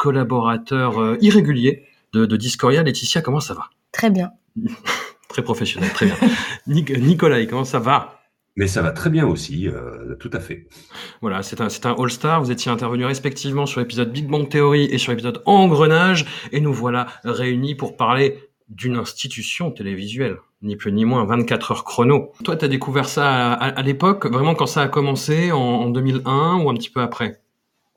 [0.00, 2.82] collaborateurs euh, irréguliers de, de Discordia.
[2.82, 3.64] Laetitia, comment ça va?
[3.92, 4.32] Très bien.
[5.28, 6.16] Très professionnel, très bien.
[6.66, 8.18] Nic- Nicolas, comment ça va?
[8.56, 10.66] Mais ça va très bien aussi, euh, tout à fait.
[11.20, 12.42] Voilà, c'est un, c'est un All-Star.
[12.42, 16.26] Vous étiez intervenus respectivement sur l'épisode Big Bang Theory et sur l'épisode Engrenage.
[16.50, 18.38] Et nous voilà réunis pour parler
[18.68, 20.38] d'une institution télévisuelle.
[20.62, 22.32] Ni plus ni moins, 24 heures chrono.
[22.42, 25.58] Toi, tu as découvert ça à, à- à l'époque, vraiment quand ça a commencé, en,
[25.58, 27.39] en 2001 ou un petit peu après?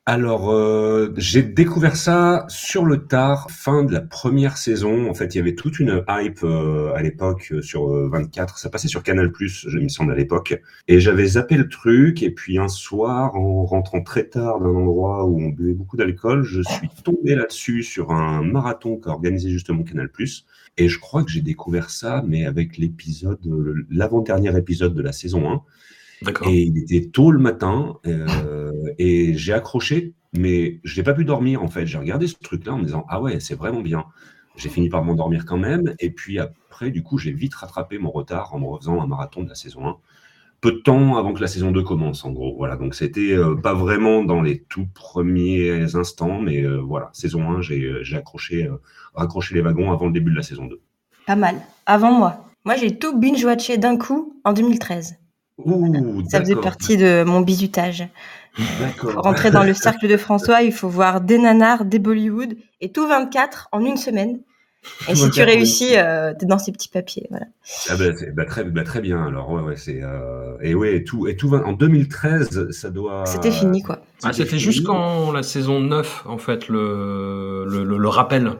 [0.06, 5.10] Alors, euh, j'ai découvert ça sur le tard, fin de la première saison.
[5.10, 8.58] En fait, il y avait toute une hype euh, à l'époque euh, sur euh, 24.
[8.58, 10.62] Ça passait sur Canal+, je me semble, à l'époque.
[10.90, 12.22] Et j'avais zappé le truc.
[12.22, 16.44] Et puis un soir, en rentrant très tard d'un endroit où on buvait beaucoup d'alcool,
[16.44, 20.10] je suis tombé là-dessus sur un marathon qu'a organisé justement Canal+.
[20.78, 25.14] Et je crois que j'ai découvert ça, mais avec l'épisode, euh, l'avant-dernier épisode de la
[25.14, 25.62] saison 1.
[26.46, 31.26] Et il était tôt le matin euh, et j'ai accroché, mais je n'ai pas pu
[31.26, 31.86] dormir en fait.
[31.86, 34.06] J'ai regardé ce truc-là en me disant ah ouais c'est vraiment bien.
[34.56, 38.12] J'ai fini par m'endormir quand même et puis après du coup j'ai vite rattrapé mon
[38.12, 39.98] retard en me refaisant un marathon de la saison 1.
[40.62, 42.56] Peu de temps avant que la saison 2 commence en gros.
[42.56, 47.50] Voilà donc c'était euh, pas vraiment dans les tout premiers instants, mais euh, voilà saison
[47.50, 48.78] 1 j'ai j'ai accroché euh,
[49.14, 50.80] raccroché les wagons avant le début de la saison 2.
[51.26, 51.56] Pas mal.
[51.86, 52.46] Avant moi.
[52.66, 55.18] Moi, j'ai tout binge-watché d'un coup en 2013.
[55.58, 58.08] Ouh, Ça faisait partie de mon bizutage.
[58.80, 59.14] D'accord.
[59.14, 62.92] Pour rentrer dans le cercle de François, il faut voir des nanars, des Bollywood et
[62.92, 64.40] tout 24 en une semaine.
[65.08, 65.54] Et si tu 24, oui.
[65.54, 67.28] réussis, euh, t'es dans ces petits papiers.
[67.30, 67.46] Voilà.
[67.90, 71.04] Ah bah, bah, très, bah, très bien alors ouais ouais c'est euh, et ouais et
[71.06, 74.02] tout et tout en 2013 ça doit C'était fini, quoi.
[74.24, 78.54] Ah, c'était quand la saison 9, en fait, le, le, le, le rappel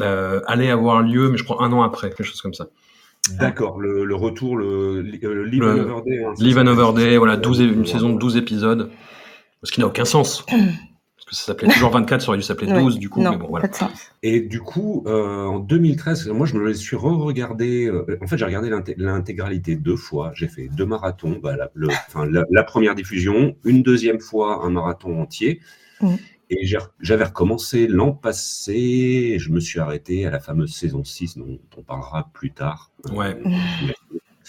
[0.00, 2.66] euh, allait avoir lieu, mais je crois un an après, quelque chose comme ça.
[3.38, 6.58] D'accord le, le retour le, le Live Another Day hein, Live.
[6.58, 7.86] Another Day, voilà, 12, é- une Ouais.
[7.86, 8.90] saison de 12 épisodes.
[9.62, 10.44] Ce qui n'a aucun sens.
[11.16, 13.00] Parce que ça s'appelait toujours 24, ça aurait dû s'appeler 12, Ouais.
[13.00, 13.66] du coup, non, mais bon, voilà.
[13.66, 14.10] pas de sens.
[14.22, 18.44] et du coup euh, en 2013 moi je me suis re-regardé euh, en fait j'ai
[18.44, 22.62] regardé l'inté- l'intégralité deux fois j'ai fait deux marathons bah, la, le- enfin, la, la
[22.62, 25.60] première diffusion une deuxième fois un marathon entier
[26.02, 26.18] Mhm.
[26.50, 26.66] Et
[27.00, 31.58] j'avais recommencé l'an passé, et je me suis arrêté à la fameuse saison 6 dont
[31.76, 32.90] on parlera plus tard.
[33.12, 33.36] Ouais.
[33.46, 33.90] Euh,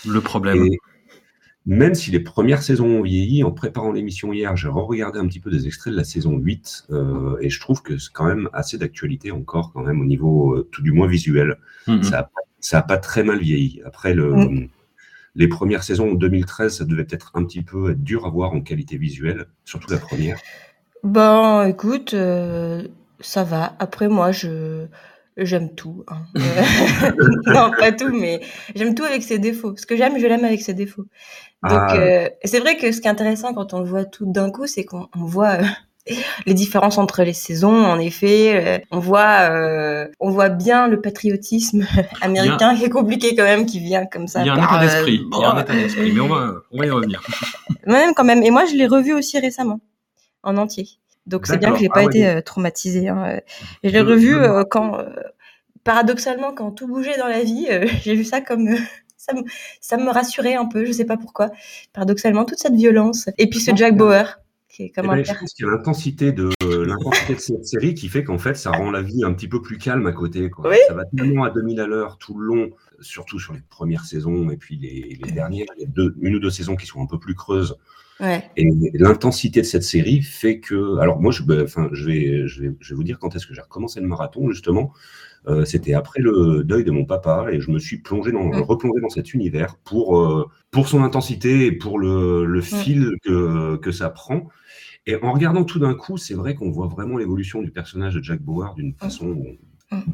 [0.05, 0.65] Le problème.
[0.65, 0.77] Et
[1.65, 5.39] même si les premières saisons ont vieilli, en préparant l'émission hier, j'ai re-regardé un petit
[5.39, 8.49] peu des extraits de la saison 8, euh, et je trouve que c'est quand même
[8.53, 11.57] assez d'actualité encore, quand même, au niveau euh, tout du moins visuel.
[11.87, 12.03] Mhm.
[12.03, 13.81] Ça, a, pas- ça a pas très mal vieilli.
[13.85, 14.67] Après, le, Mm.
[15.35, 18.51] les premières saisons en 2013, ça devait peut-être un petit peu être dur à voir
[18.53, 20.37] en qualité visuelle, surtout la première.
[21.05, 22.81] Bon, écoute, euh,
[23.19, 23.73] ça va.
[23.77, 24.87] Après, moi, je
[25.37, 26.03] j'aime tout.
[26.07, 26.23] hein.
[27.45, 28.41] Non, pas tout, mais
[28.73, 29.75] j'aime tout avec ses défauts.
[29.77, 31.05] Ce que j'aime, je l'aime avec ses défauts.
[31.63, 31.95] Donc, Ah.
[31.97, 34.65] euh, c'est vrai que ce qui est intéressant quand on le voit tout d'un coup,
[34.65, 35.63] c'est qu'on on voit euh,
[36.47, 37.85] les différences entre les saisons.
[37.85, 39.47] En effet, on voit,
[40.19, 41.85] on voit bien le patriotisme
[42.21, 44.39] américain qui est compliqué quand même, qui vient comme ça.
[44.41, 45.21] Il y a un par, état d'esprit.
[45.33, 47.21] Il y a un état d'esprit, mais on va, on va y revenir.
[47.85, 48.41] même quand même.
[48.41, 49.79] Et moi, je l'ai revu aussi récemment,
[50.45, 50.87] en entier.
[51.25, 53.09] Donc c'est bien que j'ai pas Ah été euh, traumatisée.
[53.09, 53.25] Hein.
[53.25, 53.39] euh.
[53.83, 55.09] Je l'ai revu euh, quand, euh,
[55.83, 58.69] paradoxalement, quand tout bougeait dans la vie, euh, j'ai vu ça comme
[59.17, 59.41] ça, me,
[59.81, 60.85] ça me rassurait un peu.
[60.85, 61.49] Je sais pas pourquoi.
[61.93, 63.29] Paradoxalement, toute cette violence.
[63.37, 65.67] Et puis ce Jack Bauer, qui est comme Eh un ben, je pense qu'il y
[65.67, 69.23] a l'intensité de l'intensité de cette série qui fait qu'en fait ça rend la vie
[69.23, 70.51] un petit peu plus calme à côté.
[70.51, 70.69] Quoi.
[70.69, 70.77] Oui.
[70.87, 72.69] Ça va tellement à 2000 à l'heure tout le long,
[72.99, 76.75] surtout sur les premières saisons et puis les, les dernières, deux, une ou deux saisons
[76.75, 77.77] qui sont un peu plus creuses.
[78.21, 78.49] Ouais.
[78.55, 82.61] Et l'intensité de cette série fait que, alors moi je, ben, enfin, je vais, je
[82.61, 84.93] vais, je vais vous dire quand est-ce que j'ai recommencé le marathon justement.
[85.47, 89.01] Euh, C'était après le deuil de mon papa et je me suis plongé dans, replongé
[89.01, 93.91] dans cet univers pour, euh, pour son intensité et pour le, le fil que, que
[93.91, 94.47] ça prend.
[95.05, 98.23] Et en regardant tout d'un coup, c'est vrai qu'on voit vraiment l'évolution du personnage de
[98.23, 99.37] Jack Bauer d'une façon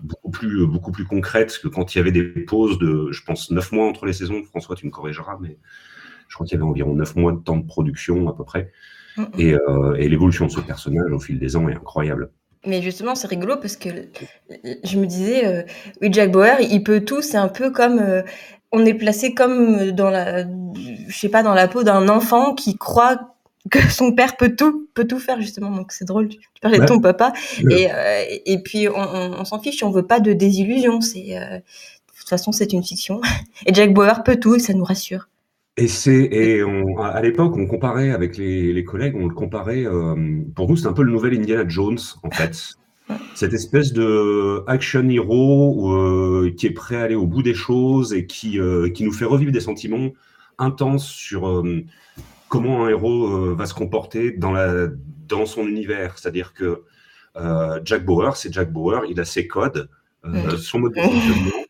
[0.03, 3.51] beaucoup plus, beaucoup plus concrète que quand il y avait des pauses de, je pense,
[3.51, 4.44] neuf mois entre les saisons.
[4.44, 5.57] François, tu me corrigeras, mais
[6.31, 8.71] je crois qu'il y avait environ neuf mois de temps de production à peu près.
[9.37, 12.31] Et, euh, et l'évolution de ce personnage au fil des ans est incroyable.
[12.65, 13.89] Mais justement, c'est rigolo parce que
[14.85, 15.63] je me disais, euh,
[16.01, 17.21] oui, Jack Bauer, il peut tout.
[17.21, 18.21] C'est un peu comme euh,
[18.71, 22.77] on est placé comme dans la, je sais pas, dans la peau d'un enfant qui
[22.77, 23.35] croit
[23.69, 25.71] que son père peut tout, peut tout faire justement.
[25.71, 26.29] Donc c'est drôle.
[26.29, 27.33] Tu tu parlais de ton papa
[27.65, 27.81] Ouais.
[27.81, 29.83] et euh, et puis on, on, on s'en fiche.
[29.83, 31.01] On veut pas de désillusion.
[31.01, 31.61] C'est de
[32.17, 33.19] toute façon c'est une fiction.
[33.65, 35.27] Et Jack Bauer peut tout et ça nous rassure.
[35.77, 39.85] Et c'est et on, à l'époque, on comparait avec les, les collègues, on le comparait.
[39.85, 42.75] euh, pour nous, c'est un peu le nouvel Indiana Jones, en fait.
[43.35, 48.13] Cette espèce de action hero euh, qui est prêt à aller au bout des choses
[48.13, 50.12] et qui euh, qui nous fait revivre des sentiments
[50.57, 51.63] intenses sur
[52.47, 54.88] comment un héros va se comporter dans la
[55.27, 56.17] dans son univers.
[56.17, 56.83] C'est-à-dire que
[57.83, 59.89] Jack Bauer, c'est Jack Bauer, il a ses codes,
[60.59, 61.65] son mode de fonctionnement.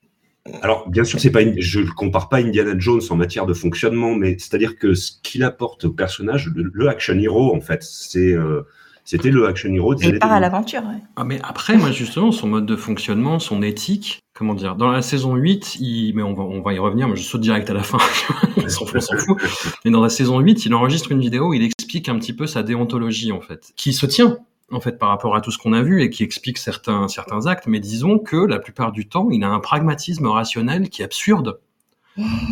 [0.64, 3.54] Alors, bien sûr, c'est pas, une- je ne compare pas Indiana Jones en matière de
[3.54, 7.84] fonctionnement, mais c'est-à-dire que ce qu'il apporte au personnage, le, le action hero, en fait,
[7.84, 8.62] c'est, euh,
[9.06, 10.42] c'était le action hero il part à 2000.
[10.42, 10.82] l'aventure.
[10.82, 11.00] ouais.
[11.16, 15.04] Ah, mais après, moi, justement, son mode de fonctionnement, son éthique, comment dire, dans la
[15.04, 17.74] saison 8, il, mais on va, on va y revenir, mais je saute direct à
[17.76, 18.00] la fin,
[18.58, 19.38] on s'en fout, on s'en fout.
[19.86, 22.48] Mais dans la saison 8, il enregistre une vidéo où il explique un petit peu
[22.48, 24.40] sa déontologie, en fait, qui se tient,
[24.72, 27.48] en fait, par rapport à tout ce qu'on a vu et qui explique certains, certains
[27.48, 31.06] actes, mais disons que la plupart du temps, il a un pragmatisme rationnel qui est
[31.06, 31.60] absurde.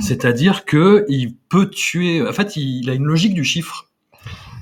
[0.02, 3.90] C'est-à-dire que il peut tuer, en fait, il a une logique du chiffre.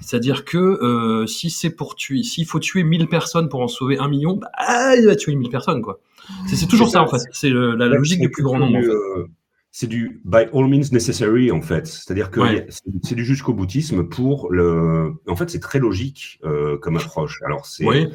[0.02, 3.98] C'est-à-dire que euh, si c'est pour tuer, s'il faut tuer 1000 personnes pour en sauver
[4.00, 6.00] un million, bah, ah, il va tuer 1000 personnes, quoi.
[6.48, 7.22] C'est c'est toujours ça, ça, en fait.
[7.32, 8.78] C'est la logique du plus grand nombre.
[8.78, 9.30] En fait.
[9.80, 11.86] C'est du by all means necessary en fait.
[11.86, 12.66] C'est-à-dire que Ouais.
[13.04, 15.14] c'est du jusqu'au boutisme pour le.
[15.28, 17.44] En fait, c'est très logique euh, comme approche.
[17.46, 18.08] Alors c'est Oui,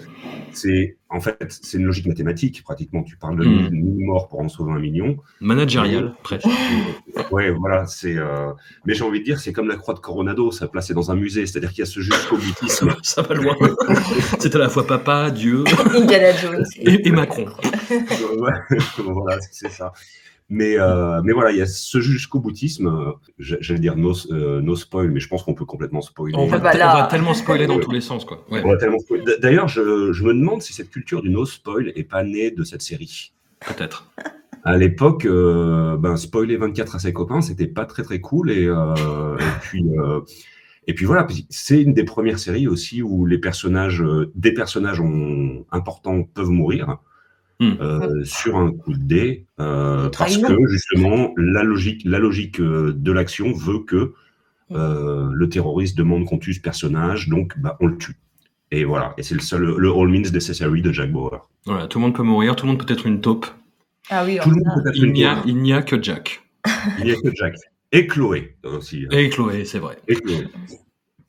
[0.53, 3.05] c'est en fait c'est une logique mathématique pratiquement.
[3.05, 3.70] Tu parles de Mm.
[3.70, 5.17] 1000 1000 morts pour en sauver un million.
[5.41, 6.49] managérial, presque.
[7.31, 8.17] Ouais, voilà, c'est.
[8.17, 8.50] euh,
[8.85, 11.15] Mais j'ai envie de dire, c'est comme la croix de Coronado, ça placée dans un
[11.15, 12.91] musée, c'est-à-dire qu'il y a ce jusqu'au boutisme.
[13.05, 13.55] ça va loin.
[14.41, 15.62] C'est à la fois papa, Dieu
[15.94, 16.65] Indiana Jones.
[16.81, 17.47] et, et Macron.
[18.38, 19.93] Ouais, voilà, c'est ça.
[20.55, 22.87] Mais, euh, mais voilà, il y a ce jusqu'au boutisme.
[22.87, 26.37] euh, j'a- J'allais dire no, euh, no spoil, mais je pense qu'on peut complètement spoiler.
[26.37, 26.95] On va, bah te- là.
[26.95, 28.45] on va tellement spoiler dans tous les sens, quoi.
[28.51, 29.25] Ouais, On va tellement spoiler.
[29.25, 32.51] D- D'ailleurs, je, je me demande si cette culture du no spoil est pas née
[32.51, 33.33] de cette série.
[33.67, 34.11] peut-être.
[34.65, 38.51] À l'époque, euh, ben, spoiler 24 à ses copains, c'était pas très très cool.
[38.51, 40.21] Et, euh, et puis, euh,
[40.87, 44.05] et puis voilà, c'est une des premières séries aussi où les personnages,
[44.35, 46.99] des personnages ont- importants peuvent mourir
[47.62, 47.76] Hmm.
[47.81, 52.93] euh, sur un coup de dé, euh, parce que justement la logique, la logique euh,
[52.97, 54.14] de l'action veut que
[54.70, 54.76] Hmm.
[54.76, 58.17] euh, le terroriste demande qu'on tue ce personnage, donc bah, on le tue.
[58.70, 61.47] Et voilà, et c'est le seul, le all means necessary de Jack Bauer.
[61.67, 63.47] Voilà, tout le monde peut mourir, tout le monde peut être une taupe.
[64.08, 64.82] Ah oui, Tout le alors monde ça.
[64.82, 65.44] peut être Il une n'y a, taupe.
[65.47, 66.43] il n'y a que Jack.
[66.99, 67.55] Il n'y a que Jack.
[67.93, 69.05] Et Chloé aussi.
[69.05, 69.15] hein.
[69.17, 69.99] Et Chloé, c'est vrai.
[70.08, 70.47] Et Chloé.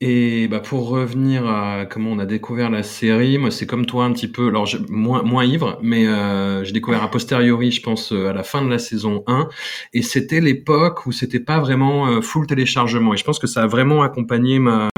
[0.06, 4.04] Et bah pour revenir à comment on a découvert la série, moi c'est comme toi
[4.04, 7.80] un petit peu, alors j'ai- moins moins ivre, mais euh, j'ai découvert a posteriori, je
[7.80, 9.48] pense euh, à la fin de la saison 1,
[9.94, 13.62] et c'était l'époque où c'était pas vraiment euh, full téléchargement, et je pense que ça
[13.62, 14.90] a vraiment accompagné ma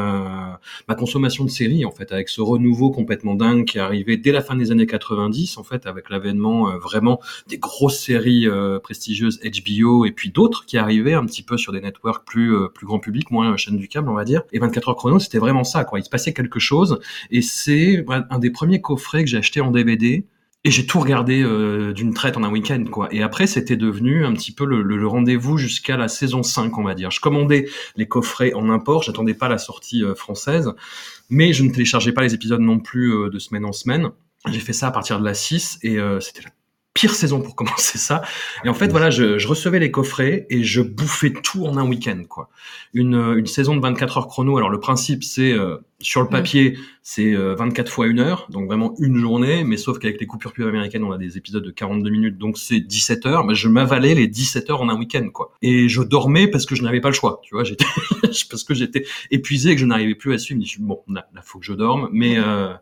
[0.88, 4.32] ma consommation de séries en fait, avec ce renouveau complètement dingue qui est arrivé dès
[4.32, 8.78] la fin des années 90 en fait, avec l'avènement euh, vraiment des grosses séries euh,
[8.78, 12.68] prestigieuses HBO et puis d'autres qui arrivaient un petit peu sur des networks plus euh,
[12.68, 14.42] plus grand public, moins chaîne du câble on va dire.
[14.52, 15.98] Et 24 heures chrono, c'était vraiment ça quoi.
[15.98, 19.60] Il se passait quelque chose et c'est ouais, un des premiers coffrets que j'ai acheté
[19.60, 20.24] en DVD.
[20.66, 23.06] Et j'ai tout regardé euh, d'une traite en un week-end, quoi.
[23.12, 26.96] Et après, c'était devenu un petit peu le, rendez-vous jusqu'à la saison 5, on va
[26.96, 27.12] dire.
[27.12, 30.72] Je commandais les coffrets en import, j'attendais pas la sortie euh, française,
[31.30, 34.10] mais je ne téléchargeais pas les épisodes non plus euh, de semaine en semaine.
[34.50, 36.50] J'ai fait ça à partir de la 6 et euh, c'était la
[36.96, 38.22] pire saison pour commencer ça.
[38.64, 41.86] Et en fait, voilà, je, je recevais les coffrets et je bouffais tout en un
[41.86, 42.48] week-end, quoi.
[42.94, 44.56] Une, euh, une saison de 24 heures chrono.
[44.56, 48.66] Alors le principe, c'est euh, sur le papier, c'est euh, 24 fois une heure, donc
[48.66, 49.62] vraiment une journée.
[49.62, 52.56] Mais sauf qu'avec les coupures pub américaines, on a des épisodes de 42 minutes, donc
[52.56, 53.44] c'est 17 heures.
[53.44, 55.52] Mais je m'avalais les 17 heures en un week-end, quoi.
[55.60, 57.64] Et je dormais parce que je n'avais pas le choix, tu vois.
[57.64, 57.84] J'étais
[58.50, 60.58] parce que j'étais épuisé et que je n'arrivais plus à suivre.
[60.58, 62.72] Je me suis dit, bon, là, là, faut que je dorme, mais euh,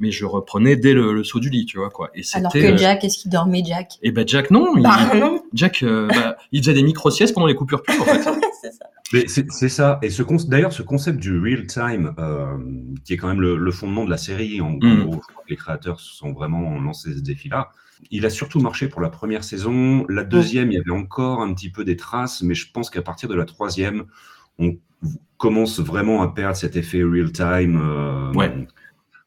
[0.00, 2.10] mais je reprenais dès le, le saut du lit, tu vois, quoi.
[2.14, 3.98] Et Alors que euh, Jack, est-ce qu'il dormait, Jack?
[4.02, 7.34] Et ben Jack non, il- Bah non, Jack euh, bah, il faisait des micro siestes
[7.34, 8.18] pendant les coupures pub en fait.
[8.62, 8.86] c'est ça.
[9.12, 9.98] Mais c'est c'est ça.
[10.02, 12.56] Et ce con- d'ailleurs, ce concept du real time, euh,
[13.04, 15.04] qui est quand même le, le fondement de la série, en, en Mm.
[15.04, 17.70] gros, je crois que les créateurs se sont vraiment lancé ce défi-là.
[18.10, 20.06] Il a surtout marché pour la première saison.
[20.08, 23.02] La deuxième, il y avait encore un petit peu des traces, mais je pense qu'à
[23.02, 24.04] partir de la troisième,
[24.58, 24.76] on,
[25.38, 27.80] commence vraiment à perdre cet effet real time.
[27.82, 28.52] euh, Ouais.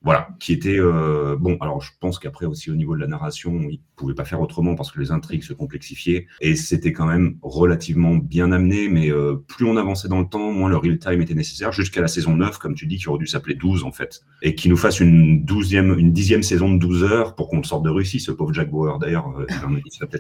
[0.04, 1.58] Voilà, qui était euh, bon.
[1.62, 4.76] Alors, je pense qu'après aussi au niveau de la narration, ils pouvaient pas faire autrement
[4.76, 8.90] parce que les intrigues se complexifiaient et c'était quand même relativement bien amené.
[8.90, 11.72] Mais euh, plus on avançait dans le temps, moins le real time était nécessaire.
[11.72, 14.56] Jusqu'à la saison 9, comme tu dis, qui aurait dû s'appeler 12 en fait, et
[14.56, 17.84] qui nous fasse une douzième, une dixième saison de 12 heures pour qu'on le sorte
[17.84, 19.00] de Russie, ce pauvre Jack Bauer.
[19.00, 19.46] D'ailleurs, euh.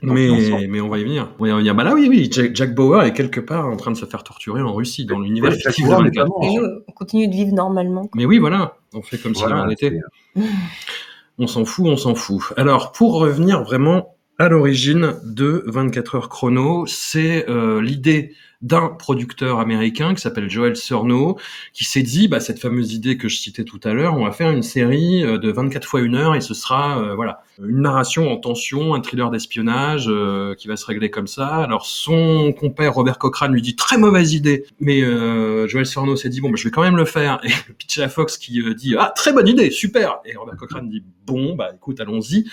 [0.03, 1.33] Mais, mais on va y venir.
[1.39, 1.75] On va y revenir.
[1.75, 4.23] Bah là, oui, oui, Jack, Jack Bauer est quelque part en train de se faire
[4.23, 6.23] torturer en Russie, dans l'univers Ouais, Jack fictif de Bauer n'est 24.
[6.23, 6.43] pas mort.
[6.43, 8.09] Et nous, on continue de vivre normalement.
[8.15, 10.00] Mais oui, voilà, on fait comme si Voilà, on était.
[10.35, 10.41] c'est-
[11.39, 12.41] On s'en fout, on s'en fout.
[12.57, 19.59] Alors, pour revenir vraiment à l'origine de 24 heures chrono, c'est euh, l'idée d'un producteur
[19.59, 21.37] américain qui s'appelle Joel Surnow,
[21.73, 24.31] qui s'est dit, bah, cette fameuse idée que je citais tout à l'heure, on va
[24.31, 27.81] faire une série euh, de 24 fois une heure et ce sera, euh, voilà, une
[27.81, 31.47] narration en tension, un thriller d'espionnage euh, qui va se régler comme ça.
[31.47, 36.29] Alors, son compère Robert Cochrane lui dit, très mauvaise idée, mais euh, Joel Surnow s'est
[36.29, 37.39] dit, bon, bah, je vais quand même le faire.
[37.43, 40.19] Et le pitch à Fox qui euh, dit, ah, très bonne idée, super.
[40.25, 42.45] Et Robert Cochrane dit, bon, bah, écoute, allons-y.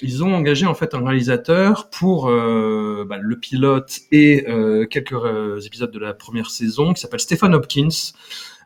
[0.00, 5.12] Ils ont engagé en fait un réalisateur pour euh, bah, le pilote et euh, quelques
[5.12, 8.12] euh, épisodes de la première saison qui s'appelle Stephen Hopkins.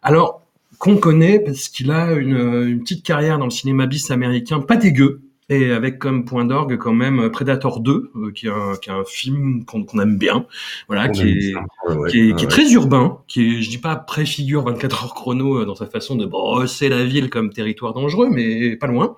[0.03, 0.43] Alors
[0.79, 4.77] qu'on connaît parce qu'il a une, une petite carrière dans le cinéma bis américain pas
[4.77, 8.91] dégueu et avec comme point d'orgue quand même Predator 2 euh, qui, est un, qui
[8.91, 10.47] est un film qu'on aime bien
[10.89, 11.55] voilà qui est.
[11.55, 12.47] Ouais, qui est, ouais, qui est ouais.
[12.47, 16.27] très urbain, qui est, je dis pas préfigure 24 heures chrono dans sa façon de
[16.27, 19.17] brosser la ville comme territoire dangereux, mais pas loin.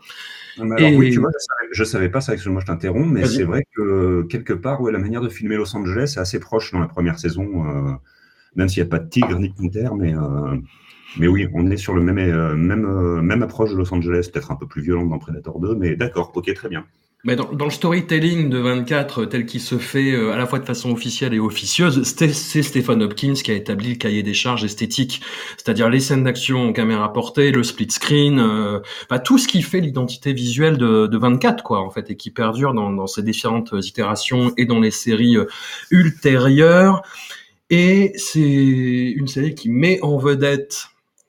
[0.58, 1.30] Alors, Et- oui, tu vois,
[1.72, 4.98] je savais, pas ça, excuse-moi, je t'interromps, mais c'est vrai que quelque part, ouais, la
[4.98, 7.92] manière de filmer Los Angeles est assez proche dans la première saison, euh,
[8.56, 10.56] même s'il n'y a pas de tigre ni de panthère, mais, euh,
[11.16, 14.30] mais oui, on est sur le même, euh, même, euh, même approche de Los Angeles,
[14.32, 16.86] peut-être un peu plus violente dans Predator 2, mais d'accord, ok, très bien.
[17.22, 20.46] Mais dans, dans le storytelling de 24 euh, tel qu'il se fait euh, à la
[20.46, 24.32] fois de façon officielle et officieuse, c'est Stephen Hopkins qui a établi le cahier des
[24.32, 25.20] charges esthétiques,
[25.58, 29.60] c'est-à-dire les scènes d'action en caméra portée, le split screen, euh, bah, tout ce qui
[29.60, 33.22] fait l'identité visuelle de, de 24 quoi en fait et qui perdure dans, dans ses
[33.22, 35.46] différentes itérations et dans les séries euh,
[35.90, 37.02] ultérieures.
[37.68, 40.86] Et c'est une série qui met en vedette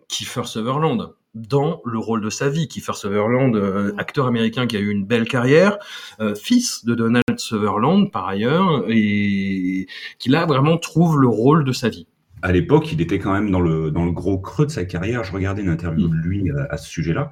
[0.08, 2.68] Kiefer Sutherland dans le rôle de sa vie.
[2.68, 5.78] Kiefer Sutherland, euh, acteur américain qui a eu une belle carrière,
[6.20, 9.88] euh, fils de Donald Sutherland par ailleurs, et
[10.20, 12.08] qui là vraiment trouve le rôle de sa vie.
[12.42, 15.24] À l'époque, il était quand même dans le, dans le gros creux de sa carrière.
[15.24, 17.32] Je regardais une interview de lui à, à ce sujet-là.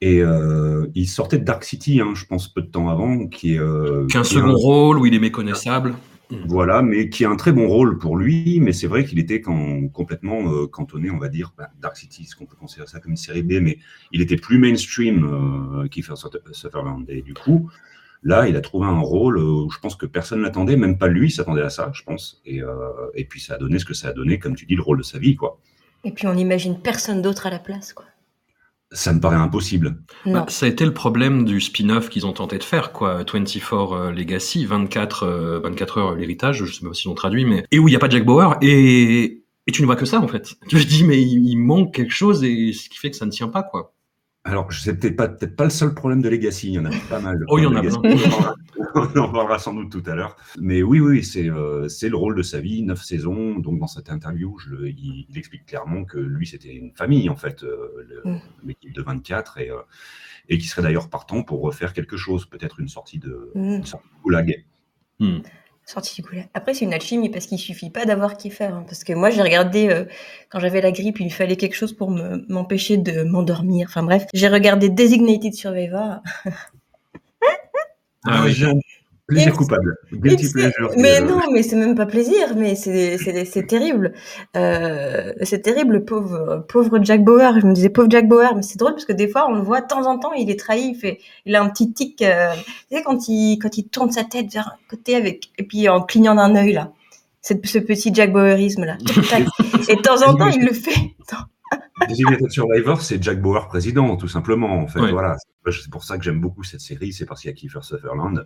[0.00, 3.54] Et euh, il sortait de Dark City, hein, je pense, peu de temps avant, qui
[3.54, 3.60] est...
[3.60, 5.94] Euh, Qu'un un- second rôle où il est méconnaissable.
[6.46, 9.40] Voilà, mais qui a un très bon rôle pour lui, mais c'est vrai qu'il était
[9.40, 13.00] quand, complètement euh, cantonné, on va dire, bah, Dark City, est-ce qu'on peut considérer ça
[13.00, 13.78] comme une série B, mais
[14.12, 17.04] il était plus mainstream euh, Suther- Sutherland.
[17.08, 17.70] Et du coup,
[18.22, 21.08] là, il a trouvé un rôle euh, où je pense que personne l'attendait, même pas
[21.08, 22.40] lui s'attendait à ça, je pense.
[22.46, 24.74] Et, euh, et puis ça a donné ce que ça a donné, comme tu dis,
[24.74, 25.58] le rôle de sa vie, quoi.
[26.04, 28.06] Et puis on n'imagine personne d'autre à la place, quoi.
[28.92, 30.02] Ça me paraît impossible.
[30.26, 33.24] Bah, ça a été le problème du spin-off qu'ils ont tenté de faire, quoi.
[33.24, 37.64] 24 euh, Legacy, 24, euh, 24 heures l'héritage, je sais pas si on traduit, mais
[37.70, 40.20] et où il n'y a pas Jack Bauer et et tu ne vois que ça
[40.20, 40.54] en fait.
[40.68, 43.30] Tu te dis mais il manque quelque chose et ce qui fait que ça ne
[43.30, 43.94] tient pas quoi.
[44.44, 46.84] Alors, je sais peut-être pas, peut-être pas le seul problème de Legacy, il y en
[46.84, 47.44] a pas mal.
[47.48, 47.92] Oh, il y en a plein.
[48.96, 50.36] On en parlera- sans doute tout à l'heure.
[50.60, 53.58] Mais oui, oui, c'est euh, c'est le rôle de sa vie, neuf saisons.
[53.60, 57.28] Donc, dans cette interview, je, le- il, il explique clairement que lui, c'était une famille,
[57.30, 57.88] en fait, euh,
[58.24, 58.36] Mm.
[58.64, 59.76] l'équipe de 24, et, euh,
[60.48, 64.08] et qui serait d'ailleurs partant pour refaire quelque chose, peut-être une sortie de, une sortie
[64.08, 64.64] de goulag.
[65.92, 66.48] Sortie du goulag.
[66.54, 68.64] Après, c'est une alchimie parce qu'il suffit pas d'avoir Kiefer.
[68.64, 70.04] hein, parce que moi, j'ai regardé euh,
[70.48, 73.88] quand j'avais la grippe, il fallait quelque chose pour me- m'empêcher de m'endormir.
[73.90, 76.20] Enfin bref, j'ai regardé Designated Survivor.
[78.24, 78.52] Ah oui.
[79.32, 79.96] Plaisir It's- coupable.
[80.12, 80.90] Guilty It's- pleasure.
[80.96, 84.12] Mais que- non, mais c'est même pas plaisir, mais c'est c'est c'est terrible.
[84.56, 87.60] Euh, c'est terrible, le pauvre pauvre Jack Bauer.
[87.60, 89.60] Je me disais pauvre Jack Bauer, mais c'est drôle parce que des fois on le
[89.62, 92.22] voit de temps en temps, il est trahi, il fait, il a un petit tic.
[92.22, 92.52] euh,
[92.90, 95.88] tu sais quand il quand il tourne sa tête vers un côté avec et puis
[95.88, 96.92] en clignant d'un œil là,
[97.40, 98.96] c'est ce petit Jack Bauerisme là.
[99.88, 100.90] Et de temps en temps il le fait.
[102.08, 104.72] Designated Survivor, c'est Jack Bauer président, tout simplement.
[104.78, 105.36] En fait, voilà.
[105.70, 108.44] C'est pour ça que j'aime beaucoup cette série, c'est parce qu'il y a Kiefer Sutherland.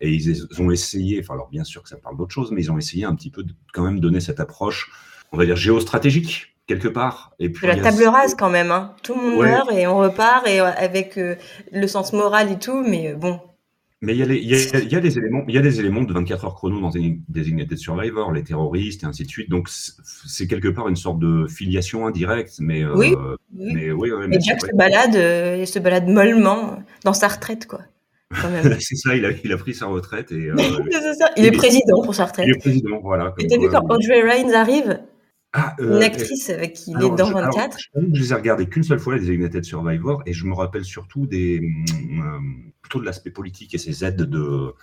[0.00, 2.70] Et ils ont essayé, enfin, alors bien sûr que ça parle d'autre chose, mais ils
[2.70, 4.90] ont essayé un petit peu de quand même donner cette approche,
[5.32, 7.32] on va dire, géostratégique, quelque part.
[7.38, 8.70] Et puis, De la a table rase quand même.
[8.70, 8.94] Hein.
[9.02, 9.50] Tout le monde Ouais.
[9.50, 11.36] meurt et on repart et euh, avec euh,
[11.72, 13.40] le sens moral et tout, mais euh, bon.
[14.02, 15.58] Mais il y, a les- il, y a, il y a des éléments, il y
[15.58, 19.22] a des éléments de 24 heures chrono dans Design- Designated Survivor, les terroristes et ainsi
[19.24, 19.48] de suite.
[19.48, 23.14] Donc, c'est- quelque part une sorte de filiation indirecte, mais, euh, Oui.
[23.56, 23.72] Oui.
[23.74, 27.80] mais oui, mais Jack se balade, euh, il se balade mollement dans sa retraite, quoi.
[28.80, 30.56] C'est ça, il a, il a pris sa retraite et euh,
[31.18, 31.30] ça.
[31.36, 32.46] Il est président pour sa retraite.
[32.48, 33.34] il est président, voilà.
[33.38, 35.00] Et t'as vu quand Audrey Raines arrive
[35.52, 37.78] Ah, euh, Une actrice avec qui il est dans je, alors, 24.
[37.94, 41.26] je les ai regardés qu'une seule fois, les Designated Survivor, et je me rappelle surtout
[41.26, 42.38] des, mm, euh,
[42.82, 44.74] plutôt de l'aspect politique et ses aides de,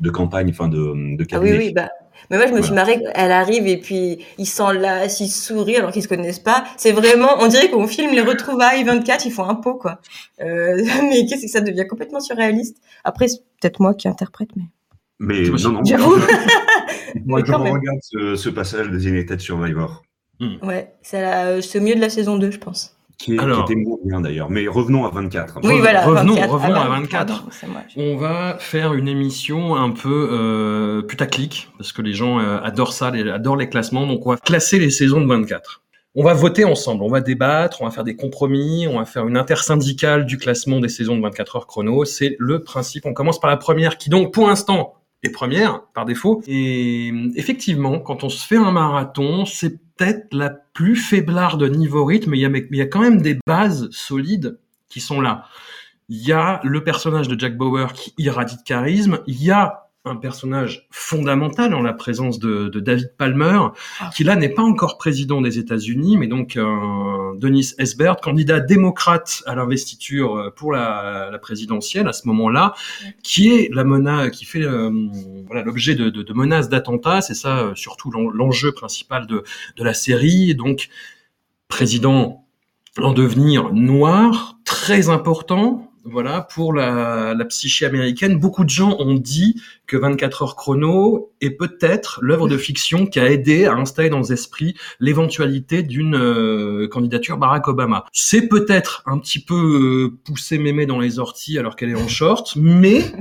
[0.00, 1.90] de campagne, enfin de, de Ah oui, oui, bah.
[2.30, 3.02] Mais moi, je me suis marrée.
[3.14, 6.64] Elle arrive et puis ils s'enlacent, ils sourient alors qu'ils se connaissent pas.
[6.76, 10.00] C'est vraiment, on dirait qu'on filme les retrouvailles 24, ils font un pot, quoi.
[10.40, 12.78] Euh, mais qu'est-ce que ça devient complètement surréaliste.
[13.04, 14.64] Après, c'est peut-être moi qui interprète, mais.
[15.20, 16.16] Mais non, non, J'avoue.
[17.24, 20.02] moi, Mais je regarde ce, ce passage de Designated Survivor,
[20.62, 22.93] Ouais, c'est la- c'est au milieu de la saison 2, je pense.
[23.18, 23.64] Qui, est, Alors.
[23.64, 24.50] qui était moins bien d'ailleurs.
[24.50, 25.60] Mais revenons à 24.
[25.62, 26.04] Oui, voilà.
[26.04, 26.52] revenons- 24.
[26.52, 27.26] revenons à bah, 24.
[27.26, 27.80] pardon, c'est moi.
[27.96, 32.92] On va faire une émission un peu euh, putaclic, parce que les gens euh, adorent
[32.92, 35.82] ça, les, adorent les classements, donc on va classer les saisons de 24.
[36.16, 39.26] On va voter ensemble, on va débattre, on va faire des compromis, on va faire
[39.26, 42.04] une intersyndicale du classement des saisons de 24 heures chrono.
[42.04, 43.04] C'est le principe.
[43.04, 44.94] On commence par la première, qui donc pour l'instant
[45.24, 46.42] est première par défaut.
[46.46, 52.30] Et effectivement, quand on se fait un marathon, c'est peut-être la plus faiblarde niveau rythme,
[52.30, 55.46] mais il y a quand même des bases solides qui sont là.
[56.08, 59.20] Il y a le personnage de Jack Bauer qui irradie de charisme.
[59.26, 63.58] Il y a un personnage fondamental en la présence de, de David Palmer,
[64.14, 66.58] qui là n'est pas encore président des États-Unis, mais donc
[67.38, 72.74] Denis Esbert, candidat démocrate à l'investiture pour la, la présidentielle à ce moment-là,
[73.22, 74.90] qui est la menace, qui fait euh,
[75.46, 77.22] voilà l'objet de, de, de menaces d'attentats.
[77.22, 79.42] C'est ça euh, surtout l'en- l'enjeu principal de,
[79.76, 80.50] de la série.
[80.50, 80.90] Et donc
[81.68, 82.44] président
[82.98, 88.38] en devenir noir, très important, voilà, pour la, la psyché américaine.
[88.38, 93.20] Beaucoup de gens ont dit que 24 heures chrono est peut-être l'œuvre de fiction qui
[93.20, 98.04] a aidé à installer dans les esprits l'éventualité d'une euh, candidature Barack Obama.
[98.12, 99.54] C'est peut-être un petit peu
[100.14, 103.12] euh, poussé mémé dans les orties alors qu'elle est en short, mais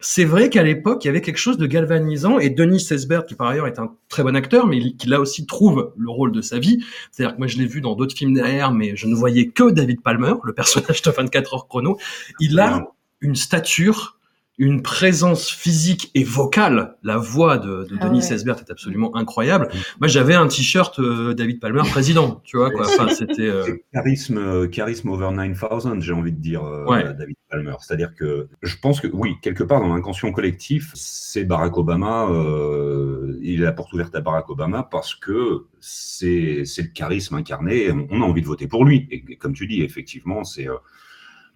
[0.00, 3.34] c'est vrai qu'à l'époque, il y avait quelque chose de galvanisant et Denis Esbert, qui
[3.34, 6.40] par ailleurs est un très bon acteur, mais qui là aussi trouve le rôle de
[6.40, 6.82] sa vie.
[7.10, 9.70] C'est-à-dire que moi, je l'ai vu dans d'autres films derrière, mais je ne voyais que
[9.70, 11.98] David Palmer, le personnage de 24 heures chrono.
[12.40, 12.88] Il a
[13.20, 14.18] une stature,
[14.60, 16.96] une présence physique et vocale.
[17.02, 18.34] La voix de, de Ah Denis ouais.
[18.34, 19.68] Esbert est absolument incroyable.
[20.00, 22.86] Moi, j'avais un t-shirt euh, David Palmer président, tu vois quoi.
[22.86, 23.48] Enfin, c'était.
[23.48, 27.02] euh, C'est charisme, euh, charisme over 9000, j'ai envie de dire, euh, Ouais.
[27.14, 27.72] David Palmer.
[27.80, 33.38] C'est-à-dire que je pense que, oui, quelque part dans l'inconscient collectif, c'est Barack Obama, euh,
[33.40, 37.90] il est la porte ouverte à Barack Obama parce que c'est c'est le charisme incarné,
[38.10, 39.08] on a envie de voter pour lui.
[39.10, 40.68] Et comme tu dis, effectivement, c'est.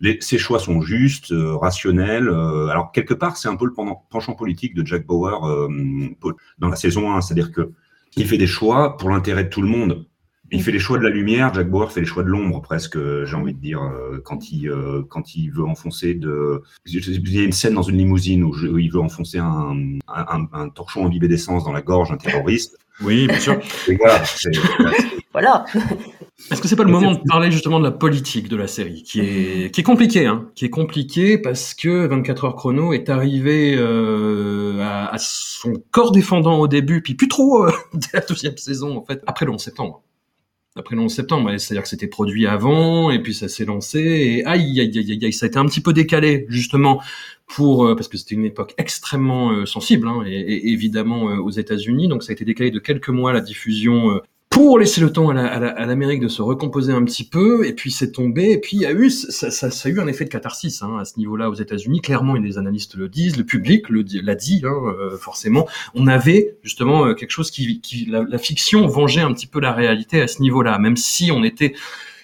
[0.04, 2.28] Les, ses choix sont justes, euh, rationnels.
[2.28, 3.72] euh, alors, quelque part, c'est un peu le
[4.10, 5.68] penchant politique de Jack Bauer euh,
[6.58, 7.20] dans la saison 1.
[7.22, 7.70] C'est-à-dire que
[8.16, 10.06] il fait des choix pour l'intérêt de tout le monde.
[10.52, 12.96] Il fait les choix de la lumière, Jack Bauer fait les choix de l'ombre, presque,
[13.24, 13.80] j'ai envie de dire,
[14.24, 14.70] quand il,
[15.08, 16.62] quand il veut enfoncer de...
[16.86, 19.74] Il y a une scène dans une limousine où, je- où il veut enfoncer un,
[20.06, 22.78] un, un torchon imbibé d'essence dans la gorge d'un terroriste.
[23.00, 23.58] Oui, bien sûr.
[23.88, 24.50] Et voilà, c'est-
[25.32, 25.64] Voilà.
[26.50, 29.04] Est-ce que c'est pas le moment de parler justement de la politique de la série,
[29.04, 33.08] qui est qui est compliqué, hein, qui est compliqué parce que 24 heures chrono est
[33.08, 38.20] arrivé euh, à, à son corps défendant au début, puis plus trop euh, dès la
[38.20, 40.02] deuxième saison en fait, après le 11 septembre.
[40.76, 44.00] Après le 11 septembre, ouais, c'est-à-dire que c'était produit avant et puis ça s'est lancé
[44.00, 47.00] et aïe aïe aïe aïe aïe, ça a été un petit peu décalé justement
[47.46, 52.08] pour euh, parce que c'était une époque extrêmement sensible hein, et, et évidemment aux États-Unis,
[52.08, 54.20] donc ça a été décalé de quelques mois la diffusion
[54.54, 57.24] pour laisser le temps à la- à la- à l'Amérique de se recomposer un petit
[57.24, 60.06] peu, et puis c'est tombé, et puis il y a eu, ça, a eu un
[60.06, 62.00] effet de catharsis hein, à ce niveau-là aux États-Unis.
[62.00, 65.66] Clairement, les analystes le disent, le public l'a dit, hein, euh, forcément.
[65.96, 70.20] On avait justement euh, quelque chose qui, la, fiction vengeait un petit peu la réalité
[70.20, 71.74] à ce niveau-là, même si on était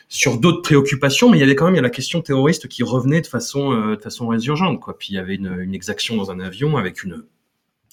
[0.09, 3.23] sur d'autres préoccupations, mais il y avait quand même il la question terroriste qui revenait
[3.23, 4.81] de façon euh, de façon résurgente.
[5.01, 7.25] Puis il y avait une, une exaction dans un avion avec une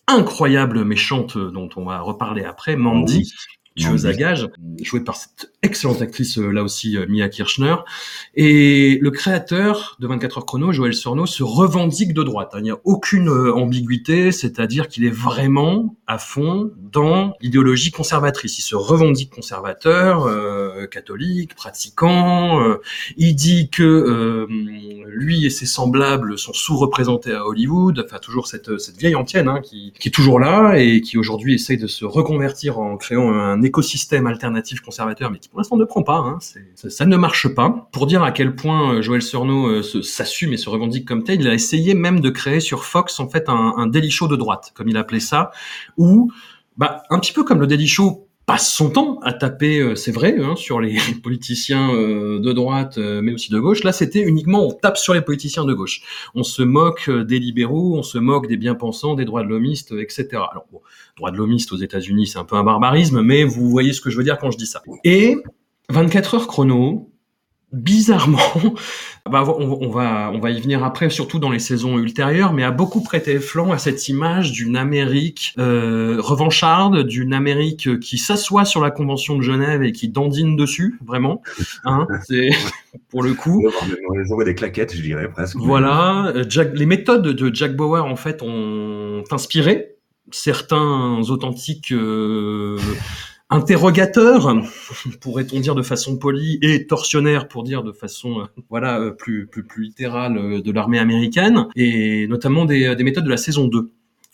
[0.06, 3.32] incroyable méchante euh, dont on va reparler après, Mandy
[3.78, 4.50] tueuse à gages,
[4.82, 7.76] jouée par cette excellente actrice euh, là aussi euh, Mia Kirchner.
[8.36, 12.50] Et le créateur de 24 heures chrono, Joël Sorno, se revendique de droite.
[12.54, 12.58] hein.
[12.60, 18.60] Il n'y a aucune euh, ambiguïté, c'est-à-dire qu'il est vraiment à fond dans l'idéologie conservatrice.
[18.60, 22.62] Il se revendique conservateur, euh, catholique, pratiquant.
[22.62, 22.82] euh,
[23.18, 24.48] il dit que euh,
[25.08, 28.04] lui et ses semblables sont sous-représentés à Hollywood.
[28.06, 31.54] Enfin, toujours cette, cette vieille antienne hein, qui, qui est toujours là et qui aujourd'hui
[31.54, 35.86] essaye de se reconvertir en créant un écosystème alternatif conservateur, mais qui pour l'instant ne
[35.86, 36.18] prend pas.
[36.18, 36.40] Hein,
[36.76, 37.90] ça, ne marche pas.
[37.92, 41.42] Pour dire à quel point euh, Joël Surno euh, s'assume et se revendique comme tel,
[41.42, 44.90] il a essayé même de créer sur Fox en fait un, un de droite, comme
[44.90, 45.52] il appelait ça,
[45.98, 46.32] où
[46.78, 47.88] bah, un petit peu comme le Daily
[48.48, 52.98] passe son temps à taper, euh, c'est vrai, hein, sur les politiciens euh, de droite,
[52.98, 53.84] euh, mais aussi de gauche.
[53.84, 56.02] Là, c'était uniquement on tape sur les politiciens de gauche.
[56.34, 60.28] On se moque des libéraux, on se moque des bien-pensants, des droits de l'homiste, etc.
[60.34, 60.82] Alors, bon,
[61.18, 64.10] droits de l'homiste aux États-Unis, c'est un peu un barbarisme, mais vous voyez ce que
[64.10, 64.82] je veux dire quand je dis ça.
[65.04, 65.38] Et
[65.90, 67.07] 24 heures chrono,
[67.74, 68.40] bizarrement,
[69.30, 72.64] bah, on, on, va on va y venir après, surtout dans les saisons ultérieures, mais
[72.64, 78.66] a beaucoup prêté flanc à cette image d'une Amérique euh, revancharde, d'une Amérique qui s'assoit
[78.66, 81.42] sur la Convention de Genève et qui dandine dessus, vraiment.
[81.84, 82.50] Hein, c'est
[83.10, 83.64] pour le coup.
[84.10, 85.58] On les des claquettes, je dirais presque.
[85.58, 89.98] Voilà, Jack, les méthodes de Jack Bauer en fait ont inspiré
[90.32, 91.92] certains authentiques.
[91.92, 92.78] Euh,
[93.50, 94.56] interrogateur,
[95.22, 99.48] pourrait-on dire de façon polie, et tortionnaire pour dire de façon euh, voilà euh, plus,
[99.48, 103.68] plus, plus littérale euh, de l'armée américaine, et notamment des, des méthodes de la saison
[103.68, 103.92] 2.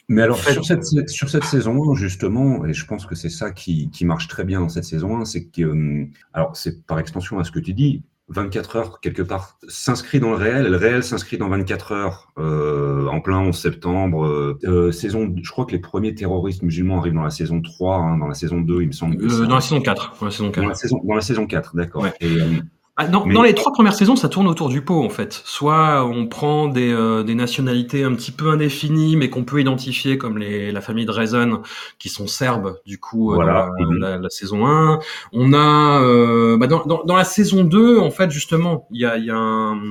[0.10, 3.52] Mais alors, sur cette, sur cette saison 1, justement, et je pense que c'est ça
[3.52, 7.40] qui, qui marche très bien dans cette saison 1, c'est que, alors, c'est par extension
[7.40, 10.68] à ce que tu dis, 24 heures, quelque part, s'inscrit dans le réel.
[10.68, 14.26] Le réel s'inscrit dans 24 heures, euh, en plein 11 septembre.
[14.26, 17.98] Euh, euh, saison, je crois que les premiers terroristes musulmans arrivent dans la saison 3,
[17.98, 19.22] hein, dans la saison 2, il me semble.
[19.22, 20.16] Euh, dans la saison 4.
[20.20, 22.04] Dans la saison 4, dans la saison, dans la saison 4 d'accord.
[22.04, 22.14] Ouais.
[22.22, 22.62] Et, euh,
[22.96, 23.34] ah, non, mais...
[23.34, 25.42] Dans les trois premières saisons, ça tourne autour du pot en fait.
[25.46, 30.20] Soit on prend des, euh, des nationalités un petit peu indéfinies, mais qu'on peut identifier
[30.20, 31.58] comme les, la famille Drezen,
[31.98, 33.72] qui sont serbes du coup euh, voilà.
[33.80, 35.00] dans la, la, la, saison 1.
[35.32, 39.06] On a euh, bah dans, dans, dans, la saison 2, en fait justement, il y
[39.06, 39.82] a, y, a un,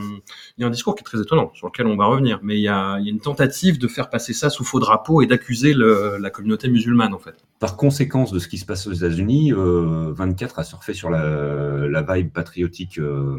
[0.59, 2.62] y a un discours qui est très étonnant sur lequel on va revenir, mais il
[2.62, 5.75] y a, y a une tentative de faire passer ça sous faux drapeau et d'accuser
[5.75, 7.35] la communauté musulmane en fait.
[7.62, 12.33] Par conséquence de ce qui se passe aux États-Unis, 24 a surfé sur la, vibe
[12.33, 13.37] patriotique euh,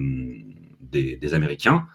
[0.79, 1.87] des, Américains.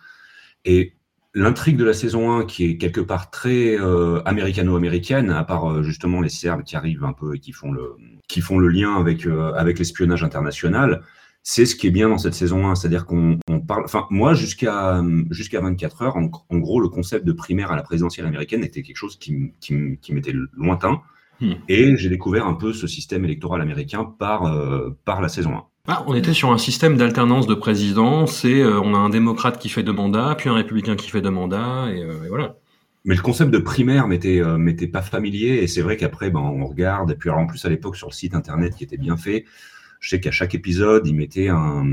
[0.67, 0.93] Et
[1.33, 5.83] l'intrigue de la saison 1, qui est quelque part très euh, américano-américaine, à part euh,
[5.83, 7.97] justement les Serbes qui arrivent un peu et qui font le,
[8.29, 11.01] qui font le lien avec, euh, avec l'espionnage international,
[11.43, 12.75] c'est ce qui est bien dans cette saison 1.
[12.75, 13.85] C'est-à-dire qu'on on parle.
[13.87, 17.83] Enfin, moi, jusqu'à jusqu'à 24 heures, en, en, gros, le concept de primaire à la
[17.83, 21.01] présidentielle américaine était quelque chose qui, qui m'était lointain.
[21.41, 21.53] Hmm.
[21.69, 25.65] Et j'ai découvert un peu ce système électoral américain par, euh, par la saison 1.
[25.91, 29.59] Ah, on était sur un système d'alternance de présidence et euh, on a un démocrate
[29.59, 32.57] qui fait deux mandats, puis un républicain qui fait deux mandats, et, euh, et voilà.
[33.07, 36.41] Mais le concept de primaire m'était euh, m'était pas familier et c'est vrai qu'après ben
[36.41, 38.99] on regarde et puis alors en plus à l'époque sur le site internet qui était
[38.99, 39.47] bien fait,
[40.01, 41.87] je sais qu'à chaque épisode ils mettaient un,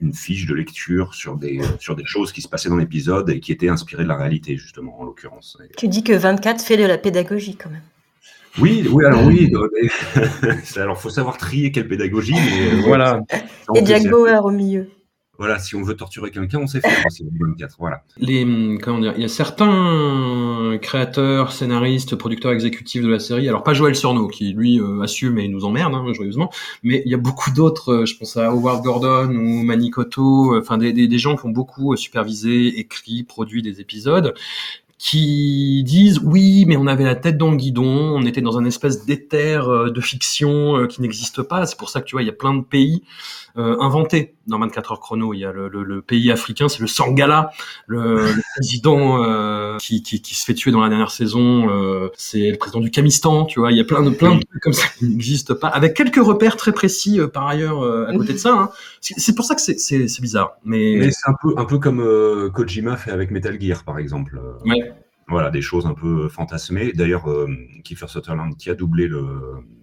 [0.00, 3.38] une fiche de lecture sur des sur des choses qui se passaient dans l'épisode et
[3.38, 5.56] qui étaient inspirées de la réalité justement en l'occurrence.
[5.76, 7.82] Tu dis que 24 fait de la pédagogie quand même.
[8.58, 9.52] Oui, oui, alors oui.
[10.76, 12.34] alors, faut savoir trier quelle pédagogie.
[12.34, 13.20] Mais, euh, voilà.
[13.74, 14.88] Et Jack Bauer au milieu.
[15.38, 17.02] Voilà, si on veut torturer quelqu'un, on sait faire.
[17.08, 18.02] c'est 24, voilà.
[18.18, 18.42] Les,
[18.82, 23.48] comment dire, il y a certains créateurs, scénaristes, producteurs exécutifs de la série.
[23.48, 26.50] Alors pas Joël Surnaud qui lui euh, assume et nous emmerde hein, joyeusement,
[26.82, 27.90] mais il y a beaucoup d'autres.
[27.90, 31.50] Euh, je pense à Howard Gordon ou Manicoto, enfin des, des, des gens qui ont
[31.50, 34.34] beaucoup supervisé, écrit, produit des épisodes
[35.00, 38.66] qui disent oui, mais on avait la tête dans le guidon, on était dans un
[38.66, 41.64] espèce d'éther euh, de fiction euh, qui n'existe pas.
[41.64, 43.02] C'est pour ça que tu vois, il y a plein de pays
[43.56, 45.34] euh, inventés dans 24 heures chrono.
[45.34, 47.50] Il y a le, le, le pays africain, c'est le Sangala,
[47.86, 52.10] le, le président euh, qui, qui, qui, se fait tuer dans la dernière saison, euh,
[52.16, 53.46] c'est le président du Kamistan.
[53.46, 55.68] Tu vois, il y a plein de plein de trucs comme ça qui n'existent pas,
[55.68, 58.52] avec quelques repères très précis par ailleurs à côté de ça.
[58.52, 58.70] Hein.
[59.00, 60.52] C'est pour ça que c'est bizarre.
[60.64, 64.40] Mais, mais c'est un peu un peu comme Kojima fait avec Metal Gear, par exemple.
[64.64, 64.89] Ouais.
[65.30, 66.92] Voilà, des choses un peu fantasmées.
[66.92, 67.46] D'ailleurs, euh,
[67.84, 69.24] Kiefer Sutherland qui a doublé le,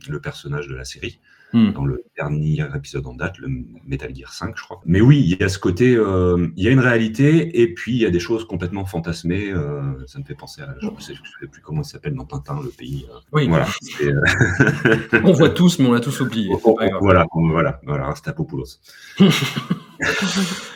[0.10, 1.20] le personnage de la série
[1.54, 1.72] mm.
[1.72, 3.48] dans le dernier épisode en date, le
[3.86, 4.82] Metal Gear 5, je crois.
[4.86, 7.94] Mais oui, il y a ce côté, euh, il y a une réalité et puis
[7.94, 9.50] il y a des choses complètement fantasmées.
[9.50, 12.26] Euh, ça me fait penser à, je ne sais, sais, plus comment il s'appelle dans
[12.26, 13.06] Tintin, le pays.
[13.32, 13.48] oui.
[13.48, 13.68] Voilà.
[15.24, 16.50] on voit tous, mais on l'a tous oublié.
[17.00, 18.80] Voilà, voilà, voilà, Stapopoulos.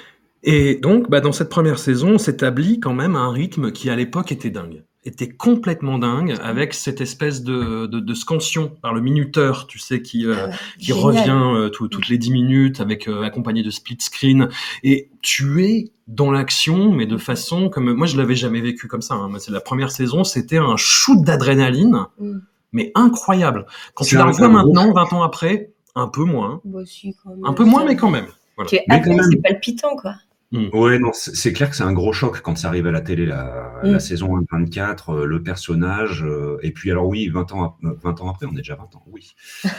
[0.43, 3.89] Et donc, bah, dans cette première saison, on s'établit quand même à un rythme qui,
[3.89, 4.83] à l'époque, était dingue.
[5.03, 10.01] Était complètement dingue, avec cette espèce de, de, de scansion par le minuteur, tu sais,
[10.01, 10.47] qui, euh,
[10.79, 14.49] qui revient euh, tout, toutes les dix minutes, avec euh, accompagné de split screen.
[14.83, 19.01] Et tu es dans l'action, mais de façon comme moi, je l'avais jamais vécu comme
[19.01, 19.15] ça.
[19.15, 19.31] Hein.
[19.39, 22.39] C'est la première saison, c'était un shoot d'adrénaline, mm.
[22.71, 23.65] mais incroyable.
[23.95, 26.61] Quand tu la revois maintenant, 20 ans après, un peu moins.
[26.63, 28.27] Bah, si, un peu moins, mais quand même.
[28.55, 28.69] Voilà.
[28.69, 30.13] Tu es c'est palpitant, quoi.
[30.51, 30.67] Mmh.
[30.73, 33.25] Ouais, non, c'est clair que c'est un gros choc quand ça arrive à la télé,
[33.25, 33.91] la, mmh.
[33.91, 38.29] la saison 24, euh, le personnage, euh, et puis alors oui, 20 ans, 20 ans
[38.29, 39.33] après, on est déjà 20 ans, oui.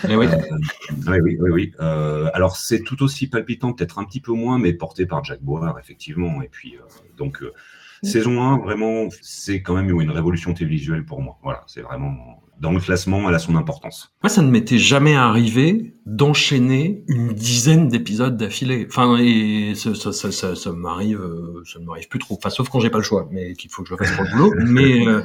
[0.08, 0.26] Mais oui.
[0.26, 1.74] Euh, oui, oui, oui.
[1.78, 5.78] alors c'est tout aussi palpitant, peut-être un petit peu moins, mais porté par Jack Bauer,
[5.78, 6.40] effectivement.
[6.40, 6.76] Et puis,
[7.18, 8.06] donc, mmh.
[8.06, 11.38] saison 1, vraiment, c'est quand même une révolution télévisuelle pour moi.
[11.42, 14.14] Voilà, c'est vraiment dans le classement, elle a son importance.
[14.22, 18.86] Moi, ça ne m'était jamais arrivé d'enchaîner une dizaine d'épisodes d'affilée.
[18.88, 22.36] Enfin, et ça, ça, ça, ça, ça m'arrive, euh, ça ne m'arrive plus trop.
[22.38, 24.54] Enfin, sauf quand j'ai pas le choix, mais qu'il faut que je fasse le boulot.
[24.64, 25.22] Mais euh,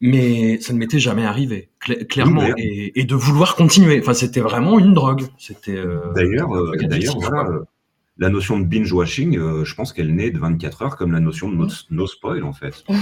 [0.00, 4.00] mais ça ne m'était jamais arrivé, cla- clairement, Oui, et, et de vouloir continuer.
[4.00, 5.22] Enfin, c'était vraiment une drogue.
[5.38, 6.48] C'était euh, D'ailleurs,
[6.88, 7.48] d'ailleurs, voilà,
[8.18, 11.20] la notion de binge watching, euh, je pense qu'elle naît de 24 heures, comme la
[11.20, 12.84] notion de no, no spoil en fait.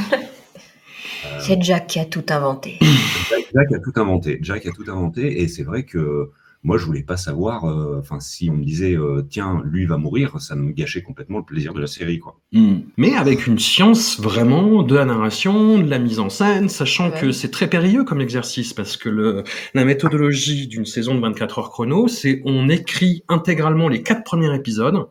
[1.41, 2.79] C'est Jack qui a tout inventé.
[2.81, 4.39] Jack, Jack a tout inventé.
[4.43, 6.31] Jack a tout inventé, et c'est vrai que
[6.63, 7.65] moi, je voulais pas savoir.
[7.65, 11.39] euh, Enfin, si on me disait, euh, tiens, lui va mourir, ça me gâchait complètement
[11.39, 12.39] le plaisir de la série, quoi.
[12.53, 12.81] Mm.
[12.99, 17.19] Mais avec une science vraiment de la narration, de la mise en scène, sachant Ouais.
[17.21, 21.61] que c'est très périlleux comme exercice parce que le, la méthodologie d'une saison de 24
[21.61, 25.07] heures chrono, c'est on écrit intégralement les quatre premiers épisodes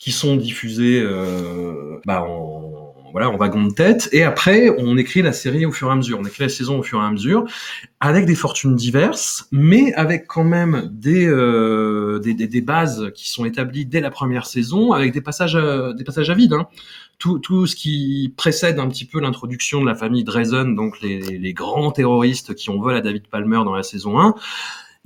[0.00, 5.22] qui sont diffusés euh, bah, en voilà en wagon de tête et après on écrit
[5.22, 7.10] la série au fur et à mesure, on écrit la saison au fur et à
[7.12, 7.44] mesure
[8.00, 13.30] avec des fortunes diverses, mais avec quand même des, euh, des, des, des bases qui
[13.30, 16.54] sont établies dès la première saison, avec des passages à, des passages à vide.
[16.54, 16.66] Hein.
[17.18, 21.38] Tout, tout ce qui précède un petit peu l'introduction de la famille Drazen, donc les,
[21.38, 24.34] les grands terroristes qui ont volé à David Palmer dans la saison 1,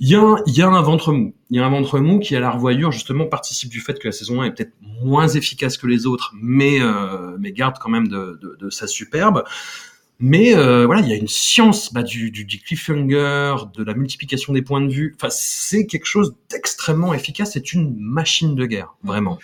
[0.01, 0.15] il y,
[0.61, 1.35] a un, ventre mou.
[1.49, 4.07] Il y a un ventre mou qui, à la revoyure, justement, participe du fait que
[4.07, 8.07] la saison 1 est peut-être moins efficace que les autres, mais, euh, garde quand même
[8.07, 9.43] de, sa superbe.
[10.21, 12.31] Mais euh, voilà, il y a une science bah, du,
[12.65, 15.15] cliffhanger, de la multiplication des points de vue.
[15.17, 17.51] Enfin, c'est quelque chose d'extrêmement efficace.
[17.53, 19.37] C'est une machine de guerre, vraiment.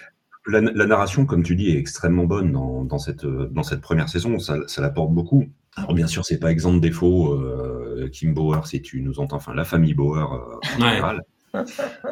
[0.48, 4.40] La, narration, comme tu dis, est extrêmement bonne dans, euh, cette première saison.
[4.40, 5.50] Ça, ça l'apporte beaucoup.
[5.78, 7.34] Alors bien sûr, c'est pas exempt de défaut.
[7.34, 10.38] Euh, Kim Bauer, si tu nous entends, enfin la famille Bauer euh,
[10.78, 10.90] en Ouais.
[10.92, 11.22] général.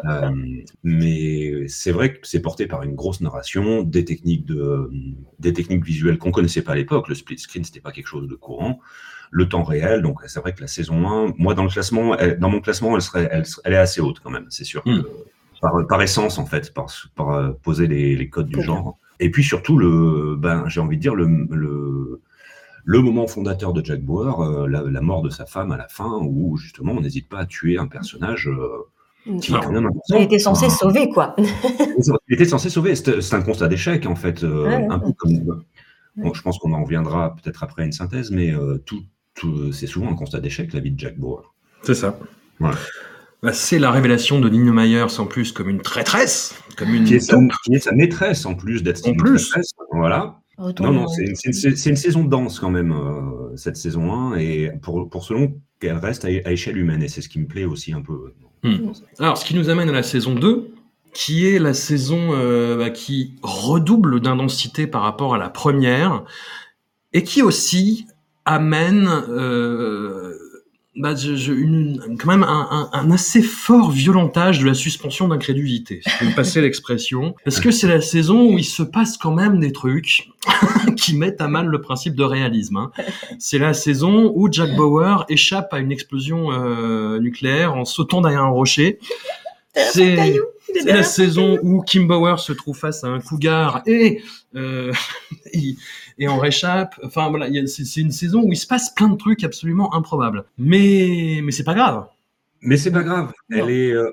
[0.06, 0.32] Euh,
[0.86, 4.90] mais c'est vrai que c'est porté par une grosse narration, des techniques de,
[5.40, 7.10] des techniques visuelles qu'on connaissait pas à l'époque.
[7.10, 8.80] Le split screen, c'était pas quelque chose de courant.
[9.32, 12.40] Le temps réel, donc c'est vrai que la saison 1, moi dans le classement, elle-
[12.40, 13.28] dans mon classement, elle serait,
[13.66, 14.46] elle, est assez haute quand même.
[14.50, 14.82] C'est sûr.
[14.84, 15.06] que- Mm.
[15.62, 18.98] par, par essence en fait, par, par poser les, les codes du genre.
[19.20, 22.22] Et puis surtout le, ben j'ai envie de dire le, le
[22.86, 25.88] le moment fondateur de Jack Bauer, euh, la, la mort de sa femme à la
[25.88, 29.86] fin, où justement on n'hésite pas à tuer un personnage euh, qui est quand même
[29.86, 30.18] important.
[30.18, 31.36] Il était censé sauver, quoi.
[32.28, 32.96] il était censé sauver.
[32.96, 34.88] C'est un constat d'échec en fait, euh, Ouais, ouais.
[34.90, 35.64] un peu comme.
[36.18, 39.02] Bon, je pense qu'on en reviendra peut-être après une synthèse, mais euh, tout,
[39.34, 41.54] tout- c'est souvent un constat d'échec la vie de Jack Bauer.
[41.82, 42.20] C'est ça.
[42.60, 42.76] Voilà.
[43.42, 47.16] Bah, c'est la révélation de Lynn Myers en plus comme une traîtresse, comme une Qui
[47.16, 47.52] est, sa, taupe.
[47.66, 49.32] qui est sa maîtresse en plus d'être En une plus.
[49.34, 49.72] maîtresse.
[49.92, 50.40] Voilà.
[50.58, 54.72] Retourne Non, non, c'est une, saison de danse quand même, euh, cette saison 1, et
[54.82, 57.48] pour, pour ce long qu'elle reste à, à échelle humaine, et c'est ce qui me
[57.48, 58.34] plaît aussi un peu.
[59.20, 60.74] Alors, ce qui nous amène à la saison 2,
[61.14, 66.24] qui est la saison euh, bah, qui redouble d'intensité par rapport à la première,
[67.14, 68.08] et qui aussi
[68.46, 70.38] amène euh,
[70.96, 75.28] bah, je- je- une, quand même un, un- un assez fort violentage de la suspension
[75.28, 79.18] d'incrédulité, si vous me passez l'expression, parce que c'est la saison où il se passe
[79.18, 80.30] quand même des trucs
[80.98, 82.78] qui mettent à mal le principe de réalisme.
[82.78, 82.92] hein.
[83.40, 88.44] C'est la saison où Jack Bauer échappe à une explosion euh, nucléaire en sautant derrière
[88.44, 89.00] un rocher.
[89.76, 90.36] C'est
[90.86, 94.22] la saison où Kim Bauer se trouve face à un cougar et
[94.56, 94.92] euh,
[95.54, 95.78] il-
[96.20, 97.00] et on réchappe.
[97.04, 100.46] Enfin voilà, c'est une saison où il se passe plein de trucs absolument improbables.
[100.58, 102.06] Mais mais c'est pas grave.
[102.62, 103.58] Mais c'est pas grave, Non.
[103.68, 104.10] elle, est, euh,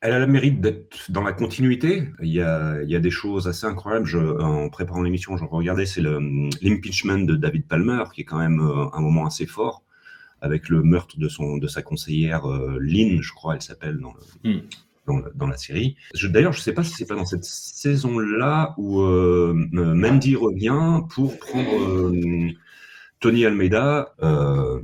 [0.00, 2.04] elle a le mérite d'être dans la continuité.
[2.22, 4.06] Il y a, il y a des choses assez incroyables.
[4.06, 8.38] Je, en préparant l'émission, je regardais, c'est le- l'impeachment de David Palmer, qui est quand
[8.38, 9.82] même euh, un moment assez fort,
[10.40, 14.14] avec le meurtre de, son, de sa conseillère euh, Lynn, je crois, elle s'appelle dans,
[14.44, 14.60] le- Hmm.
[15.34, 15.96] Dans, la série.
[16.14, 21.00] Je- D'ailleurs, je sais pas si c'est pas dans cette saison-là où euh, Mandy revient
[21.14, 22.50] pour prendre euh,
[23.20, 24.14] Tony Almeida.
[24.22, 24.80] Euh,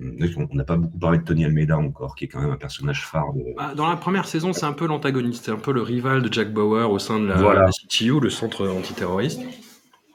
[0.50, 3.04] on n'a pas beaucoup parlé de Tony Almeida encore, qui est quand même un personnage
[3.06, 5.83] phare de, Bah, Dans la première saison, c'est un peu l'antagoniste, c'est un peu le
[5.83, 7.62] rival de Jack Bauer au sein de la, Voilà.
[7.62, 9.40] la CTU, le centre antiterroriste.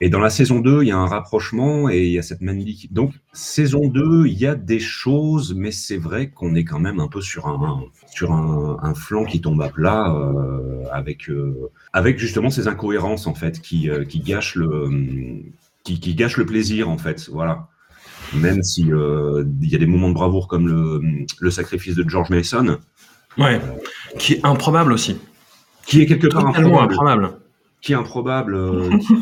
[0.01, 2.41] Et dans la saison 2, il y a un rapprochement et il y a cette
[2.41, 2.75] Mandy.
[2.75, 6.79] qui- Donc, saison 2, il y a des choses, mais c'est vrai qu'on est quand
[6.79, 11.29] même un peu sur un, sur un, un flanc qui tombe à plat, euh, avec,
[11.29, 14.89] euh, avec justement ces incohérences, en fait, qui, euh, qui, gâchent le,
[15.83, 17.29] qui, qui gâchent le plaisir, en fait.
[17.31, 17.69] Voilà.
[18.33, 20.99] Même si euh, il y a des moments de bravoure comme le,
[21.39, 22.79] le sacrifice de George Mason,
[23.37, 23.61] Ouais,
[24.17, 25.17] qui est improbable aussi.
[25.85, 26.91] qui est quelque part improbable.
[26.93, 27.29] improbable.
[27.81, 28.57] qui est improbable.
[28.99, 29.13] qui,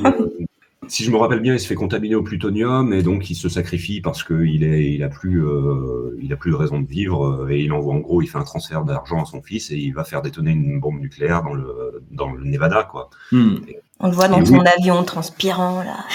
[0.87, 3.49] si je me rappelle bien, il se fait contaminer au plutonium et donc il se
[3.49, 7.25] sacrifie parce qu'il est, il a plus, euh, il a plus de raison de vivre
[7.25, 9.77] euh, et il envoie en gros, il fait un transfert d'argent à son fils et
[9.77, 13.57] il va faire détonner une bombe nucléaire dans le, dans le Nevada, quoi, Hmm.
[13.99, 14.67] On le voit dans son oui.
[14.77, 16.05] avion transpirant, là.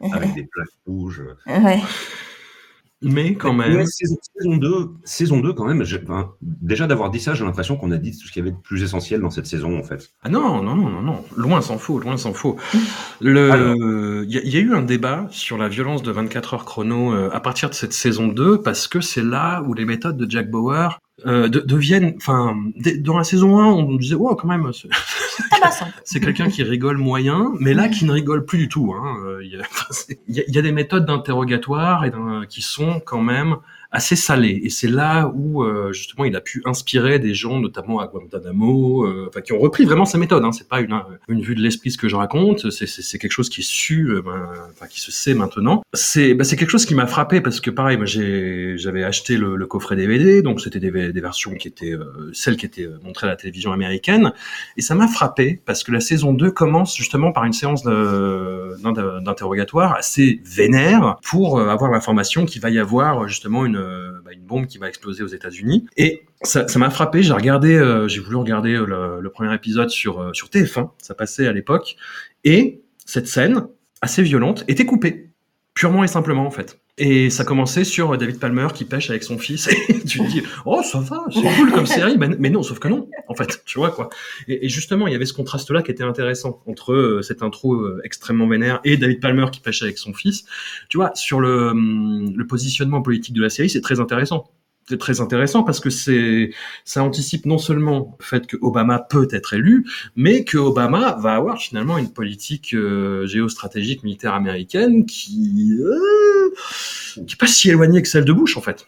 [0.12, 1.22] avec des plaques rouges.
[1.46, 1.80] Ouais.
[3.02, 3.76] Mais quand même.
[3.76, 7.76] Ouais, saison, saison 2, saison 2 quand même, enfin, déjà d'avoir dit ça, j'ai l'impression
[7.76, 9.82] qu'on a dit tout ce qu'il y avait de plus essentiel dans cette saison en
[9.82, 10.10] fait.
[10.22, 12.56] Ah non, non, non, non, non, loin s'en faut, loin s'en faut.
[13.20, 17.12] Le, il y, y a eu un débat sur la violence de 24 heures chrono
[17.12, 20.30] euh, à partir de cette saison 2 parce que c'est là où les méthodes de
[20.30, 22.54] Jack Bauer euh, de- deviennent, enfin,
[22.98, 24.70] dans la saison 1, on disait, oh, quand même,
[26.04, 28.92] c'est- quelqu'un qui rigole moyen, mais là qui ne rigole plus du tout.
[28.94, 29.16] hein.
[29.24, 29.58] Euh, Il y,
[29.90, 32.10] c'est- il y a- y a des méthodes d'interrogatoire et
[32.48, 33.56] qui sont quand même
[33.90, 34.60] assez salées.
[34.64, 39.04] Et c'est là où euh, justement il a pu inspirer des gens, notamment à Guantanamo,
[39.04, 40.44] euh, enfin qui ont repris vraiment sa méthode.
[40.44, 40.52] Hein.
[40.52, 42.70] C'est pas une, une vue de l'esprit ce que je raconte.
[42.70, 45.82] C'est, quelque chose qui est su, euh, ben, enfin qui se sait maintenant.
[45.94, 49.66] C'est, c'est quelque chose qui m'a frappé parce que pareil, j'ai, j'avais acheté le, le
[49.66, 53.26] coffret DVD, donc c'était des, des versions qui étaient euh, celles qui étaient euh, montrées
[53.26, 54.32] à la télévision américaine.
[54.76, 59.94] Et ça m'a frappé parce que la saison 2 commence justement par une séance d'interrogatoire
[59.94, 64.66] assez vénère pour avoir l'information qu'il va y avoir justement une, euh, bah, une bombe
[64.66, 65.86] qui va exploser aux États-Unis.
[65.96, 67.22] Et ça m'a frappé.
[67.22, 70.90] J'ai regardé, euh, j'ai voulu regarder euh, le, premier épisode sur, sur TF1.
[70.98, 71.96] Ça passait à l'époque.
[72.44, 73.66] Et cette scène,
[74.00, 75.25] assez violente, était coupée.
[75.76, 76.80] Purement et simplement, en fait.
[76.96, 79.68] Et ça commençait sur euh, David Palmer qui pêche avec son fils.
[79.90, 82.16] Et tu te dis, oh, ça va, c'est cool comme série.
[82.16, 83.62] Mais, non, sauf que non, en fait.
[83.66, 84.08] Tu vois, quoi.
[84.48, 87.74] Et, et justement, il y avait ce contraste-là qui était intéressant entre euh, cette intro
[87.74, 90.46] euh, extrêmement vénère et David Palmer qui pêche avec son fils.
[90.88, 94.50] Tu vois, sur le, hum, le positionnement politique de la série, c'est très intéressant.
[94.88, 96.50] C'est très intéressant parce que c'est
[96.84, 101.34] ça anticipe non seulement le fait que Obama peut être élu, mais que Obama va
[101.34, 106.50] avoir finalement une politique euh, géostratégique militaire américaine qui euh,
[107.14, 108.86] qui est pas si éloignée que celle de Bush en fait.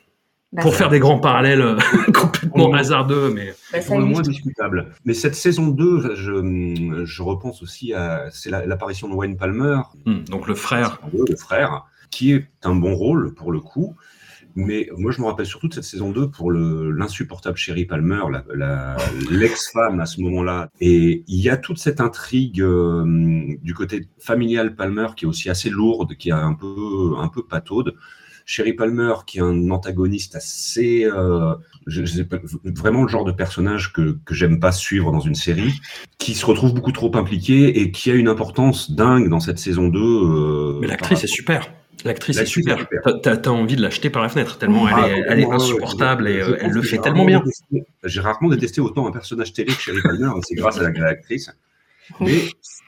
[0.52, 1.76] Bah, Pour faire des grands parallèles euh,
[2.14, 4.92] complètement hasardeux, mais bah, Pour le moins discutable.
[5.04, 9.80] Mais cette saison 2, je, je repense aussi à c'est la- l'apparition de Wayne Palmer,
[10.06, 11.00] hum, donc le frère.
[11.12, 13.94] le frère, qui est un bon rôle pour le coup.
[14.66, 18.22] Mais moi, je me rappelle surtout de cette saison 2 pour le- l'insupportable Sherry Palmer,
[18.30, 18.96] la- la-
[19.30, 20.68] l'ex-femme à ce moment-là.
[20.80, 23.04] Et il y a toute cette intrigue euh,
[23.62, 27.42] du côté familial Palmer qui est aussi assez lourde, qui est un peu, un peu
[27.44, 27.94] pataude.
[28.46, 31.54] Sherry Palmer, qui est un antagoniste assez, euh,
[31.86, 32.22] je, je
[32.74, 35.74] vraiment le genre de personnage que, que j'aime pas suivre dans une série,
[36.16, 39.88] qui se retrouve beaucoup trop impliqué et qui a une importance dingue dans cette saison
[39.88, 40.00] 2.
[40.00, 41.70] euh, Mais l'actrice est super.
[42.04, 42.86] L'actrice est super.
[43.22, 46.42] T'as- envie de l'acheter par la fenêtre tellement Ah, elle est, elle insupportable je- et
[46.42, 47.42] je euh, elle le fait tellement bien.
[48.04, 50.92] J'ai rarement détesté autant un personnage télé que Sherry Palmer, c'est grâce à la, à
[50.92, 51.50] l'actrice.
[52.20, 52.40] Mais,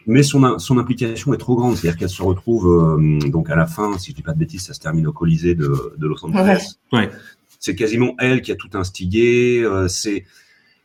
[0.06, 2.68] mais son, son implication est trop grande, c'est-à-dire qu'elle se retrouve
[2.98, 5.12] euh, donc à la fin, si je dis pas de bêtises, ça se termine au
[5.12, 6.76] Colisée de, de Los Angeles.
[6.92, 6.98] Ouais.
[7.00, 7.10] Ouais.
[7.58, 9.60] C'est quasiment elle qui a tout instigé.
[9.62, 10.24] euh, c'est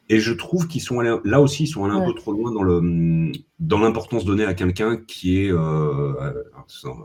[0.09, 2.51] et je trouve qu'ils sont allés, là aussi, ils sont allés un peu trop loin
[2.51, 6.33] dans le dans l'importance donnée à quelqu'un qui est, euh,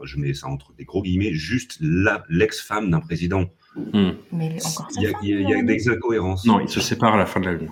[0.05, 3.45] je mets ça entre des gros guillemets, juste la- l'ex-femme d'un président.
[3.93, 4.15] Hum.
[4.33, 6.45] Mais encore Il y a, il y a- il y a des incohérences.
[6.45, 7.71] Non, ils se séparent à la fin de la lune.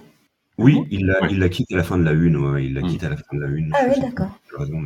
[0.58, 1.28] Oui, il la, Ouais.
[1.30, 2.36] il la quitte à la fin de la une.
[2.36, 3.70] ouais, il la quitte à la fin de la une.
[3.74, 4.28] Ah Je oui, d'accord.
[4.56, 4.82] raison,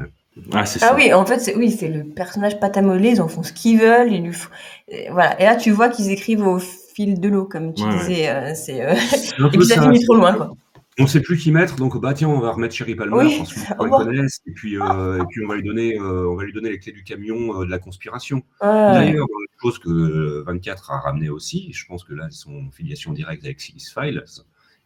[0.53, 0.95] Ah, c'est Ah ça.
[0.97, 4.11] oui, en fait, c'est oui, c'est le personnage modeler, ils en font ce qu'ils veulent,
[4.13, 4.49] ils lui font-
[4.89, 5.39] et voilà.
[5.41, 6.59] Et là, tu vois qu'ils écrivent au
[6.95, 7.99] fil de l'eau, comme tu Ouais, ouais.
[7.99, 8.29] disais.
[8.29, 8.97] euh, c'est euh, et
[9.39, 10.51] peu puis ça finit trop loin, quoi.
[10.99, 13.55] On sait plus qui mettre, donc bah tiens, on va remettre Sherry Palmer Oui, parce
[13.55, 14.05] qu'on revoir.
[14.05, 16.69] connaisse, et puis euh, et puis on va lui donner, euh, on va lui donner
[16.69, 18.43] les clés du camion euh, de la conspiration.
[18.61, 18.93] Ouais, ouais.
[18.93, 22.53] D'ailleurs, les choses que euh, 24 a ramené aussi, je pense que là, ils sont
[22.55, 24.23] en filiation directe avec X-Files.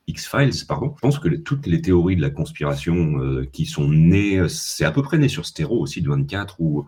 [0.06, 0.92] X-Files, pardon.
[0.94, 4.46] Je pense que les- toutes les théories de la conspiration euh, qui sont nées, euh,
[4.48, 6.86] c'est à peu près né sur Stéro aussi de 24, où,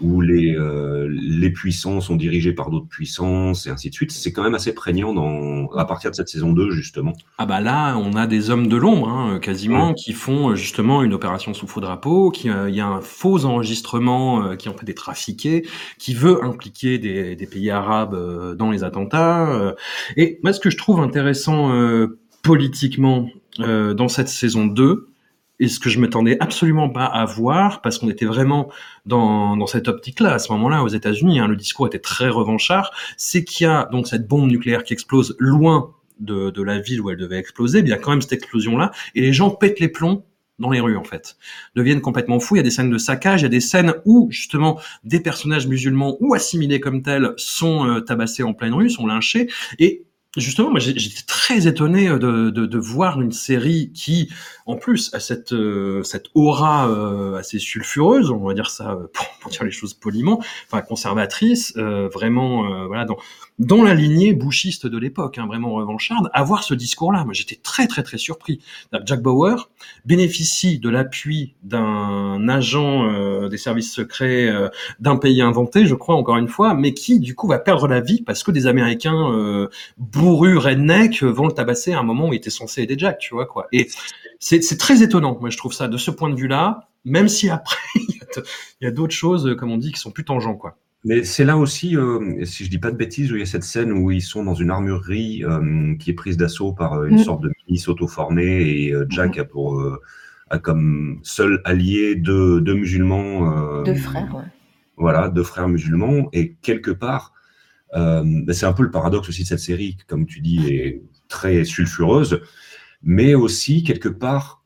[0.00, 4.12] Où les, euh, les puissants sont dirigés par d'autres puissances et ainsi de suite.
[4.12, 7.12] C'est quand même assez prégnant dans, à partir de cette saison 2, justement.
[7.38, 11.02] Ah bah là, on a des hommes de l'ombre, hein, quasiment, qui font euh, justement
[11.02, 14.68] une opération sous faux drapeau, qui euh, il y a un faux enregistrement euh, qui
[14.68, 15.66] en fait des trafiqués,
[15.98, 19.50] qui veut impliquer des, des pays arabes euh, dans les attentats.
[19.52, 19.72] euh.
[20.16, 23.28] et moi, ce que je trouve intéressant euh, politiquement
[23.60, 25.08] euh, dans cette saison 2,
[25.62, 28.68] et ce que je m'attendais absolument pas à voir, parce qu'on était vraiment
[29.06, 32.90] dans, dans cette optique-là à ce moment-là aux États-Unis, hein, le discours était très revanchard,
[33.16, 37.00] c'est qu'il y a donc cette bombe nucléaire qui explose loin de, de la ville
[37.00, 39.50] où elle devait exploser, mais il y a quand même cette explosion-là, et les gens
[39.50, 40.24] pètent les plombs
[40.58, 41.36] dans les rues en fait,
[41.76, 42.56] deviennent complètement fous.
[42.56, 45.20] Il y a des scènes de saccage, il y a des scènes où justement des
[45.20, 49.48] personnages musulmans ou assimilés comme tels sont euh, tabassés en pleine rue, sont lynchés,
[49.78, 50.06] et
[50.38, 54.30] Justement, moi j'étais très étonné euh, de, de, de voir une série qui,
[54.64, 59.06] en plus, a cette, euh, cette aura euh, assez sulfureuse, on va dire ça euh,
[59.12, 63.18] pour, pour dire les choses poliment, enfin conservatrice, euh, vraiment, euh, voilà, dans,
[63.58, 67.26] dans la lignée bouchiste de l'époque, hein, vraiment revancharde, avoir ce discours-là.
[67.26, 68.62] Moi j'étais très très très surpris.
[69.04, 69.68] Jack Bauer
[70.06, 74.50] bénéficie de l'appui d'un agent des services secrets
[74.98, 78.00] d'un pays inventé, je crois encore une fois, mais qui du coup va perdre la
[78.00, 79.68] vie parce que des Américains
[80.22, 83.34] bourrus redneck vont le tabasser à un moment où il était censé aider Jack, tu
[83.34, 83.66] vois quoi.
[83.72, 83.88] Et
[84.38, 87.76] c'est très étonnant, moi je trouve ça de ce point de vue-là, même si après
[87.96, 90.76] il y a d'autres choses, euh, comme on dit, qui sont plus tangents quoi.
[91.04, 93.46] Mais c'est là aussi, euh, si je dis pas de bêtises, où il y a
[93.46, 97.06] cette scène où ils sont dans une armurerie euh, qui est prise d'assaut par euh,
[97.08, 97.24] une Mm.
[97.24, 100.00] sorte de milice auto-formée et euh, Jack a pour euh,
[100.50, 103.52] a comme seul allié deux, deux musulmans.
[103.52, 104.44] euh, Deux frères, ouais.
[104.96, 107.32] Voilà, deux frères musulmans et quelque part,
[107.92, 112.40] c'est un peu le paradoxe aussi de cette série, comme tu dis, est très sulfureuse,
[113.02, 114.62] mais aussi quelque part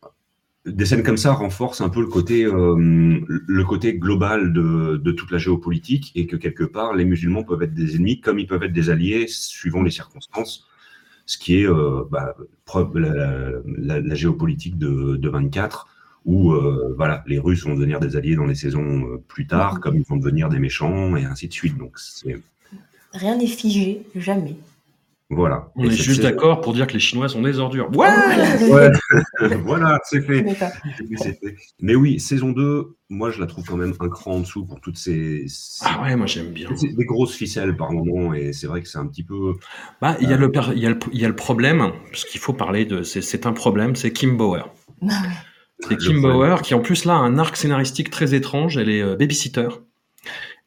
[0.67, 3.21] des scènes comme ça renforcent un peu le côté, euh,
[3.99, 8.21] global de, toute la géopolitique et que quelque part les musulmans peuvent être des ennemis
[8.21, 10.67] comme ils peuvent être des alliés suivant les circonstances,
[11.25, 12.35] ce qui est euh, bah,
[12.95, 15.87] la, géopolitique de, de 24
[16.25, 19.81] où euh, voilà les Russes vont devenir des alliés dans les saisons euh, plus tard
[19.81, 21.79] comme ils vont devenir des méchants et ainsi de suite.
[21.79, 22.41] Donc c'est
[23.17, 24.57] Rien n'est figé, jamais.
[25.31, 25.71] voilà.
[25.75, 27.91] On Et est juste d'accord pour dire que les Chinois sont des ordures.
[27.97, 28.09] Ouais.
[28.71, 28.91] Ouais.
[29.65, 30.43] voilà, c'est fait.
[30.43, 30.71] Mais pas.
[31.17, 31.57] C'est fait.
[31.81, 34.81] Mais oui, saison 2, moi je la trouve quand même un cran en dessous pour
[34.81, 36.69] toutes ces, ces- Ah ouais, moi j'aime bien.
[36.77, 39.55] c'est des grosses ficelles par moment et c'est vrai que c'est un petit peu
[40.01, 41.91] Bah, il y a le per- il y a le il y a le problème,
[42.11, 44.73] parce qu'il faut parler de c'est c'est un problème, c'est Kim Bauer.
[45.81, 46.23] C'est Le Kim.
[46.23, 48.79] Bauer qui en plus là a un arc scénaristique très étrange.
[48.79, 49.69] Elle est euh, babysitter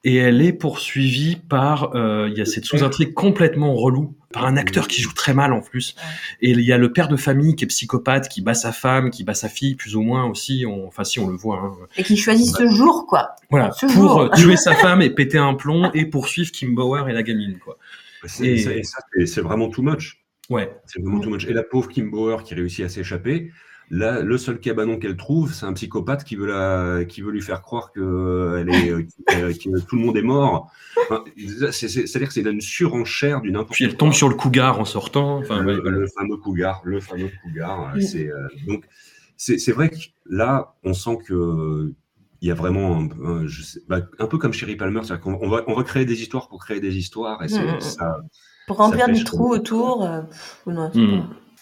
[0.04, 4.56] et elle est poursuivie par euh, il y a cette sous-intrigue complètement relou par un
[4.58, 5.96] acteur qui joue très mal en plus.
[6.42, 9.10] Et il y a le père de famille qui est psychopathe, qui bat sa femme,
[9.10, 10.66] qui bat sa fille plus ou moins aussi.
[10.68, 11.60] On- enfin si on le voit.
[11.60, 11.74] hein.
[11.98, 13.36] Et qui choisit ce jour, quoi.
[13.50, 14.30] Voilà Ce pour jour.
[14.36, 17.78] tuer sa femme et péter un plomb et poursuivre Kim Bauer et la gamine quoi.
[18.26, 20.24] c'est Et- ça- c'est vraiment too much.
[20.50, 20.72] Ouais.
[20.86, 21.46] C'est vraiment too much.
[21.46, 23.52] Et la pauvre Kim Bauer qui réussit à s'échapper,
[23.90, 27.42] là, le seul cabanon qu'elle trouve, c'est un psychopathe qui veut la, qui veut lui
[27.42, 30.72] faire croire que elle est, euh, que, que tout le monde est mort.
[31.04, 31.24] Enfin,
[31.72, 35.38] C'est-à-dire que c'est une surenchère du n'importe Puis elle tombe sur le cougar en sortant.
[35.40, 35.98] Enfin, le, ouais, voilà.
[35.98, 37.96] le fameux cougar, le fameux cougar.
[37.96, 38.02] Mm.
[38.02, 38.86] C'est euh, donc
[39.38, 41.94] c'est c'est vrai que là, on sent que
[42.42, 45.22] il y a vraiment un, un- je sais- bah, un peu comme Sherry Palmer, c'est-à-dire
[45.24, 47.76] qu'on on va, on va créer des histoires pour créer des histoires, et c'est Mm,
[47.78, 48.18] mm, ça.
[48.68, 50.06] Pour remplir trous comme- autour.
[50.06, 50.22] euh,
[50.68, 50.92] non,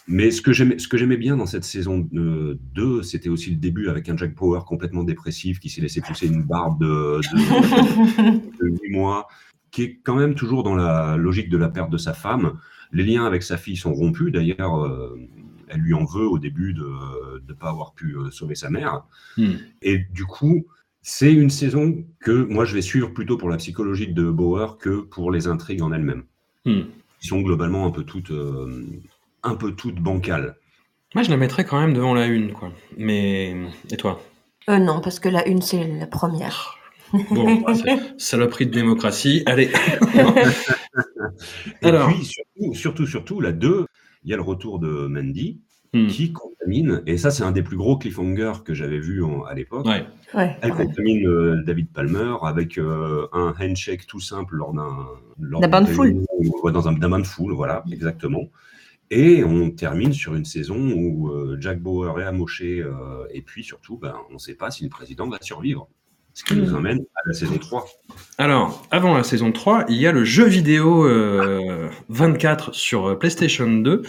[0.07, 4.15] Mais ce que j'aimais, bien dans cette saison 2, c'était aussi le début avec un
[4.15, 9.27] Jack Power complètement dépressif qui s'est laissé pousser une barbe de, de, de 8 mois,
[9.71, 12.53] qui est quand même toujours dans la logique de la perte de sa femme.
[12.93, 14.31] Les liens avec sa fille sont rompus.
[14.31, 15.19] D'ailleurs, euh,
[15.67, 16.89] elle lui en veut au début de
[17.47, 19.03] ne pas avoir pu euh, sauver sa mère.
[19.37, 19.55] Hmm.
[19.81, 20.65] Et du coup,
[21.01, 25.01] c'est une saison que moi je vais suivre plutôt pour la psychologie de Bauer que
[25.01, 26.23] pour les intrigues en elles-mêmes,
[26.65, 26.81] Hmm.
[27.21, 28.85] qui sont globalement un peu toutes, euh,
[29.47, 30.55] un peu toutes bancales.
[31.15, 32.71] Moi, je la mettrais quand même devant la une, quoi.
[32.97, 33.55] Mais
[33.91, 34.21] et toi?
[34.69, 36.77] Euh, non, parce que la une, c'est la première.
[37.31, 37.73] Bon, bah,
[38.17, 39.43] saloperie de démocratie.
[39.45, 39.69] Allez.
[41.81, 42.09] Et Alors.
[42.09, 43.85] puis surtout, surtout, surtout, la 2,
[44.23, 45.61] il y a le retour de Mandy
[45.93, 46.07] Hmm.
[46.07, 49.53] qui contamine, et ça c'est un des plus gros cliffhangers que j'avais vu en- à
[49.53, 49.85] l'époque.
[49.85, 50.05] Ouais.
[50.33, 50.57] Ouais.
[50.61, 50.85] Elle ouais.
[50.85, 54.93] contamine euh, David Palmer avec euh, un handshake tout simple lors d'un
[55.39, 56.25] lors D'un bain de foule.
[56.73, 58.43] dans un d'un bain de foule, voilà, exactement.
[59.09, 63.63] Et on termine sur une saison où euh, Jack Bauer est amoché, euh, et puis
[63.63, 65.87] surtout, ben, on ne sait pas si le président va survivre.
[66.33, 66.75] Ce qui nous Mm.
[66.75, 67.87] emmène à la saison 3.
[68.37, 73.15] Alors, avant la saison 3, il y a le jeu vidéo euh, 24 sur euh,
[73.17, 74.03] PlayStation 2,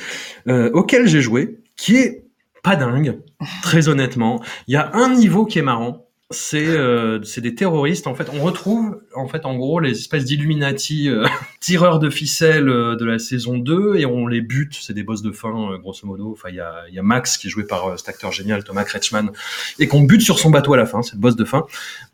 [0.48, 2.24] euh, auquel j'ai joué, qui est
[2.62, 3.18] pas dingue,
[3.62, 4.42] très honnêtement.
[4.66, 6.07] Il y a un niveau qui est marrant.
[6.30, 8.06] C'est euh, des terroristes.
[8.06, 11.26] En fait, on retrouve en fait en gros les espèces d'Illuminati euh,
[11.60, 14.74] tireurs de ficelles euh, de la saison 2 et on les bute.
[14.78, 16.30] C'est des boss de fin euh, grosso modo.
[16.32, 18.62] Enfin, il y a, y a Max qui est joué par euh, cet acteur génial
[18.62, 19.30] Thomas Kretschmann
[19.78, 21.00] et qu'on bute sur son bateau à la fin.
[21.00, 21.64] C'est le boss de fin.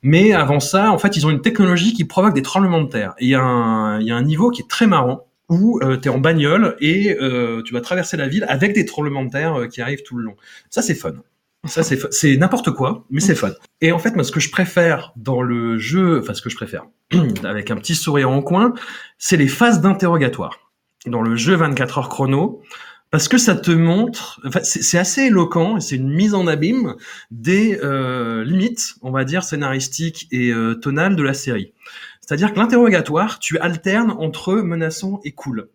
[0.03, 3.15] Mais avant ça, en fait, ils ont une technologie qui provoque des tremblements de terre.
[3.19, 5.81] Et il y, a un- il y a un niveau qui est très marrant où
[5.83, 7.17] euh, tu es en bagnole et
[7.67, 10.37] tu vas traverser la ville avec des tremblements de terre qui arrivent tout le long.
[10.71, 11.15] Ça, c'est fun.
[11.67, 13.53] Ça, c'est n'importe quoi, mais c'est fun.
[13.81, 16.57] Et en fait, moi, ce que je préfère dans le jeu, enfin, ce que je
[16.57, 16.85] préfère,
[17.45, 18.75] avec un petit sourire en coin,
[19.19, 20.71] c'est les phases d'interrogatoire.
[21.07, 22.62] Dans le jeu 24 heures chrono,
[23.11, 26.97] parce que ça te montre, enfin, c'est assez éloquent, c'est une mise en abîme
[27.31, 31.73] des euh, limites, on va dire, scénaristiques et euh, tonales de la série.
[32.21, 35.69] C'est-à-dire que l'interrogatoire, tu alternes entre menaçant et cool.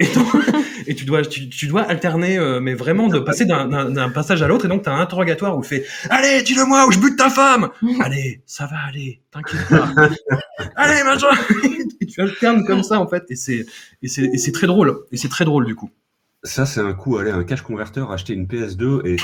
[0.00, 4.10] Et, tu dois, tu, tu dois alterner, euh, mais vraiment de passer d'un- d'un d'un
[4.10, 4.64] passage à l'autre.
[4.66, 7.30] Et donc, tu as un interrogatoire où il fait Allez, dis-le-moi, ou je bute ta
[7.30, 7.70] femme
[8.00, 9.90] Allez, ça va aller, t'inquiète pas.
[10.76, 11.26] Allez, machin
[12.00, 13.24] Et tu alternes comme ça, en fait.
[13.30, 13.66] Et c'est
[14.02, 15.00] et c'est et c'est très drôle.
[15.10, 15.90] Et c'est très drôle, du coup.
[16.44, 19.16] Ça, c'est un coup, aller à un cache converteur, acheter une PS2 et.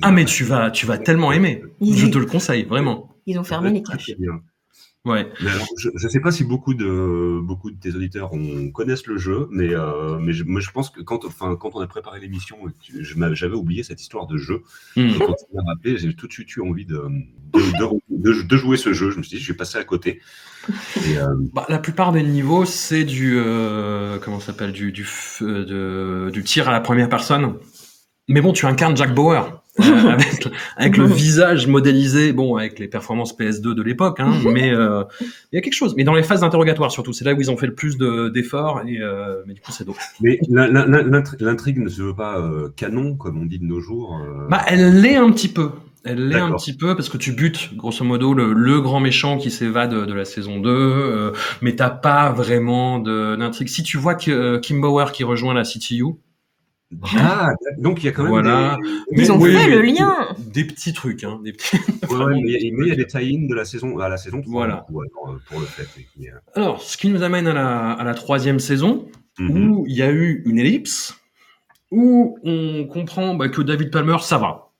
[0.00, 1.62] Ah, mais tu vas, tu vas tellement aimer.
[1.82, 3.14] Je te le conseille, vraiment.
[3.26, 4.12] Ils ont fermé les caches.
[5.04, 5.28] Ouais.
[5.40, 9.18] Alors, je ne sais pas si beaucoup de beaucoup de tes auditeurs ont, connaissent le
[9.18, 12.20] jeu, mais euh, mais je, moi je pense que quand enfin quand on a préparé
[12.20, 12.56] l'émission,
[13.32, 14.62] j'avais oublié cette histoire de jeu.
[14.94, 17.02] Et quand tu m'as rappelé, j'ai tout de suite eu envie de
[17.52, 19.10] de, de, jouer ce jeu.
[19.10, 20.20] Je me suis dit, je vais passer à côté.
[21.04, 25.08] Et, euh, Bah, la plupart des niveaux, c'est du euh, comment s'appelle du du,
[25.42, 27.56] euh, du tir à la première personne.
[28.28, 33.36] Mais bon, tu incarnes Jack Bauer avec, avec le visage modélisé, bon, avec les performances
[33.36, 35.02] PS2 de l'époque, hein, mais euh,
[35.52, 35.94] il y a quelque chose.
[35.96, 38.28] Mais dans les phases d'interrogatoire surtout, c'est là où ils ont fait le plus de-
[38.28, 38.82] d'efforts.
[38.86, 40.00] Et euh, mais du coup, c'est d'autres.
[40.20, 40.38] mais
[41.40, 44.16] l'intrigue ne se veut pas euh, canon, comme on dit de nos jours.
[44.22, 44.46] euh.
[44.48, 45.70] Bah, elle l'est un petit peu.
[46.04, 49.38] Elle l'est un petit peu parce que tu butes, grosso modo, le, le grand méchant
[49.38, 53.68] qui s'évade de la saison 2, euh, mais t'as pas vraiment d'intrigue.
[53.68, 56.02] Si tu vois que euh, Kim Bauer qui rejoint la CTU,
[57.18, 58.78] Ah, donc il y a quand même Voilà.
[59.10, 59.22] des...
[59.22, 60.14] Ils ont oui, fait mais- le lien.
[60.38, 61.76] des petits trucs, hein, des petits.
[62.10, 63.98] Ouais, ouais, mais il y a- mais il y a des tie-ins de la saison
[63.98, 64.84] à la saison 3 Voilà.
[64.88, 65.82] du coup, alors, euh, pour le fait.
[66.00, 69.70] et puis, euh, Alors, ce qui nous amène à la, à la troisième saison, mhm.
[69.72, 71.18] où il y a eu une ellipse,
[71.90, 74.71] où on comprend bah, que David Palmer, ça va.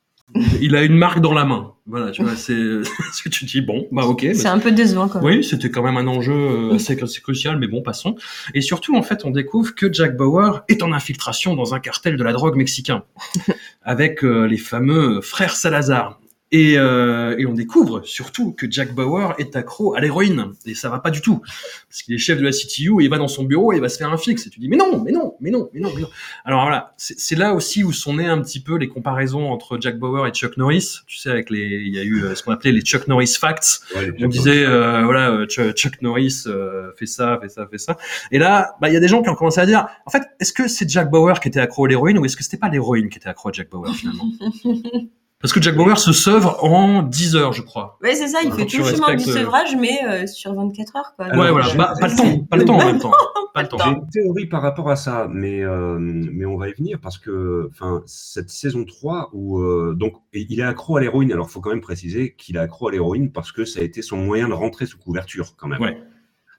[0.61, 1.75] Il a une marque dans la main.
[1.87, 2.53] Voilà, tu vois, c'est
[3.13, 3.61] ce que tu dis.
[3.61, 4.27] Bon, bah ok.
[4.35, 5.39] C'est bah, un peu décevant quand même.
[5.39, 8.17] Oui, c'était quand même un enjeu euh, assez, assez crucial, mais bon, passons.
[8.55, 12.17] Et surtout, en fait, on découvre que Jack Bauer est en infiltration dans un cartel
[12.17, 13.05] de la drogue mexicain,
[13.83, 16.22] avec euh, les fameux frères Salazar.
[16.53, 20.53] Et, euh, et on découvre surtout que Jack Bauer est accro à l'héroïne.
[20.67, 21.41] Et ça va pas du tout.
[21.89, 23.81] Parce qu'il est chef de la CTU et il va dans son bureau et il
[23.81, 24.47] va se faire un fixe.
[24.47, 26.09] Et tu dis, mais non, mais non, mais non, mais non, mais non.
[26.45, 29.99] Alors voilà, c'est là aussi où sont nées un petit peu les comparaisons entre Jack
[29.99, 30.99] Bauer et Chuck Norris.
[31.07, 33.35] Tu sais, avec les, il y a eu euh, ce qu'on appelait les Chuck Norris
[33.41, 33.81] Facts.
[33.95, 37.67] Ouais, On Chuck disait, euh, voilà, euh, Chuck, Chuck Norris euh, fait ça, fait ça,
[37.67, 37.97] fait ça.
[38.31, 40.23] Et là, bah, il y a des gens qui ont commencé à dire, en fait,
[40.39, 42.69] est-ce que c'est Jack Bauer qui était accro à l'héroïne ou est-ce que c'était pas
[42.69, 44.31] l'héroïne qui était accro à Jack Bauer finalement?
[45.43, 47.99] Parce que Jack Bauer se sauve en 10 heures, je crois.
[48.03, 51.13] Ouais, c'est ça, il fait tout le chemin du sevrage, mais euh, sur 24 heures,
[51.17, 51.27] quoi.
[51.27, 53.13] Alors, ouais, voilà, bah, pas le temps, pas le temps en même temps.
[53.55, 53.77] Pas le temps.
[53.85, 57.19] J'ai une théorie par rapport à ça, mais, euh, mais on va y venir parce
[57.19, 61.53] que enfin, cette saison 3, où, euh, donc, il est accro à l'héroïne, alors il
[61.53, 64.17] faut quand même préciser qu'il est accro à l'héroïne parce que ça a été son
[64.17, 65.83] moyen de rentrer sous couverture quand même.
[65.83, 65.99] Ouais.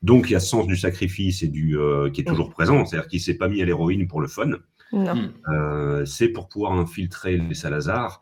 [0.03, 2.85] Donc il y a ce sens du sacrifice et du, euh, qui est toujours présent,
[2.85, 4.47] c'est-à-dire qu'il s'est pas mis à l'héroïne pour le fun,
[4.91, 5.15] Non.
[5.15, 5.31] Mm.
[5.49, 8.21] Euh, c'est pour pouvoir infiltrer les Salazar.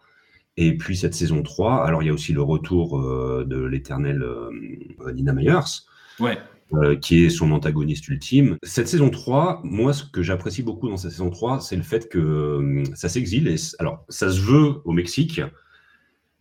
[0.64, 4.22] Et puis cette saison 3, alors il y a aussi le retour euh, de l'éternelle
[4.22, 5.88] euh, Nina Myers,
[6.20, 6.38] Ouais.
[6.74, 8.58] euh, qui est son antagoniste ultime.
[8.62, 12.10] Cette saison 3, moi, ce que j'apprécie beaucoup dans cette saison 3, c'est le fait
[12.10, 13.48] que euh, ça s'exile.
[13.48, 15.42] Et alors, ça se veut au Mexique,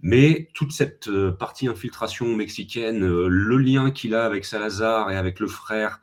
[0.03, 5.17] mais toute cette euh, partie infiltration mexicaine, euh, le lien qu'il a avec Salazar et
[5.17, 6.03] avec le frère,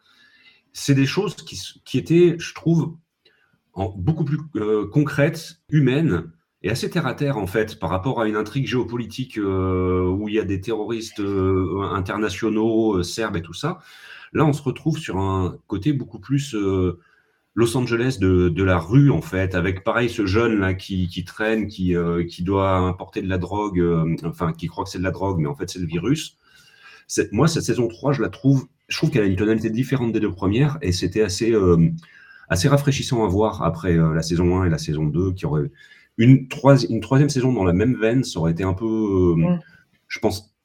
[0.73, 2.95] c'est des choses qui, étaient, je trouve,
[3.73, 6.31] en, beaucoup plus euh, concrètes, humaines
[6.63, 10.27] et assez terre à terre en fait par rapport à une intrigue géopolitique euh, où
[10.27, 13.79] il y a des terroristes euh, internationaux, euh, serbes et tout ça.
[14.33, 16.53] Là, on se retrouve sur un côté beaucoup plus
[17.55, 21.23] Los Angeles de, de la rue, en fait, avec pareil ce jeune là qui, qui
[21.23, 21.95] traîne, qui,
[22.29, 23.81] qui doit importer de la drogue,
[24.25, 26.37] enfin qui croit que c'est de la drogue, mais en fait c'est le virus.
[27.31, 30.19] Moi, cette saison 3, je la trouve, je trouve qu'elle a une tonalité différente des
[30.19, 31.55] deux premières, et c'était assez,
[32.49, 35.71] assez rafraîchissant à voir après la saison 1 et la saison 2, qui aurait
[36.17, 39.57] une, trois, une troisième saison dans la même veine, ça aurait été un peu, euh,
[40.07, 40.55] je pense,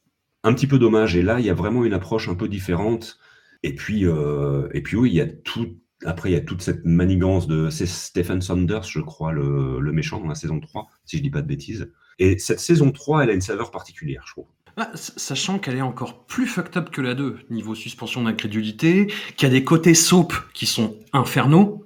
[0.42, 1.16] un petit peu dommage.
[1.16, 3.18] Et là, il y a vraiment une approche un peu différente.
[3.62, 5.78] Et puis, euh, et puis oui, il y a tout.
[6.05, 7.70] Après, il y a toute cette manigance de.
[7.70, 11.30] C'est Stephen Saunders, je crois, le, le méchant dans la saison 3, si je dis
[11.30, 11.92] pas de bêtises.
[12.18, 14.46] Et cette saison 3, elle a une saveur particulière, je trouve.
[14.78, 19.46] Ah, sachant qu'elle est encore plus fucked up que la 2, niveau suspension d'incrédulité, qu'il
[19.46, 21.84] y a des côtés soap qui sont infernaux.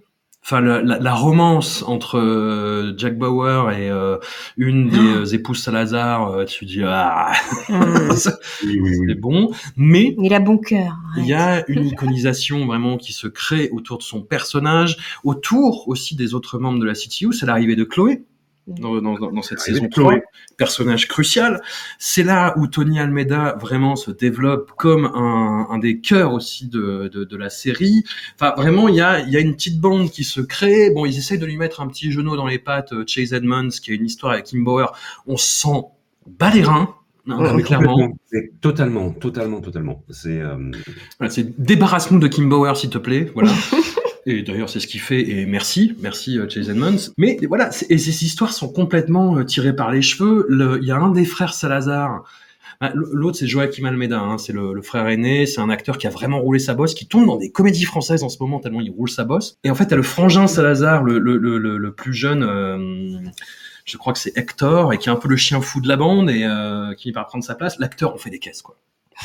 [0.49, 4.17] Enfin, la, la- la romance entre euh, Jack Bauer et euh,
[4.57, 7.33] une des euh, épouses Salazar, euh, tu dis ah,
[7.69, 8.13] Mm.
[8.15, 9.51] c'est bon.
[9.77, 10.97] Mais Il a bon cœur.
[11.17, 16.15] il y a une iconisation vraiment qui se crée autour de son personnage, autour aussi
[16.15, 17.33] des autres membres de la CTU.
[17.33, 18.23] C'est l'arrivée de Chloé
[18.67, 20.21] dans, dans, dans cette L'arrivée saison de Chloé.
[20.21, 21.61] 3, personnage crucial.
[21.99, 27.09] C'est là où Tony Almeida vraiment se développe comme un, un des cœurs aussi de,
[27.13, 28.05] de, de la série.
[28.35, 30.91] Enfin, vraiment, il y a, il y a une petite bande qui se crée.
[30.91, 33.69] Bon, ils essayent de lui mettre un petit genou dans les pattes, euh, Chase Edmonds,
[33.69, 34.93] qui a une histoire avec Kim Bauer.
[35.27, 35.83] On se sent
[36.27, 36.95] bas les reins.
[37.27, 38.13] Non, mais clairement.
[38.33, 40.05] C'est Totalement, totalement, totalement.
[40.11, 40.41] C'est.
[40.41, 40.57] euh,
[41.19, 43.31] Voilà, débarrasse-nous de Kim Bauer, s'il te plaît.
[43.35, 43.51] Voilà.
[44.27, 47.13] et d'ailleurs c'est ce qu'il fait, et merci, merci euh, Chase Edmonds.
[47.17, 50.47] Mais voilà, et ces histoires sont complètement euh, tirées par les cheveux.
[50.83, 52.25] Il y a un des frères Salazar,
[52.81, 56.07] ah, l- l'autre c'est Joachim Almeida, hein, c'est le, frère aîné, c'est un acteur qui
[56.07, 58.83] a vraiment roulé sa bosse, qui tourne dans des comédies françaises en ce moment tellement
[58.83, 59.57] il roule sa bosse.
[59.65, 62.43] Et en fait, t'as le frangin Salazar, le, plus jeune...
[62.43, 63.19] euh,
[63.87, 65.97] je crois que c'est Hector et qui est un peu le chien fou de la
[65.97, 67.79] bande et euh, qui va prendre sa place.
[67.79, 68.77] L'acteur on fait des caisses quoi.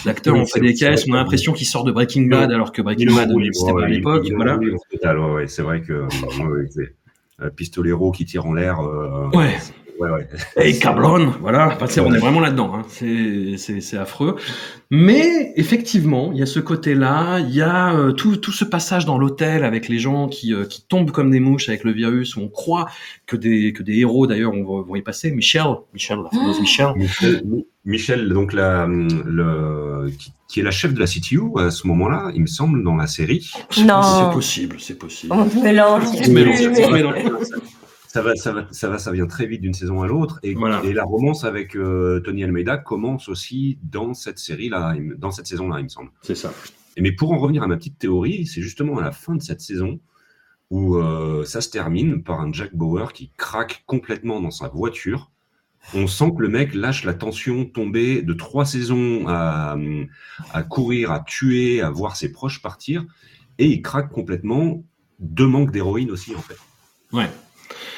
[0.05, 2.71] L'acteur Oui, on fait des caisses, on a l'impression qu'il sort de Breaking Bad alors
[2.71, 4.27] que Breaking Bad n'existait pas à l'époque.
[4.35, 4.57] Voilà.
[5.47, 6.67] c'est vrai que euh,
[7.41, 8.79] euh, pistolero qui tire en l'air.
[8.79, 9.57] euh, Ouais.
[10.01, 10.27] Ouais, ouais.
[10.57, 12.81] Et Cablon, voilà, Enfin, sais, on est vraiment là-dedans, hein.
[12.89, 14.35] c'est, c'est, c'est affreux.
[14.89, 19.05] Mais effectivement, il y a ce côté-là, il y a euh, tout, tout ce passage
[19.05, 22.35] dans l'hôtel avec les gens qui, euh, qui tombent comme des mouches avec le virus,
[22.35, 22.87] où on croit
[23.25, 25.31] que des, que des héros d'ailleurs vont y passer.
[25.31, 26.87] Michel, Michel, la fameuse Michel.
[26.95, 27.43] Michel,
[27.85, 32.31] Michel, donc la, le, qui, qui est la chef de la CTU à ce moment-là,
[32.35, 33.49] il me semble, dans la série.
[33.85, 34.01] Non.
[34.01, 35.33] C'est possible, c'est possible.
[35.33, 36.03] On se mélange.
[36.13, 37.15] On se mélange,
[38.13, 40.37] Ça va, ça va, ça va, ça vient très vite d'une saison à l'autre.
[40.43, 40.81] Et, Voilà.
[40.83, 45.79] et la romance avec euh, Tony Almeida commence aussi dans cette série-là, dans cette saison-là,
[45.79, 46.09] il me semble.
[46.21, 46.51] C'est ça.
[46.97, 49.41] Et Mais pour en revenir à ma petite théorie, c'est justement à la fin de
[49.41, 50.01] cette saison
[50.71, 55.31] où euh, ça se termine par un Jack Bauer qui craque complètement dans sa voiture.
[55.93, 59.77] On sent que le mec lâche la tension tombée de trois saisons à,
[60.51, 63.05] à courir, à tuer, à voir ses proches partir,
[63.57, 64.83] et il craque complètement
[65.19, 66.57] de manque d'héroïne aussi en fait.
[67.13, 67.29] Ouais.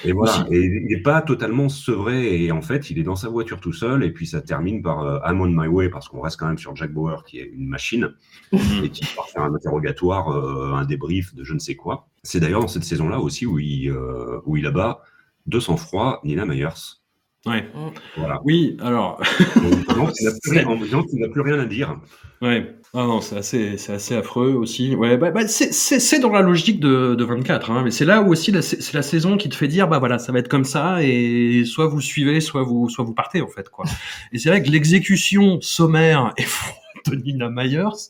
[0.05, 3.29] Et voilà, et il n'est pas totalement sevré, et en fait, il est dans sa
[3.29, 6.21] voiture tout seul, et puis ça termine par euh, I'm on my way, parce qu'on
[6.21, 8.13] reste quand même sur Jack Bauer, qui est une machine,
[8.51, 12.07] et qui part faire un interrogatoire, euh, un débrief de je ne sais quoi.
[12.23, 15.01] C'est d'ailleurs dans cette saison-là aussi où il, euh, où il abat
[15.45, 17.02] de sang-froid Nina Myers.
[17.45, 17.67] Ouais.
[18.15, 18.39] Voilà.
[18.45, 19.21] Oui, alors.
[19.57, 21.97] En disant qu'il n'a plus rien- à dire.
[22.41, 22.75] Ouais.
[22.93, 24.95] Ah non, c'est assez, c'est assez affreux aussi.
[24.95, 28.05] Ouais, bah, bah, c'est, c'est, c'est dans la logique de, de 24, hein, mais c'est
[28.05, 30.39] là où aussi la, c'est la saison qui te fait dire, bah voilà, ça va
[30.39, 33.85] être comme ça, et soit vous suivez, soit vous, soit vous partez en fait, quoi.
[34.31, 38.09] Et c'est vrai que l'exécution sommaire et froide de Nina Myers,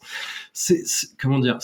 [0.54, 0.84] c'est,
[1.20, 1.58] comment dire,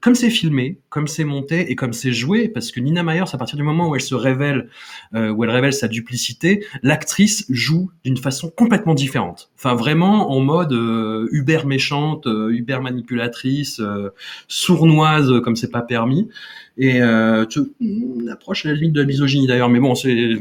[0.00, 3.38] comme c'est filmé, comme c'est monté et comme c'est joué, parce que Nina Myers, à
[3.38, 4.68] partir du moment où elle se révèle,
[5.14, 9.50] euh, où elle révèle sa duplicité, l'actrice joue d'une façon complètement différente.
[9.56, 14.10] Enfin, vraiment en mode euh, uber méchante, euh, uber manipulatrice, euh,
[14.48, 16.28] sournoise euh, comme c'est pas permis.
[16.76, 17.00] Et
[17.50, 20.34] tu- une approche la limite de la misogynie d'ailleurs, mais bon, c'est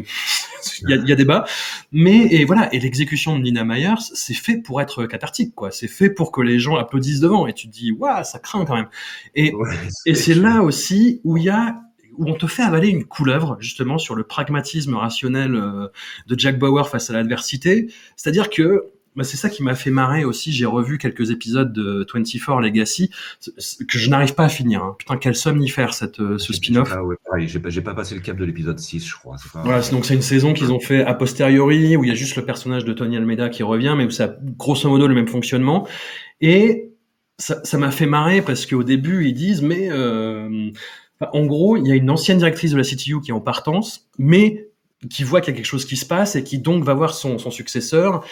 [0.81, 1.45] il y a, il y a débat.
[1.91, 5.71] Mais et voilà, et l'exécution de Nina Myers, c'est fait pour être cathartique, quoi.
[5.71, 7.47] C'est fait pour que les gens applaudissent devant.
[7.47, 8.89] Et tu te dis, waouh, ça craint quand même.
[9.35, 11.75] Et Ouais, et c'est là aussi où il y a
[12.17, 15.87] où on te fait avaler une couleuvre justement sur le pragmatisme rationnel euh,
[16.27, 17.87] de Jack Bauer face à l'adversité.
[18.15, 20.51] C'est-à-dire que bah, c'est ça qui m'a fait marrer aussi.
[20.51, 23.09] J'ai revu quelques épisodes de 24 Legacy
[23.87, 24.83] que je n'arrive pas à finir.
[24.83, 24.95] hein.
[24.97, 26.91] Putain, quel somnifère cette, euh, ce spin-off.
[27.03, 29.37] ouais, J'ai pas, j'ai pas passé le cap de l'épisode 6, je crois.
[29.37, 29.61] c'est Pas...
[29.63, 32.35] Voilà, donc c'est une saison qu'ils ont fait a posteriori, où il y a juste
[32.35, 35.27] le personnage de Tony Almeida qui revient, mais où ça a grosso modo le même
[35.27, 35.87] fonctionnement.
[36.41, 36.89] Et
[37.37, 40.71] ça ça m'a fait marrer parce qu'au début, ils disent, mais euh,
[41.19, 44.09] en gros, il y a une ancienne directrice de la CTU qui est en partance,
[44.17, 44.69] mais
[45.09, 47.13] qui voit qu'il y a quelque chose qui se passe et qui donc va voir
[47.13, 48.25] son, son successeur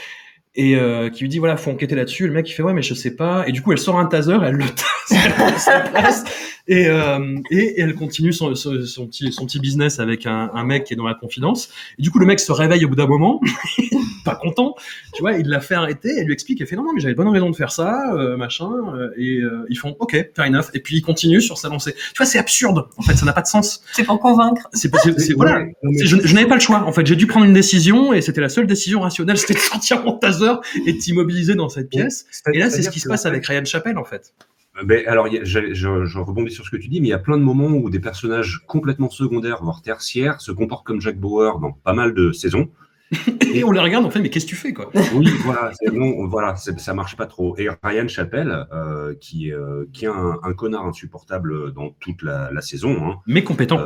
[0.56, 2.28] et euh, qui lui dit voilà faut enquêter là-dessus.
[2.28, 3.48] Le mec il fait ouais mais je sais pas.
[3.48, 6.24] Et du coup elle sort un taser elle le prend sa place
[6.68, 10.64] et, euh, et, elle continue son, son, son petit, son petit business avec un, un
[10.64, 11.70] mec qui est dans la confidence.
[11.98, 13.42] Et du coup le mec se réveille au bout d'un moment
[14.24, 14.76] pas content
[15.14, 17.14] tu vois il l'a fait arrêter elle lui explique elle fait non non mais j'avais
[17.16, 20.66] bonne raison de faire ça euh, machin euh, et euh, ils font ok fair enough
[20.74, 23.34] et puis il continue sur sa lancée tu vois c'est absurde en fait ça n'a
[23.34, 24.68] pas de sens C'est pour convaincre.
[24.74, 24.90] c'est
[25.36, 26.84] voilà Ouais, mais- je, je n'avais pas le choix.
[26.84, 29.60] En fait, j'ai dû prendre une décision et c'était la seule décision rationnelle, c'était de
[29.60, 30.54] sortir mon taser
[30.86, 32.26] et de t'immobiliser dans cette pièce.
[32.54, 34.34] Et là, c'est ce qui se passe avec Ryan Chappelle, en fait.
[34.86, 37.38] Ben, alors, je- je rebondis sur ce que tu dis, mais il y a plein
[37.38, 41.72] de moments où des personnages complètement secondaires, voire tertiaires, se comportent comme Jack Bauer dans
[41.72, 42.70] pas mal de saisons.
[43.54, 44.90] Et on les regarde, on fait, mais qu'est-ce que tu fais, quoi?
[45.14, 47.56] Oui, voilà, bon, voilà, c'est- ça marche pas trop.
[47.58, 52.50] Et Ryan Chappelle, euh, qui, euh, qui est un, un connard insupportable dans toute la,
[52.52, 53.82] la saison, hein, Mais compétent.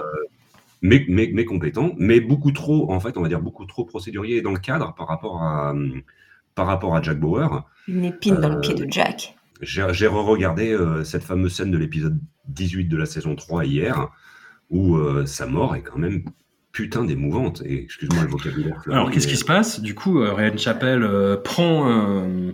[0.84, 4.42] mais, mais, mais compétent, mais beaucoup trop, en fait, on va dire beaucoup trop procédurier
[4.44, 5.74] dans le cadre par rapport à,
[6.54, 7.66] par rapport à Jack Bauer.
[7.88, 9.36] Une épine dans le Euh, pied de Jack.
[9.62, 12.20] J'ai j'ai re-regardé euh, cette fameuse scène de l'épisode
[12.50, 14.10] 18 de la saison 3 hier,
[14.70, 16.24] où euh, sa mort est quand même
[16.76, 17.64] putain d'émouvante.
[17.66, 18.82] Et excuse-moi le vocabulaire.
[18.84, 19.80] Florent, Alors, qu'est-ce mais- qui se passe?
[19.80, 22.52] Du coup, euh, Ryan Chappelle euh, prend, euh,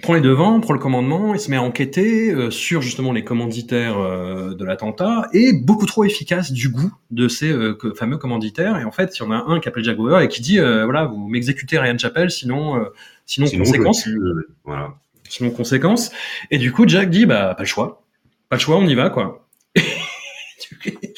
[0.00, 3.24] prend les devants, prend le commandement, il se met à enquêter euh, sur justement les
[3.24, 8.16] commanditaires euh, de l'attentat et beaucoup trop efficace du goût de ces euh, que- fameux
[8.16, 8.78] commanditaires.
[8.78, 10.58] Et en fait, il y en a un qui appelle Jack Bauer et qui dit
[10.60, 12.80] voilà, vous m'exécutez Ryan Chappelle, sinon,
[13.26, 14.02] sinon, Sinon, conséquence.
[14.04, 14.20] tue,
[14.64, 14.94] voilà.
[15.28, 16.12] sinon conséquence.
[16.52, 18.04] Et du coup, Jack dit bah pas le choix,
[18.48, 19.47] pas le choix, on y va quoi.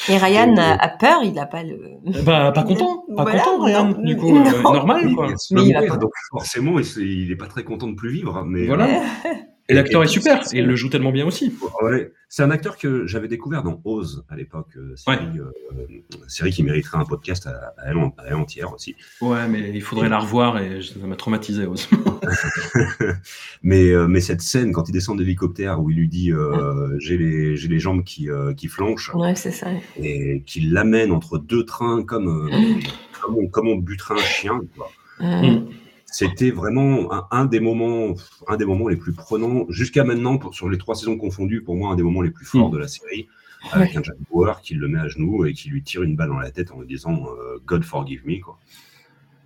[0.09, 1.79] Et Ryan a, a peur, il n'a pas le.
[2.25, 3.85] Bah, pas content, pas Voilà, content, Ryan.
[3.89, 4.03] non.
[4.03, 5.29] Du coup, euh, normal, quoi.
[5.29, 8.45] Il Mais il donc forcément, il, se- il est pas très content de plus vivre.
[8.47, 8.87] Mais Voilà.
[9.71, 11.55] Et l'acteur est super, et il le joue tellement bien aussi.
[11.83, 12.13] ouais.
[12.29, 16.51] c'est un acteur que j'avais découvert dans Oz à l'époque, euh, série, euh, euh, série
[16.53, 18.95] qui mériterait un podcast à, à elle, en- à elle entière aussi.
[19.21, 21.89] Ouais, mais il faudrait la revoir et ça m'a traumatisé aussi.
[23.63, 26.97] Mais, euh, mais cette scène, quand il descend de l'hélicoptère, où il lui dit euh,
[26.99, 29.69] j'ai les, j'ai les jambes qui, euh, qui flanchent, Ouais, c'est ça.
[29.97, 32.51] et qu'il l'amène entre deux trains comme, euh,
[33.21, 34.61] comme, on, comme on buterait un chien.
[34.77, 34.91] quoi.
[35.21, 35.67] Mm.
[36.13, 38.15] C'était vraiment un, un des moments,
[38.49, 41.63] un des moments les plus prenants jusqu'à maintenant pour, sur les trois saisons confondues.
[41.63, 42.73] Pour moi, un des moments les plus forts Mm.
[42.73, 43.29] de la série,
[43.73, 46.29] avec un Jack Bauer qui le met à genoux et qui lui tire une balle
[46.31, 48.41] dans la tête en lui disant euh, God forgive me.
[48.41, 48.59] Quoi.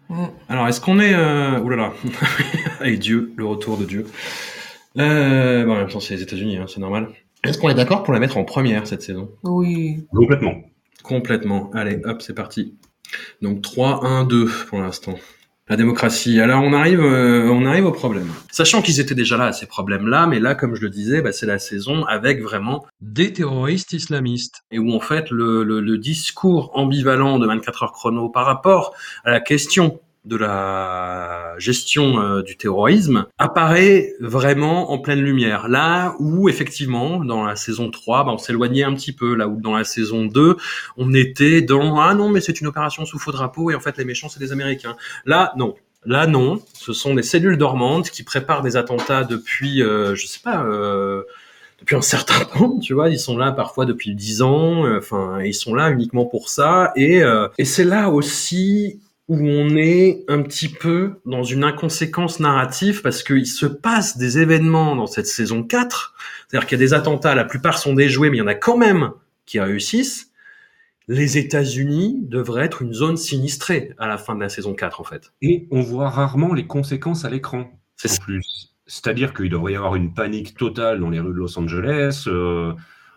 [0.09, 0.25] Mm.
[0.49, 1.15] Alors, est-ce qu'on est...
[1.15, 1.61] Euh...
[1.61, 1.93] Ouh là là.
[2.85, 4.07] Et Dieu, le retour de Dieu.
[4.99, 5.65] Euh...
[5.65, 7.09] Bon, en même temps, c'est les États-Unis, hein, c'est normal.
[7.45, 9.31] Est-ce qu'on est d'accord pour la mettre en première cette saison?
[9.43, 10.07] Oui.
[10.15, 10.63] Complètement.
[11.03, 11.71] Complètement.
[11.75, 12.75] Allez, hop, c'est parti.
[13.43, 15.15] Donc 3, 1, 2 pour l'instant.
[15.67, 16.41] La démocratie.
[16.41, 18.31] Alors on arrive, euh, on arrive au problème.
[18.53, 21.47] Sachant qu'ils étaient déjà là, ces problèmes-là, mais là, comme je le disais, bah, c'est
[21.47, 24.63] la saison avec vraiment des terroristes islamistes.
[24.71, 28.93] Et où en fait le, le, le discours ambivalent de 24 heures chrono par rapport
[29.25, 35.69] à la question de la gestion euh, du terrorisme apparaît vraiment en pleine lumière.
[35.69, 39.35] Là où, effectivement, dans la saison 3, bah, on s'éloignait un petit peu.
[39.35, 40.57] Là où, dans la saison 2,
[40.97, 43.97] on était dans «Ah non, mais c'est une opération sous faux drapeau et en fait,
[43.99, 44.97] les méchants, c'est des Américains.»
[45.27, 45.75] Là, non.
[46.07, 46.61] Là, non.
[46.75, 50.65] Ce sont des cellules dormantes qui préparent des attentats depuis, euh, je sais pas...
[50.65, 51.23] Euh,
[51.81, 55.43] depuis un certain temps, tu vois, ils sont là parfois depuis dix ans, euh, enfin,
[55.43, 60.25] ils sont là uniquement pour ça, et, euh, et c'est là aussi où on est
[60.29, 65.27] un petit peu dans une inconséquence narrative parce qu'il se passe des événements dans cette
[65.27, 66.15] saison 4,
[66.49, 68.55] c'est-à-dire qu'il y a des attentats, la plupart sont déjoués, mais il y en a
[68.55, 69.13] quand même
[69.47, 70.31] qui réussissent.
[71.09, 75.05] Les États-Unis devraient être une zone sinistrée à la fin de la saison 4, en
[75.05, 75.33] fait.
[75.43, 77.71] Et on voit rarement les conséquences à l'écran.
[77.97, 78.75] C'est plus.
[78.87, 82.25] C'est-à-dire qu'il devrait y avoir une panique totale dans les rues de Los Angeles.
[82.27, 82.73] euh,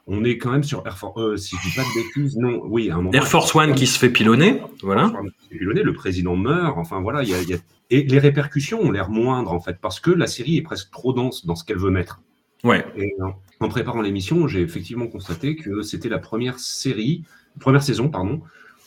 [0.07, 1.19] on est quand même sur Air Force.
[1.19, 2.61] euh, si je dis pas de bêtises, non.
[2.65, 3.11] Oui, à un moment.
[3.11, 5.11] Air Force One qui se fait pilonner, voilà.
[5.51, 6.77] Le président meurt.
[6.77, 7.57] Enfin voilà, il y a, il y a-
[7.89, 11.13] et les répercussions ont l'air moindres en fait parce que la série est presque trop
[11.13, 12.21] dense dans ce qu'elle veut mettre.
[12.63, 12.85] Ouais.
[12.97, 13.27] Et euh,
[13.59, 17.23] en préparant l'émission, j'ai effectivement constaté que c'était la première série,
[17.59, 18.41] première saison, pardon,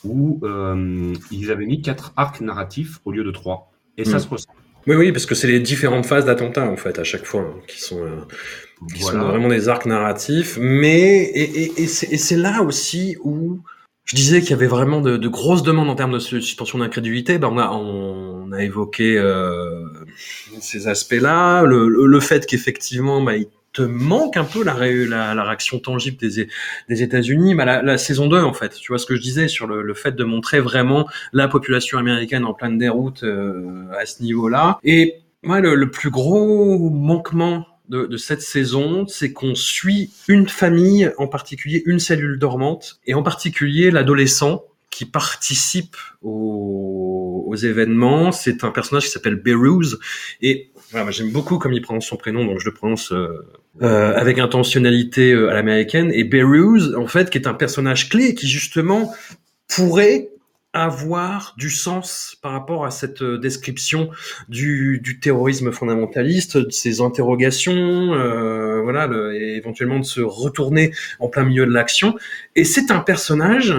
[0.05, 3.71] où euh, ils avaient mis quatre arcs narratifs au lieu de trois.
[3.97, 4.21] Et ça Mm.
[4.21, 4.51] se ressent.
[4.87, 7.61] Oui, oui, parce que c'est les différentes phases d'attentat, en fait, à chaque fois, hein,
[7.69, 8.21] qui sont, euh,
[8.95, 9.21] qui Voilà.
[9.21, 10.59] sont vraiment des arcs narratifs.
[10.61, 13.61] Mais, et, et, et c'est là aussi où
[14.05, 16.79] je disais qu'il y avait vraiment de, de grosses demandes en termes de su- suspension
[16.79, 17.39] d'incrédulité.
[17.39, 19.85] Ben, on, a, on a évoqué euh,
[20.61, 25.07] ces aspects-là, le, le, le fait qu'effectivement, ben, il te manque un peu la, ré-
[25.07, 26.49] la, la réaction tangible des,
[26.89, 27.55] des États-Unis.
[27.55, 29.83] Ben, la, la saison 2, en fait, tu vois ce que je disais sur le,
[29.83, 34.79] le fait de montrer vraiment la population américaine en pleine déroute euh, à ce niveau-là.
[34.83, 40.49] Et moi, le, le plus gros manquement de, de cette saison, c'est qu'on suit une
[40.49, 48.33] famille, en particulier une cellule dormante, et en particulier l'adolescent qui participe aux, aux événements.
[48.33, 49.99] C'est un personnage qui s'appelle Beruz,
[50.41, 53.29] et voilà, j'aime beaucoup comme il prononce son prénom, donc je le prononce euh,
[53.83, 56.11] euh, avec intentionnalité euh, à l'américaine.
[56.13, 59.13] Et Beruz, en fait, qui est un personnage clé, qui justement
[59.69, 60.31] pourrait
[60.73, 64.11] avoir du sens par rapport à cette euh, description
[64.49, 70.93] du, du terrorisme fondamentaliste, de ses interrogations, euh, voilà, le- et éventuellement de se retourner
[71.19, 72.17] en plein milieu de l'action.
[72.55, 73.75] Et c'est un personnage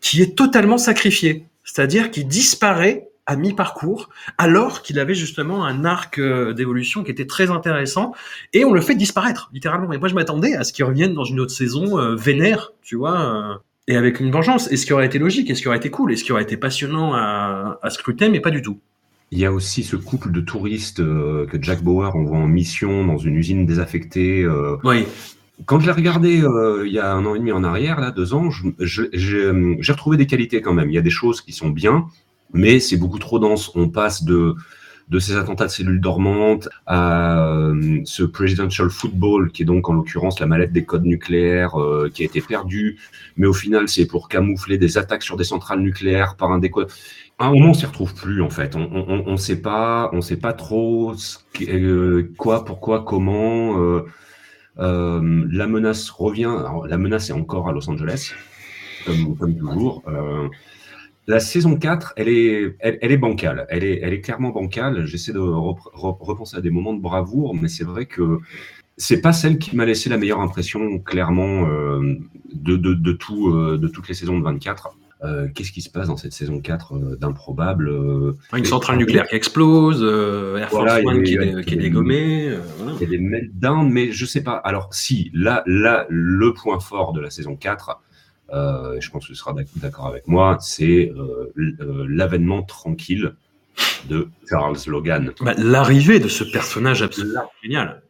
[0.00, 6.18] qui est totalement sacrifié, c'est-à-dire qui disparaît à mi-parcours, alors qu'il avait justement un arc
[6.18, 8.12] euh, d'évolution qui était très intéressant,
[8.52, 9.92] et on le fait disparaître, littéralement.
[9.92, 12.96] Et moi, je m'attendais à ce qu'il revienne dans une autre saison euh, vénère, tu
[12.96, 14.70] vois, et avec une vengeance.
[14.70, 16.32] Et ce qui aurait été logique, et ce qui aurait été cool, et ce qui
[16.32, 18.78] aurait été passionnant à, à scruter, mais pas du tout.
[19.30, 23.06] Il y a aussi ce couple de touristes euh, que Jack Bauer envoie en mission
[23.06, 24.42] dans une usine désaffectée.
[24.42, 24.76] euh.
[24.84, 25.06] Oui,
[25.64, 28.10] Quand je l'ai regardé euh, il y a un an et demi en arrière, là,
[28.10, 30.90] deux ans, j'ai retrouvé des qualités quand même.
[30.90, 32.06] Il y a des choses qui sont bien,
[32.52, 33.72] mais c'est beaucoup trop dense.
[33.74, 34.54] On passe de
[35.12, 39.92] de ces attentats de cellules dormantes à euh, ce presidential football qui est donc en
[39.92, 42.98] l'occurrence la mallette des codes nucléaires euh, qui a été perdue,
[43.36, 46.90] mais au final c'est pour camoufler des attaques sur des centrales nucléaires par un décode.
[47.38, 48.74] À un moment, on s'y retrouve plus en fait.
[48.74, 48.88] On,
[49.26, 51.14] on sait pas, on sait pas trop
[51.60, 54.02] euh, quoi, pourquoi, comment.
[54.78, 56.54] la menace revient.
[56.88, 58.32] La menace est encore à Los Angeles,
[59.04, 60.02] comme toujours.
[61.28, 63.66] La saison 4, elle est, elle, elle est bancale.
[63.68, 65.06] Elle est, elle est clairement bancale.
[65.06, 68.38] J'essaie de rep- re- repenser à des moments de bravoure, mais c'est vrai que
[68.96, 72.16] c'est pas celle qui m'a laissé la meilleure impression, clairement, euh,
[72.52, 74.96] de, de, de, tout, euh, de toutes les saisons de 24.
[75.24, 77.88] Euh, Qu'est-ce qui se passe dans cette saison 4 euh, d'improbable
[78.56, 81.74] Une centrale nucléaire qui explose, Air Force Voilà, One qui, est, il y a qui
[81.74, 82.50] est des- dégommé.
[82.78, 82.92] voilà.
[82.96, 84.54] Il y a des meltdowns, mais je sais pas.
[84.56, 88.00] Alors, si, là, là le point fort de la saison 4,
[88.52, 93.34] euh, je pense que tu seras d'ac- d'accord avec moi, c'est euh, euh, l'avènement tranquille
[94.08, 95.32] de Charles Logan.
[95.40, 98.02] Bah, L'arrivée de ce personnage absolument génial.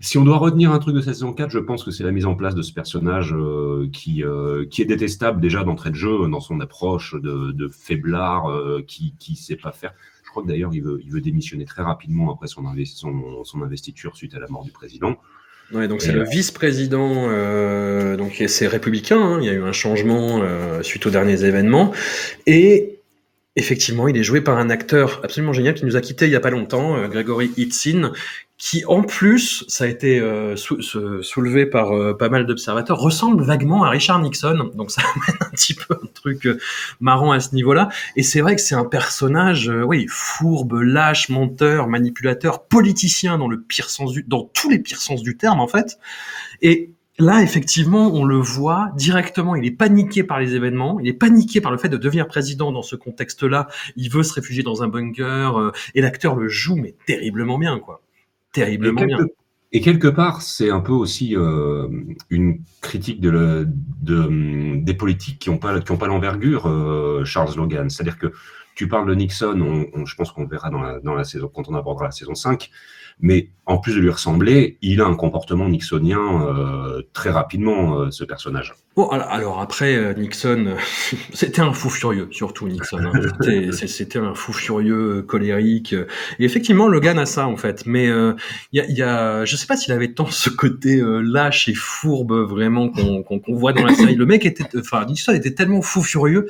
[0.00, 2.12] Si on doit retenir un truc de cette saison 4, je pense que c'est la
[2.12, 5.94] mise en place de ce personnage euh, qui, euh, qui est détestable déjà d'entrée de
[5.94, 9.94] jeu, dans son approche de, de faiblard, euh, qui qui sait pas faire.
[10.24, 13.42] Je crois que d'ailleurs, il veut, il veut démissionner très rapidement après son, inves- son,
[13.44, 15.16] son investiture suite à la mort du président.
[15.72, 19.20] Ouais, donc c'est le vice-président, euh, donc c'est républicain.
[19.20, 21.92] hein, il y a eu un changement euh, suite aux derniers événements,
[22.46, 23.00] et
[23.56, 26.36] effectivement, il est joué par un acteur absolument génial qui nous a quitté il y
[26.36, 28.12] a pas longtemps, euh, Gregory Itzin,
[28.58, 32.98] qui en plus, ça a été euh, sou- sou- soulevé par euh, pas mal d'observateurs,
[32.98, 34.70] ressemble vaguement à Richard Nixon.
[34.74, 36.58] Donc ça amène un petit peu un truc euh,
[37.00, 37.90] marrant à ce niveau-là.
[38.16, 43.48] Et c'est vrai que c'est un personnage, euh, oui, fourbe, lâche, menteur, manipulateur, politicien dans
[43.48, 45.98] le pire sens du, dans tous les pires sens du terme en fait.
[46.62, 49.54] Et là, effectivement, on le voit directement.
[49.56, 50.98] Il est paniqué par les événements.
[51.00, 53.68] Il est paniqué par le fait de devenir président dans ce contexte-là.
[53.96, 55.58] Il veut se réfugier dans un bunker.
[55.60, 58.02] euh, et l'acteur le joue, mais terriblement bien, quoi.
[58.56, 59.18] Et Terriblement bien.
[59.72, 61.88] et quelque part, c'est un peu aussi euh,
[62.30, 63.66] une critique de le-
[64.02, 67.90] de- des politiques qui n'ont pas, qui ont pas l'envergure, euh, Charles Logan.
[67.90, 68.32] C'est-à-dire que
[68.74, 71.24] tu parles de Nixon, on, on- je pense qu'on le verra dans la, dans la
[71.24, 72.70] saison, quand on abordera la saison 5,
[73.20, 78.10] mais en plus de lui ressembler, il a un comportement nixonien euh, très rapidement, euh,
[78.10, 78.74] ce personnage.
[78.94, 80.76] Bon, alors, alors après, euh, Nixon, euh,
[81.34, 82.98] c'était un fou furieux, surtout Nixon.
[82.98, 83.12] hein.
[83.76, 85.92] C'était- un fou furieux, euh, colérique.
[86.38, 87.84] Et effectivement, Logan a ça, en fait.
[87.86, 88.32] Mais euh,
[88.72, 91.68] il y, a, y a, je sais pas s'il avait tant ce côté euh, lâche
[91.68, 94.14] et fourbe, vraiment, qu'on qu'on- qu'on voit dans la série.
[94.14, 96.48] Le mec était, enfin, Nixon était tellement fou furieux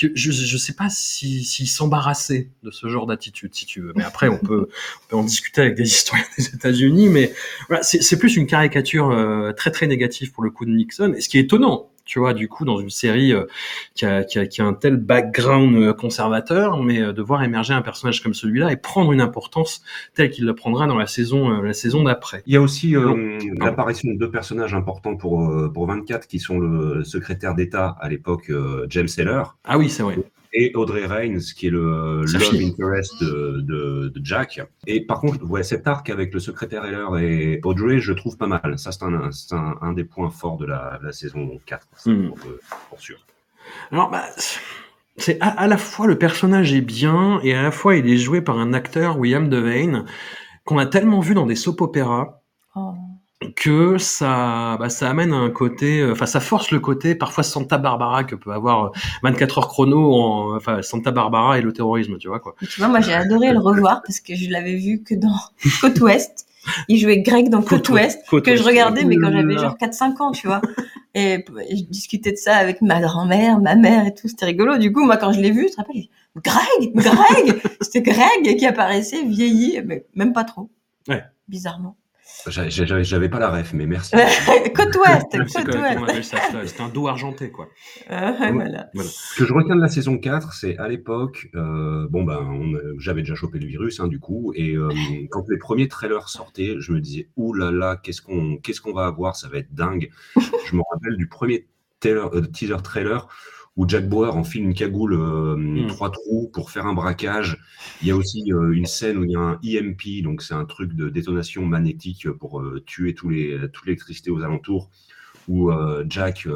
[0.00, 3.92] que je, je sais pas si- s'il s'embarrassait de ce genre d'attitude, si tu veux.
[3.96, 7.08] Mais après, on peut, on peut en discuter avec des historiens des États-Unis.
[7.08, 7.32] Mais
[7.68, 11.14] voilà, c'est plus une caricature euh, très très négative pour le coup de Nixon.
[11.16, 13.44] Et ce qui est étonnant, tu vois, du coup, dans une série euh,
[13.94, 17.44] qui, a, qui, a, qui a un tel background euh, conservateur, mais euh, de voir
[17.44, 19.82] émerger un personnage comme celui-là et prendre une importance
[20.14, 22.42] telle qu'il le prendra dans la saison, euh, la saison d'après.
[22.46, 26.38] Il y a aussi euh, l'apparition de deux personnages importants pour, euh, pour 24, qui
[26.38, 30.16] sont le secrétaire d'État à l'époque, euh, James Heller, Ah oui, c'est vrai.
[30.52, 32.68] Et Audrey Raines, qui est le Sa love fille.
[32.68, 34.60] interest de, de, de Jack.
[34.86, 38.46] Et par contre, ouais, cet arc avec le secrétaire Heller et Audrey, je trouve pas
[38.46, 38.78] mal.
[38.78, 42.28] Ça, c'est un, c'est un, un des points forts de la, saison 4, ça, Hmm.
[42.28, 43.18] pour, euh, pour sûr.
[43.92, 44.24] Alors, bah,
[45.16, 48.16] c'est à, à la fois le personnage est bien et à la fois il est
[48.16, 50.06] joué par un acteur, William Devane,
[50.64, 52.40] qu'on a tellement vu dans des soap opéras.
[53.54, 57.78] Que ça, bah, ça amène un côté, euh, enfin, ça force le côté parfois Santa
[57.78, 58.90] Barbara que peut avoir euh,
[59.22, 62.54] 24 heures chrono, en, enfin, Santa Barbara et le terrorisme, tu vois quoi.
[62.62, 65.36] Et tu vois, moi j'ai adoré le revoir parce que je l'avais vu que dans
[65.80, 66.46] Côte Ouest.
[66.88, 70.22] Il jouait Greg dans Côte, Ouest, Côte que je regardais, mais quand j'avais genre 4-5
[70.22, 70.60] ans, tu vois.
[71.14, 74.76] Et je discutais de ça avec ma grand-mère, ma mère et tout, c'était rigolo.
[74.76, 76.10] Du coup, moi quand je l'ai vu, tu te dit,
[76.44, 80.68] Greg, Greg C'était Greg qui apparaissait vieilli, mais même pas trop.
[81.08, 81.22] Ouais.
[81.48, 81.96] Bizarrement.
[82.46, 84.12] J'a- j'a- J'avais pas la ref, mais merci.
[84.74, 86.34] Côte Ouest, c'est Côte Ouest.
[86.66, 87.68] C'était un dos argenté, quoi.
[88.10, 88.88] Euh, voilà.
[88.94, 93.22] Ce que je retiens de la saison 4, c'est à l'époque, euh, bon ben, j'avais
[93.22, 94.88] déjà chopé le virus, hein, du coup, et euh,
[95.30, 98.92] quand les premiers trailers sortaient, je me disais, ouh là là, qu'est-ce qu'on, qu'est-ce qu'on
[98.94, 100.08] va avoir, ça va être dingue.
[100.36, 101.66] je me rappelle du premier
[102.00, 103.28] trailer- euh, teaser trailer
[103.78, 105.86] où Jack Bauer enfile une cagoule euh, Mm.
[105.86, 107.58] trois trous pour faire un braquage.
[108.02, 110.54] Il y a aussi euh, une scène où il y a un EMP, donc c'est
[110.54, 114.90] un truc de détonation magnétique pour euh, tuer tous les, toute l'électricité aux alentours,
[115.46, 115.70] où
[116.08, 116.46] Jack,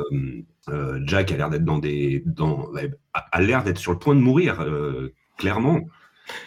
[1.07, 2.71] Jack a l'air d'être dans des, dans,
[3.15, 4.67] a, l'air d'être sur le point de mourir,
[5.39, 5.89] clairement.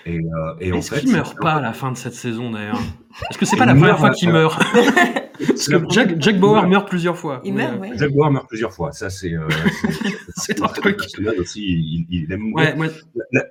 [0.05, 2.79] Et, euh, et Est-ce fait, qu'il meurt pas à la fin de cette saison, d'ailleurs?
[3.29, 4.61] Est-ce que c'est pas la première fois qu'il meurt?
[5.47, 7.41] Parce que Jack, Jack Bauer meurt plusieurs fois.
[7.43, 7.89] Il meurt, euh, oui.
[7.95, 8.91] Jack Bauer meurt plusieurs fois.
[8.93, 9.33] Ça, c'est.
[9.33, 9.47] euh,
[10.35, 10.97] C'est un truc.
[11.39, 11.61] aussi.
[11.65, 12.77] Il, il aime mourir.
[12.77, 12.89] Ouais,
[13.31, 13.43] La-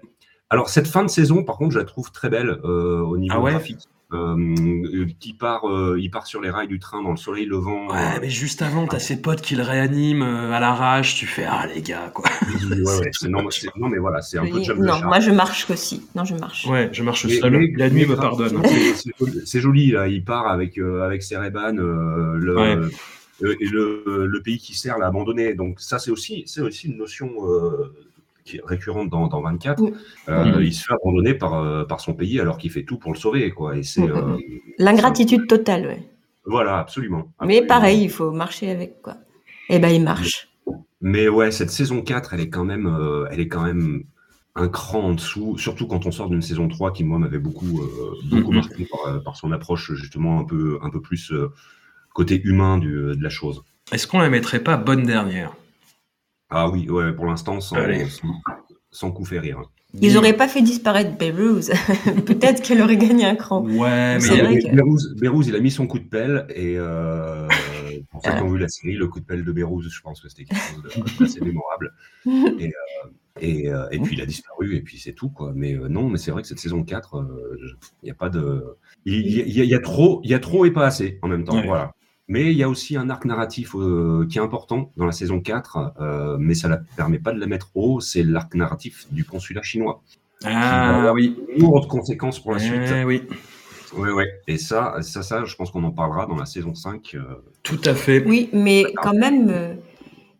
[0.51, 3.35] Alors cette fin de saison, par contre, je la trouve très belle euh, au niveau
[3.37, 3.51] Ah ouais?
[3.53, 3.81] graphique.
[4.13, 7.89] Euh, qui part, euh, il part sur les rails du train dans le soleil levant.
[7.89, 11.17] ouais, mais juste avant, t'as ses potes qui le réaniment euh, à l'arrache.
[11.17, 12.27] Tu fais ah les gars quoi.
[12.47, 13.43] Ouais, ouais, c'est- non,
[13.77, 16.07] non, mais voilà, c'est un peu Jump the non, moi je marche aussi.
[16.15, 16.67] Non, je marche.
[16.67, 17.51] Ouais, je marche Mais- seul.
[17.59, 18.61] mais- La nuit me pardonne.
[18.65, 20.07] c'est- C'est joli, c'est joli, là.
[20.07, 22.77] Il part avec euh, avec ses Ray-Ban, euh, le, Ouais.
[23.43, 25.55] euh, et le, le pays qui sert l'a abandonné.
[25.55, 27.93] Donc ça, c'est aussi c'est aussi une notion euh,
[28.45, 29.83] qui est récurrente dans, dans 24.
[29.83, 29.93] Oui.
[30.29, 30.63] Euh, Mhm.
[30.63, 33.19] Il se fait abandonner par euh, par son pays alors qu'il fait tout pour le
[33.19, 33.77] sauver, quoi.
[33.77, 34.11] Et c'est Mhm.
[34.17, 34.37] euh,
[34.79, 36.03] L'ingratitude totale, ouais.
[36.47, 37.33] Voilà, absolument.
[37.45, 39.17] Mais pareil, il faut marcher avec quoi.
[39.71, 40.49] Et ben il marche.
[41.01, 44.05] Mais ouais, cette saison 4, elle est quand même, euh, elle est quand même
[44.55, 47.81] un cran en dessous, surtout quand on sort d'une saison 3 qui, moi, m'avait beaucoup,
[47.83, 48.57] euh, beaucoup Mhm.
[48.57, 51.49] marqué par, par son approche, justement, un peu, un peu plus euh,
[52.15, 53.65] côté humain du, de la chose.
[53.93, 55.55] Est-ce qu'on la mettrait pas bonne dernière?
[56.57, 57.77] Ah oui, ouais, pour l'instant, sans,
[58.09, 58.29] sans,
[58.91, 59.61] sans coup fait rire.
[60.01, 61.63] Ils auraient pas fait disparaître Beirut.
[62.27, 63.63] Peut-être qu'elle aurait gagné un cran.
[63.65, 66.77] Ouais, mais C'est il que- Bérouz, Bérouz, il a mis son coup de pelle et
[66.79, 67.47] euh,
[68.11, 70.21] pour ceux qui ont vu la série, le coup de pelle de Bérouz, je pense
[70.21, 71.93] que c'était quelque chose de- d'assez mémorable.
[72.27, 73.09] Et, euh,
[73.41, 75.53] et, euh, et puis il a disparu et puis c'est tout quoi.
[75.57, 77.75] Mais euh, non, mais c'est vrai que cette saison 4, euh, je-
[78.05, 78.65] il y a pas de,
[79.05, 81.43] il y, a- y y trop, il y a trop et pas assez en même
[81.45, 81.57] temps.
[81.57, 81.67] Ouais.
[81.67, 81.93] Voilà.
[82.27, 85.41] Mais il y a aussi un arc narratif euh, qui est important dans la saison
[85.41, 89.25] 4, euh, mais ça ne permet pas de la mettre haut, c'est l'arc narratif du
[89.25, 90.03] consulat chinois.
[90.45, 91.37] Ah oui.
[91.59, 92.81] Lourde conséquence pour la suite.
[92.95, 93.23] Eh oui,
[93.97, 94.27] Ouais, ouais.
[94.49, 97.15] Et ça, ça, ça, je pense qu'on en parlera dans la saison 5.
[97.15, 97.21] euh,
[97.63, 98.25] tout à fait.
[98.27, 99.75] Oui, mais quand même, euh,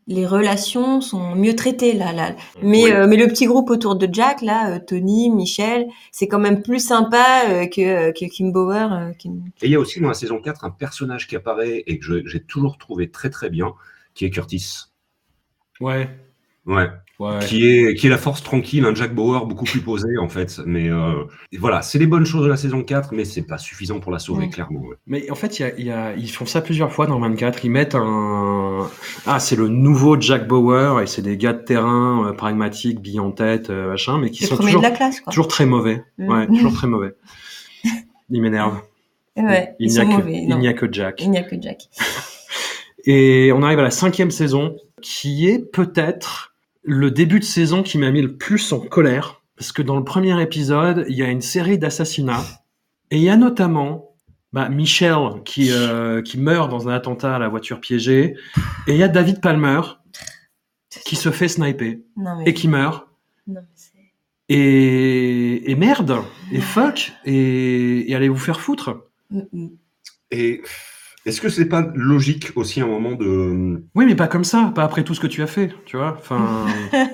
[0.07, 2.13] les relations sont mieux traitées là.
[2.13, 2.35] là.
[2.63, 2.91] Mais, Oui.
[2.93, 6.63] euh, mais le petit groupe autour de Jack, là, euh, Tony, Michel, c'est quand même
[6.63, 8.93] plus sympa euh, que, que Kim Bauer.
[8.93, 9.29] euh, qui-
[9.63, 12.27] Et il y a aussi dans la saison 4 un personnage qui apparaît et que
[12.27, 13.73] j'ai toujours trouvé très très bien,
[14.15, 14.87] qui est Curtis.
[15.81, 16.09] Ouais.
[16.67, 16.89] Ouais.
[17.21, 17.39] Ouais.
[17.47, 20.61] Qui, est, qui est la force tranquille, un Jack Bauer beaucoup plus posé en fait.
[20.67, 23.57] Mais euh, et voilà, c'est les bonnes choses de la saison 4, mais c'est pas
[23.57, 24.81] suffisant pour la sauver, clairement.
[24.81, 24.97] ouais.
[25.07, 27.21] Mais en fait, il y a, il y a- ils font ça plusieurs fois dans
[27.21, 27.65] 24.
[27.65, 28.89] Ils mettent un.
[29.27, 33.21] Ah, c'est le nouveau Jack Bauer et c'est des gars de terrain euh, pragmatiques, billes
[33.21, 35.31] en tête, euh, machin, mais qui Le sont premier toujours, de la classe, quoi.
[35.33, 36.03] toujours très mauvais.
[36.19, 36.29] Mm.
[36.29, 37.15] Ouais, toujours très mauvais.
[38.31, 38.81] Ils m'énervent.
[39.37, 41.21] Ouais, il a, que- n'y a que Jack.
[41.23, 41.83] Il n'y a que Jack.
[43.07, 46.54] Et on arrive à la cinquième saison, qui est peut-être
[46.85, 50.05] le début de saison qui m'a mis le plus en colère, parce que dans le
[50.05, 52.45] premier épisode, il y a une série d'assassinats,
[53.11, 54.15] et il y a notamment
[54.53, 58.37] bah, Michel qui, euh, qui meurt dans un attentat à la voiture piégée,
[58.87, 59.81] et il y a David Palmer
[61.05, 62.51] qui se fait sniper Non, mais...
[62.51, 63.09] et qui meurt.
[63.47, 63.91] non, mais c'est-
[64.49, 66.19] Et, et merde,
[66.53, 69.09] et fuck, et, et allez vous faire foutre.
[69.31, 69.69] Mm, mm.
[70.31, 70.63] Et
[71.25, 73.83] est-ce que c'est pas logique aussi un moment de.
[73.95, 76.17] Oui, mais pas comme ça, pas après tout ce que tu as fait, tu vois.
[76.19, 76.67] Enfin,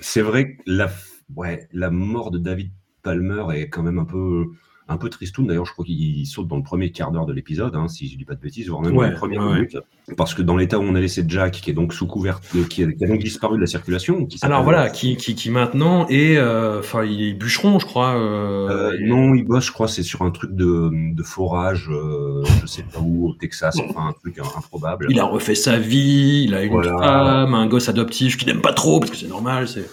[0.00, 0.90] c'est vrai que la,
[1.34, 2.70] ouais, la mort de David
[3.02, 4.46] Palmer est quand même un peu,
[4.90, 5.46] un peu tristoun.
[5.46, 8.18] D'ailleurs, je crois qu'il saute dans le premier quart d'heure de l'épisode, hein, si je
[8.18, 9.78] dis pas de bêtises, voire même dans Ouais, les premières ouais, minutes.
[10.16, 12.82] Parce que dans l'état où on a laissé Jack, qui est donc sous couverte, qui,
[12.82, 14.26] a- qui a donc disparu de la circulation.
[14.26, 18.16] Qui Alors voilà, qui, qui, qui maintenant est, euh, enfin, il est bûcheron, je crois.
[18.18, 22.42] euh, Euh, non, il bosse, je crois, c'est sur un truc de, de forage, euh,
[22.60, 25.06] je sais pas où, au Texas, enfin un truc euh, improbable.
[25.08, 26.98] Il a refait sa vie, il a une Voilà.
[26.98, 29.88] femme, un gosse adoptif qu'il n'aime pas trop parce que c'est normal, c'est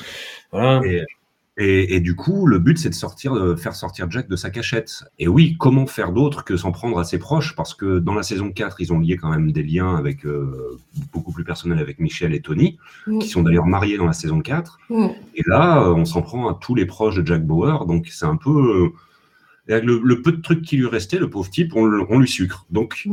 [0.51, 0.81] voilà.
[0.85, 1.03] Et,
[1.59, 4.51] et, et du coup, le but, c'est de sortir, de faire sortir Jack de sa
[4.51, 5.03] cachette.
[5.17, 7.55] Et oui, comment faire d'autre que s'en prendre à ses proches?
[7.55, 10.77] Parce que dans la saison 4, ils ont lié quand même des liens avec euh,
[11.11, 12.77] beaucoup plus personnels avec Michel et Tony,
[13.19, 14.77] qui sont d'ailleurs mariés dans la saison 4.
[14.89, 15.07] Mm.
[15.33, 17.85] Et là, euh, on s'en prend à tous les proches de Jack Bauer.
[17.87, 18.93] Donc c'est un peu...
[19.69, 22.65] euh, le, le peu de trucs qui lui restait, le pauvre type, on, lui sucre.
[22.69, 23.07] Donc.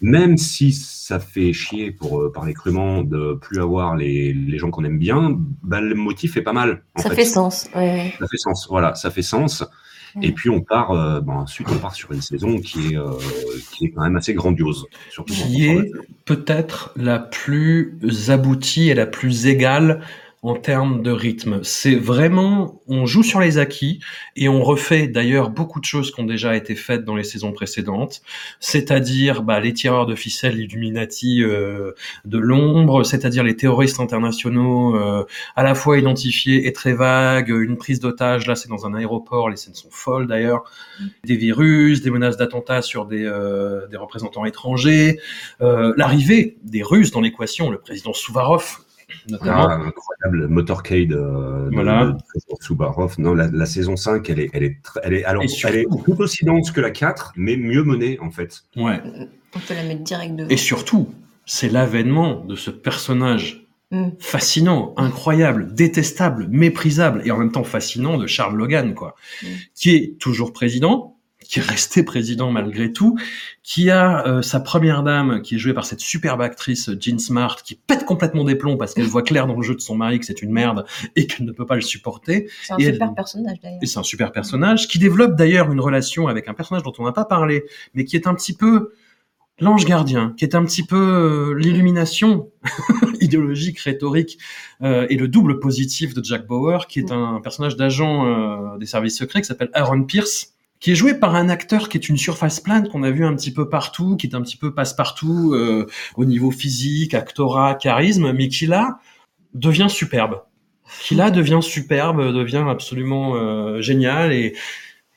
[0.00, 4.70] Même si ça fait chier, pour euh, parler crûment, de plus avoir les, les gens
[4.70, 6.82] qu'on aime bien, bah, le motif est pas mal.
[6.96, 7.68] en Ça fait sens.
[7.74, 8.14] Ouais, ouais.
[8.18, 9.64] ça fait sens, voilà, ça fait sens.
[10.22, 13.12] Et puis on part, euh, bon, ensuite on part sur une saison qui est, euh,
[13.70, 14.86] qui est quand même assez grandiose.
[15.10, 15.92] Surtout Qui est
[16.24, 20.00] peut-être la plus aboutie et la plus égale
[20.46, 21.58] en termes de rythme.
[21.64, 23.98] C'est vraiment, on joue sur les acquis
[24.36, 27.50] et on refait d'ailleurs beaucoup de choses qui ont déjà été faites dans les saisons
[27.50, 28.22] précédentes,
[28.60, 31.94] c'est-à-dire bah, les tireurs de ficelles Illuminati euh,
[32.24, 35.26] de l'ombre, c'est-à-dire les terroristes internationaux euh,
[35.56, 39.50] à la fois identifiés et très vagues, une prise d'otage, là c'est dans un aéroport,
[39.50, 40.62] les scènes sont folles d'ailleurs,
[41.24, 45.18] des virus, des menaces d'attentats sur des, euh, des représentants étrangers,
[45.60, 48.85] euh, l'arrivée des Russes dans l'équation, le président Souvarov
[49.28, 49.68] notamment.
[49.68, 52.06] Ah, incroyable motorcade euh, de- Voilà.
[52.06, 52.18] de, de
[52.60, 53.14] Subarov.
[53.18, 55.80] Non, la, la saison 5, elle est, elle est, tr- elle est, alors, surtout- elle
[55.80, 58.62] est tout aussi dense que la 4, mais mieux menée en fait.
[58.76, 59.00] Ouais.
[59.54, 60.48] On peut la mettre direct devant.
[60.50, 61.08] Et surtout,
[61.46, 64.08] c'est l'avènement de ce personnage Mm.
[64.18, 69.46] fascinant, incroyable, détestable, méprisable et en même temps fascinant de Charles Logan, quoi, Mm.
[69.76, 71.15] qui est toujours président,
[71.48, 73.18] qui est resté président malgré tout,
[73.62, 77.56] qui a euh, sa première dame, qui est jouée par cette superbe actrice Jean Smart,
[77.62, 80.18] qui pète complètement des plombs parce qu'elle voit clair dans le jeu de son mari
[80.20, 80.84] que c'est une merde
[81.16, 82.48] et qu'elle ne peut pas le supporter.
[82.62, 83.78] C'est un Et super elle- personnage d'ailleurs.
[83.82, 87.04] Et c'est un super personnage qui développe d'ailleurs une relation avec un personnage dont on
[87.04, 88.92] n'a pas parlé, mais qui est un petit peu
[89.58, 92.50] l'ange gardien, qui est un petit peu euh, l'illumination
[93.20, 94.38] idéologique, rhétorique
[94.82, 98.86] euh, et le double positif de Jack Bauer, qui est un personnage d'agent euh, des
[98.86, 102.18] services secrets qui s'appelle Aaron Pierce, qui est joué par un acteur qui est une
[102.18, 105.52] surface plane qu'on a vu un petit peu partout, qui est un petit peu passe-partout
[105.54, 108.98] euh, au niveau physique, actorat, charisme, mais qui là
[109.54, 110.42] devient superbe.
[111.02, 114.54] Qui là devient superbe, devient absolument euh, génial et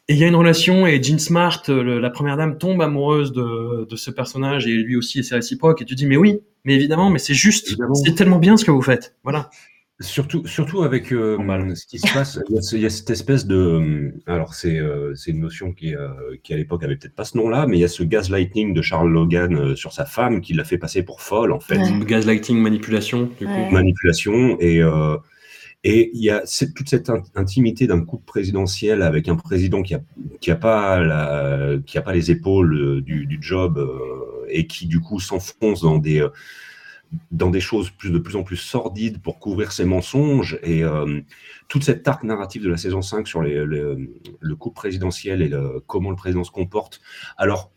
[0.07, 3.85] il y a une relation et Jean Smart, le- la première dame, tombe amoureuse de,
[3.87, 6.73] de ce personnage et lui aussi et c'est réciproque et tu dis mais oui, mais
[6.73, 9.15] évidemment, mais c'est juste, c'est tellement bien ce que vous faites.
[9.23, 9.51] Voilà.
[10.01, 11.37] Surtout, surtout avec euh,
[11.75, 14.53] ce qui se passe, il y a, ce- il y a cette espèce de, alors
[14.53, 16.07] c'est euh, c'est une notion qui, euh,
[16.41, 18.81] qui à l'époque avait peut-être pas ce nom-là, mais il y a ce gaslighting de
[18.81, 22.05] Charles Logan euh, sur sa femme qui l'a fait passer pour folle en fait, Ouais.
[22.05, 23.51] Gaslighting, manipulation, du coup.
[23.51, 23.71] Ouais.
[23.71, 25.17] manipulation et euh,
[25.83, 29.81] et il y a cette- toute cette in- intimité d'un couple présidentiel avec un président
[29.81, 30.01] qui a
[30.39, 34.65] qui a pas la, qui a pas les épaules euh, du, du job euh, et
[34.65, 36.29] qui du coup s'enfonce dans des euh,
[37.31, 41.21] dans des choses plus de plus en plus sordides pour couvrir ses mensonges et euh,
[41.67, 43.97] toute cette arc narrative de la saison 5 sur les, le,
[44.39, 47.01] le couple présidentiel et le, comment le président se comporte.
[47.37, 47.71] Alors,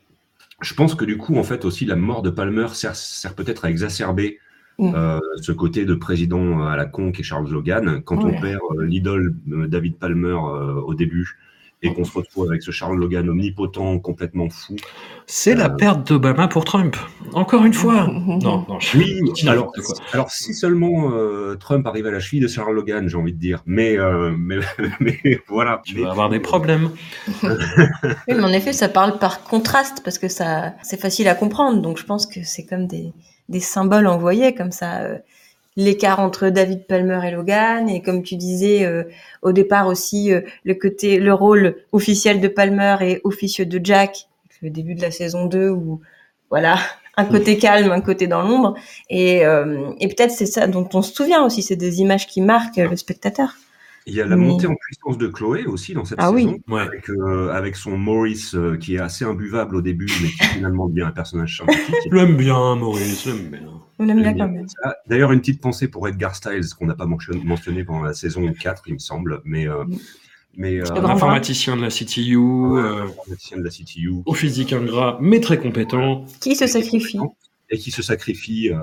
[0.60, 3.64] je pense que du coup, en fait, aussi la mort de Palmer sert, sert peut-être
[3.64, 4.38] à exacerber
[4.78, 4.92] Mm.
[4.94, 8.00] euh, ce côté de président à la con qui est Charles Logan.
[8.04, 8.32] Quand Ouais.
[8.34, 11.36] on perd euh, l'idole euh, David Palmer au début
[11.82, 14.76] et qu'on se retrouve avec ce Charles Logan omnipotent, complètement fou.
[15.26, 16.96] C'est la Euh, perte d'Obama pour Trump.
[17.32, 18.06] Encore une fois.
[18.26, 19.18] non, non, je Oui,
[19.48, 19.94] alors, quoi.
[20.12, 23.38] alors si seulement euh, Trump arrive à la cheville de Charles Logan, j'ai envie de
[23.38, 23.62] dire.
[23.66, 24.58] Mais, euh, mais,
[25.00, 25.82] mais voilà.
[25.84, 26.90] Tu Mais- vas avoir des problèmes.
[27.42, 31.80] Oui, mais en effet, ça parle par contraste parce que ça, c'est facile à comprendre.
[31.82, 33.12] Donc, je pense que c'est comme des,
[33.48, 35.00] des symboles envoyés comme ça.
[35.76, 39.04] L'écart entre David Palmer et Logan, et comme tu disais euh,
[39.40, 44.28] au départ aussi euh, le côté, le rôle officiel de Palmer et officieux de Jack,
[44.60, 46.00] le début de la saison 2 où
[46.50, 46.76] voilà
[47.16, 48.74] un côté calme, un côté dans l'ombre,
[49.08, 52.42] et, euh, et peut-être c'est ça dont on se souvient aussi, c'est des images qui
[52.42, 53.54] marquent le spectateur.
[54.06, 56.42] Il y a la Mais- montée en puissance de Chloé aussi dans cette Ah oui.
[56.44, 56.80] saison, Ouais.
[56.82, 60.88] avec, euh, avec son Maurice euh, qui est assez imbuvable au début, mais qui finalement
[60.88, 61.94] devient un personnage sympathique.
[62.10, 63.60] Je l'aime bien, Maurice, je l'aime bien.
[63.98, 64.68] On aime bien J'aime quand bien même.
[64.68, 64.96] ça.
[65.06, 68.82] D'ailleurs, une petite pensée pour Edgar Styles qu'on n'a pas mentionné, pendant la saison 4,
[68.88, 69.84] il me semble, mais euh,
[70.56, 70.92] mais euh, de la
[71.90, 76.24] CTU, euh, informaticien de la CTU au physique ingrat, mais très compétent.
[76.40, 77.20] Qui se sacrifie
[77.70, 78.76] et qui se sacrifie, euh,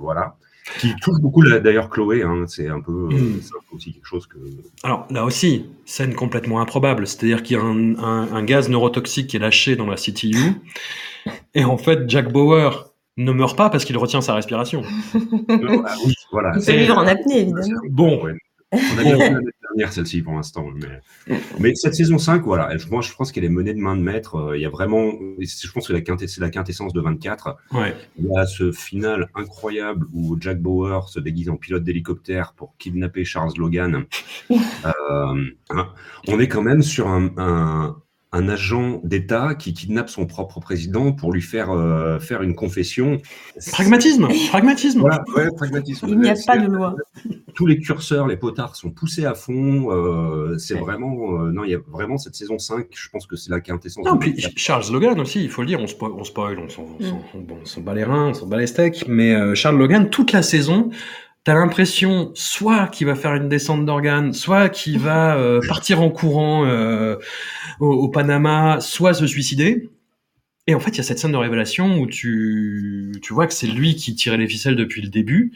[0.00, 0.36] voilà,
[0.80, 2.22] qui touche beaucoup d'ailleurs Chloé.
[2.22, 3.12] Hein, c'est un peu, Mm.
[3.12, 3.40] euh,
[3.70, 4.36] peu aussi quelque chose que
[4.82, 9.28] Alors là aussi, scène complètement improbable, c'est-à-dire qu'il y a un, un- un gaz neurotoxique
[9.28, 10.36] qui est lâché dans la CTU,
[11.54, 14.82] et en fait Jack Bauer ne meurt pas parce qu'il retient sa respiration.
[15.50, 16.52] Ah oui, voilà.
[16.56, 17.80] Il peut vivre en apnée, évidemment.
[17.90, 18.32] Bon, Ouais.
[18.72, 19.16] On a bien
[19.90, 23.48] celle-ci pour l'instant, mais, mais cette saison 5, voilà, elle- moi je pense qu'elle est
[23.48, 24.34] menée de main de maître.
[24.36, 27.56] Euh, Il y a vraiment, je pense que la quintess- c'est la quintessence de 24.
[27.72, 27.94] ouais.
[28.18, 32.76] Il y a ce final incroyable où Jack Bauer se déguise en pilote d'hélicoptère pour
[32.78, 34.04] kidnapper Charles Logan.
[34.50, 35.88] Euh, hein,
[36.28, 37.96] on est quand même sur un, un,
[38.32, 43.18] un agent d'État qui kidnappe son propre président pour lui faire euh, faire une confession.
[43.72, 45.00] Pragmatisme, pragmatisme.
[45.00, 46.06] Voilà, ouais, pragmatisme.
[46.10, 46.94] Il n'y a pas de loi.
[47.54, 49.90] Tous les curseurs, les potards sont poussés à fond.
[49.90, 50.80] euh, c'est Ouais.
[50.80, 52.86] vraiment, euh, non, il y a vraiment cette saison 5.
[52.90, 54.04] Je pense que c'est la quintessence.
[54.04, 54.52] Non, puis 24.
[54.58, 56.86] Charles Logan aussi, il faut le dire, on spoil, on, spoil, on s'en
[57.64, 60.42] s'en bat les reins, on s'en bat les steaks, mais euh, Charles Logan, toute la
[60.42, 60.90] saison,
[61.48, 66.10] t'as l'impression soit qu'il va faire une descente d'organes, soit qu'il va euh, partir en
[66.10, 67.16] courant euh,
[67.80, 69.88] au, au Panama, soit se suicider.
[70.66, 73.54] Et en fait, il y a cette scène de révélation où tu, tu vois que
[73.54, 75.54] c'est lui qui tirait les ficelles depuis le début.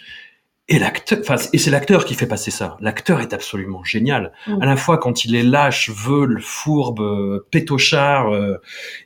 [0.66, 2.78] Et l'acteur, enfin, et c'est l'acteur qui fait passer ça.
[2.80, 4.32] L'acteur est absolument génial.
[4.47, 4.62] Mm.
[4.62, 8.57] À la fois quand il est lâche, veule, fourbe, pétochard, euh,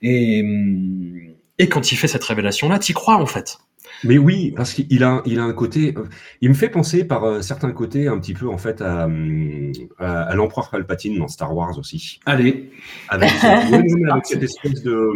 [0.03, 3.59] et, hum, et quand il fait cette révélation-là, t'y crois en fait.
[4.05, 5.95] Mais oui, parce qu'il a, il a un côté.
[5.97, 6.05] euh,
[6.41, 9.73] Il me fait penser par euh, certains côtés un petit peu en fait à, hum,
[9.99, 12.71] à, à l'empereur Palpatine dans Star Wars aussi, Allez,
[13.09, 15.11] avec, cette- oui, oui, mais avec cette espèce de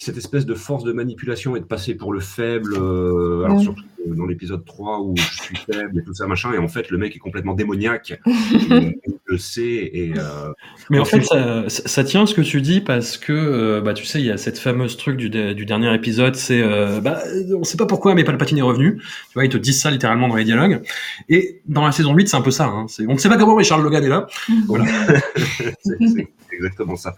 [0.00, 2.74] cette espèce de force de manipulation et de passer pour le faible.
[2.76, 3.62] euh, alors Mm.
[3.62, 6.68] surtout euh, dans l'épisode 3 où je suis faible et tout ça machin, et en
[6.68, 8.20] fait le mec est complètement démoniaque.
[8.26, 8.94] il
[9.26, 10.52] le sait et euh,
[10.90, 11.22] mais en fait,
[11.68, 14.38] ça, tient ce que tu dis parce que, euh, bah, tu sais, il y a
[14.38, 17.22] cette fameuse truc du, du dernier épisode, c'est, euh, bah,
[17.54, 18.96] on sait pas pourquoi, mais Palpatine est revenu.
[18.98, 20.82] Tu vois, ils te disent ça littéralement dans les dialogues.
[21.28, 22.66] Et dans la saison 8, c'est un peu ça.
[22.66, 22.86] Hein.
[22.88, 24.26] C'est, on ne sait pas comment, mais Charles Logan est là.
[24.66, 24.86] Voilà.
[25.82, 26.28] c'est
[26.58, 27.14] exactement ça.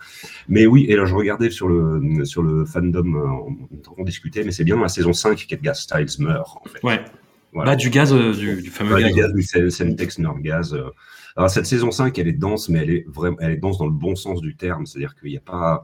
[0.49, 3.57] Mais oui, et là je regardais sur le sur le fandom, euh, on,
[3.99, 6.83] on discutait, mais c'est bien dans la saison 5 qu'Edgar Styles meurt en fait.
[6.85, 7.01] Ouais.
[7.53, 7.73] Voilà.
[7.73, 9.33] Bah, du gaz, euh, du, du fameux Ouais, gaz.
[9.33, 10.73] du gaz, c'est Semtex Nordgaz.
[10.73, 10.85] euh.
[11.37, 13.87] Alors cette saison 5, elle est dense, mais elle est vraiment, elle est dense dans
[13.87, 15.83] le bon sens du terme, c'est-à-dire qu'il n'y a pas,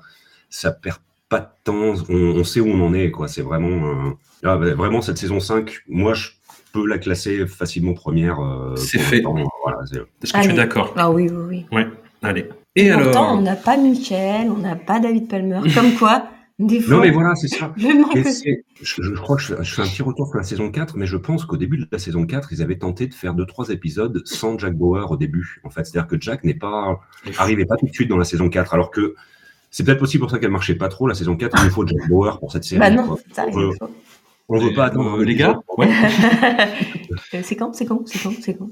[0.51, 3.27] ça perd pas de temps, on, on sait où on en est, quoi.
[3.27, 4.11] C'est vraiment, euh,
[4.45, 6.29] ah, bah, vraiment cette saison 5, moi je
[6.73, 8.39] peux la classer facilement première.
[8.41, 9.23] euh, C'est fait.
[9.23, 9.35] temps,
[9.65, 9.79] voilà,
[10.23, 10.93] Est-ce que tu es d'accord?
[10.97, 11.77] Ah oui, oui, oui.
[11.77, 11.87] Ouais.
[12.23, 12.49] Allez.
[12.77, 15.61] Et Pourtant, alors on n'a pas Michel, on n'a pas David Palmer.
[15.75, 16.29] Comme quoi,
[16.59, 17.73] des fois, Non, mais voilà, c'est ça.
[17.77, 20.97] je je, je crois que je, je fais un petit retour sur la saison 4,
[20.97, 23.47] mais je pense qu'au début de la saison 4, ils avaient tenté de faire deux
[23.47, 25.61] trois épisodes sans Jack Bauer au début.
[25.65, 27.01] En fait, c'est-à-dire que Jack n'est pas
[27.39, 29.15] arrivait pas tout de suite dans la saison 4, alors que
[29.71, 31.59] c'est peut-être aussi pour ça qu'elle marchait pas trop la saison 4.
[31.59, 32.81] Il nous faut Jack Bauer pour cette série.
[32.81, 33.19] Bah non, quoi.
[33.27, 33.91] c'est ça, on veut, exactement.
[34.49, 35.89] on veut pas attendre Euh, les gars ouais.
[37.35, 38.69] Euh, c'est quand C'est quand C'est quand C'est quand?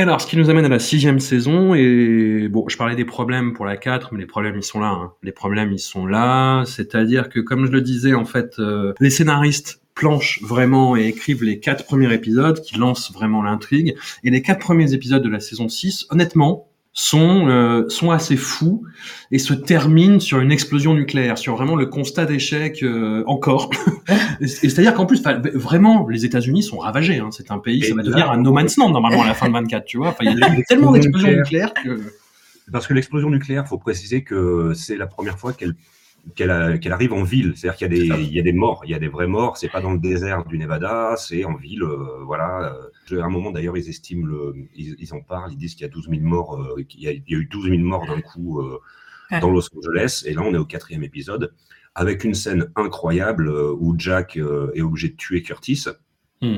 [0.00, 3.04] Et alors, ce qui nous amène à la sixième saison, et bon, je parlais des
[3.04, 4.88] problèmes pour la 4, mais les problèmes, ils sont là.
[4.88, 5.12] hein.
[5.22, 6.64] Les problèmes, ils sont là.
[6.64, 11.44] C'est-à-dire que, comme je le disais, en fait, euh, les scénaristes planchent vraiment et écrivent
[11.44, 13.94] les quatre premiers épisodes qui lancent vraiment l'intrigue.
[14.24, 16.69] Et les quatre premiers épisodes de la saison 6, honnêtement,
[17.00, 18.84] sont, euh, sont assez fous
[19.30, 23.70] et se terminent sur une explosion nucléaire, sur vraiment le constat d'échec euh, encore.
[24.40, 25.22] et c'est-à-dire qu'en plus,
[25.54, 27.18] vraiment, les États-Unis sont ravagés.
[27.18, 27.30] Hein.
[27.32, 29.54] C'est un pays, ça va devenir un no man's land normalement à la fin de
[29.54, 30.14] 24, tu vois.
[30.20, 32.00] Il y a eu tellement d'explosions nucléaires que.
[32.70, 35.74] Parce que l'explosion nucléaire, faut préciser que c'est la première fois qu'elle
[36.34, 37.52] qu'elle arrive en ville.
[37.56, 39.26] C'est-à-dire qu'il y a des il y a des morts, il y a des vrais
[39.26, 39.56] morts.
[39.56, 41.82] C'est pas dans le désert du Nevada, c'est en ville.
[41.82, 42.74] euh, voilà.
[43.12, 45.90] À un moment d'ailleurs, ils estiment le, ils, ils en parlent, ils disent qu'il y
[45.90, 48.06] a 12 000 morts, euh, qu'il y, a- il y a eu 12 000 morts
[48.06, 48.78] d'un coup euh,
[49.40, 50.22] dans Los Angeles.
[50.26, 51.52] Et là, on est au quatrième épisode
[51.94, 55.84] avec une scène incroyable où Jack euh, est obligé de tuer Curtis.
[56.42, 56.56] Hmm.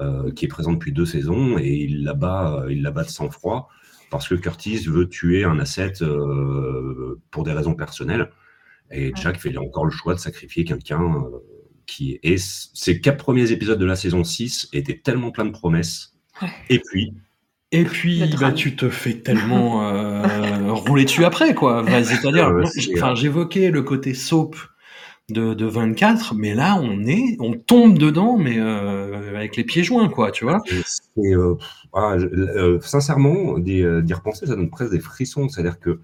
[0.00, 3.68] euh, qui est présent depuis deux saisons et il l'abat, il l'abat de sang-froid
[4.10, 8.30] parce que Curtis veut tuer un asset euh, pour des raisons personnelles.
[8.90, 11.38] Et Jack fait encore le choix de sacrifier quelqu'un euh,
[11.86, 16.14] qui et ces quatre premiers épisodes de la saison 6 étaient tellement pleins de promesses.
[16.68, 17.12] Et puis,
[17.72, 21.82] Et puis, bah, tu te fais tellement euh, rouler dessus après, quoi.
[21.82, 22.52] Bah, C'est-à-dire,
[22.96, 24.56] enfin, j'évoquais le côté soap
[25.30, 29.82] de, de 24, mais là, on est, on tombe dedans, mais euh, avec les pieds
[29.82, 30.60] joints, quoi, tu vois.
[31.34, 31.54] euh,
[31.94, 35.48] ah, euh, sincèrement, d'y d'y repenser, ça donne presque des frissons.
[35.48, 36.00] C'est-à-dire que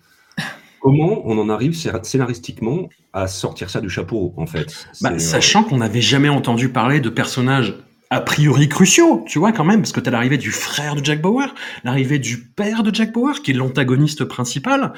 [0.81, 4.87] comment on en arrive scé- scénaristiquement à sortir ça du chapeau, en fait?
[5.01, 7.75] Bah, euh, sachant qu'on n'avait jamais entendu parler de personnages
[8.13, 11.23] a priori cruciaux, tu vois, quand même, parce que t'as l'arrivée du frère de Jack
[11.23, 11.55] Bauer,
[11.85, 14.95] l'arrivée du père de Jack Bauer, qui est l'antagoniste principal,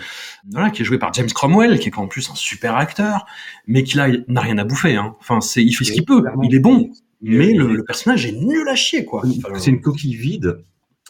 [0.50, 3.26] voilà, qui est joué par James Cromwell, qui est en plus un super acteur,
[3.66, 5.14] mais qui là n'a rien à bouffer, hein.
[5.20, 6.88] Enfin, c'est, il fait ce qu'il peut, il est bon,
[7.20, 9.22] mais le, le personnage est nul à chier, quoi.
[9.44, 10.62] Enfin, C'est une coquille vide.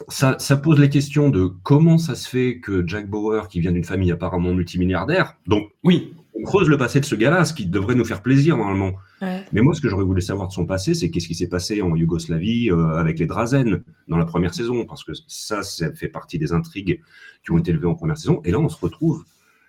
[0.07, 3.71] Ça, ça pose les questions de comment ça se fait que Jack Bauer, qui vient
[3.71, 7.67] d'une famille apparemment multimilliardaire, donc oui, on creuse le passé de ce gars-là, ce qui
[7.67, 8.93] devrait nous faire plaisir normalement.
[9.21, 9.45] Ouais.
[9.51, 11.81] Mais moi, ce que j'aurais voulu savoir de son passé, c'est qu'est-ce qui s'est passé
[11.81, 16.07] en Yougoslavie euh, avec les Drazen dans la première saison, parce que ça, ça fait
[16.07, 17.01] partie des intrigues
[17.43, 18.41] qui ont été élevées en première saison.
[18.45, 19.23] Et là, on se retrouve.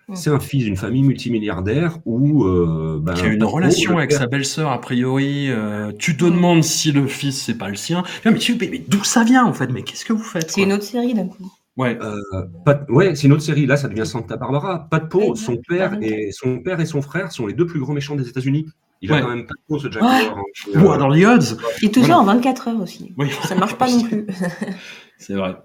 [0.07, 0.15] Mm.
[0.15, 2.43] C'est un fils d'une famille multimilliardaire où.
[2.45, 5.49] Euh, ben, qui a une relation avec père- sa belle-sœur a priori.
[5.49, 8.03] euh, tu te demandes si le fils c'est pas le sien.
[8.23, 9.67] Mais, tu- mais, mais d'où ça vient en fait?
[9.71, 11.51] Mais qu'est-ce que vous faites C'est une autre série d'un coup.
[11.77, 11.97] Ouais.
[12.01, 12.15] Euh,
[12.63, 13.65] pas de- ouais, c'est une autre série.
[13.65, 14.87] Là, ça devient Santa Barbara.
[14.89, 15.31] Pas de peau.
[15.31, 16.07] Ouais, Son père ouais.
[16.07, 18.67] et son père et son frère sont les deux plus grands méchants des États-Unis.
[19.01, 19.21] Il a Ouais.
[19.21, 20.29] quand même pas de peau, ce Jack Ouais.
[20.29, 20.37] Bauer,
[20.75, 20.81] hein.
[20.85, 21.57] Ouah, dans les odds.
[21.83, 22.07] Et Voilà.
[22.07, 23.13] ça en 24 heures aussi.
[23.17, 23.27] Oui.
[23.43, 24.25] Ça marche pas non plus.
[25.17, 25.55] C'est vrai.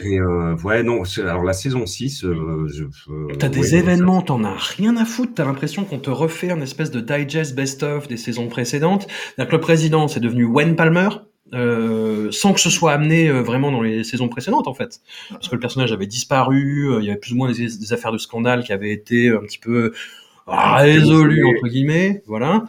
[0.00, 1.04] Et euh, ouais, non.
[1.04, 4.96] c'est- Alors la saison 6, euh, je, euh, T'as des ouais, événements, t'en as rien
[4.96, 5.32] à foutre.
[5.34, 9.08] T'as l'impression qu'on te refait un espèce de digest best-of des saisons précédentes.
[9.10, 11.08] C'est-à-dire que le président, c'est devenu Wayne Palmer.
[11.52, 15.00] euh, sans que ce soit amené euh, vraiment dans les saisons précédentes en fait
[15.30, 17.92] parce que le personnage avait disparu euh, il y avait plus ou moins des, des
[17.92, 19.92] affaires de scandale qui avaient été un petit peu
[20.46, 22.64] résolues entre guillemets voilà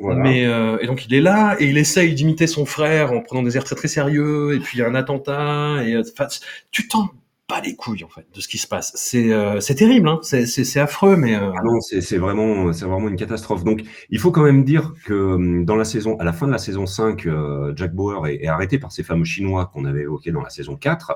[0.00, 0.20] Voilà.
[0.20, 3.42] Mais euh, et donc il est là et il essaye d'imiter son frère en prenant
[3.42, 6.28] des airs très très sérieux et puis il y a un attentat et euh, enfin,
[6.70, 7.10] tu t'en
[7.48, 8.92] bats les couilles en fait de ce qui se passe.
[8.94, 10.20] C'est euh, c'est terrible, hein.
[10.22, 13.64] c'est c'est c'est affreux, mais euh, Ah non, c'est c'est vraiment, c'est vraiment une catastrophe.
[13.64, 16.52] Donc, il faut quand même dire que hum, dans la saison, à la fin de
[16.52, 20.02] la saison 5, euh, Jack Bauer est, est arrêté par ces fameux Chinois qu'on avait
[20.02, 21.12] évoqués dans la saison 4.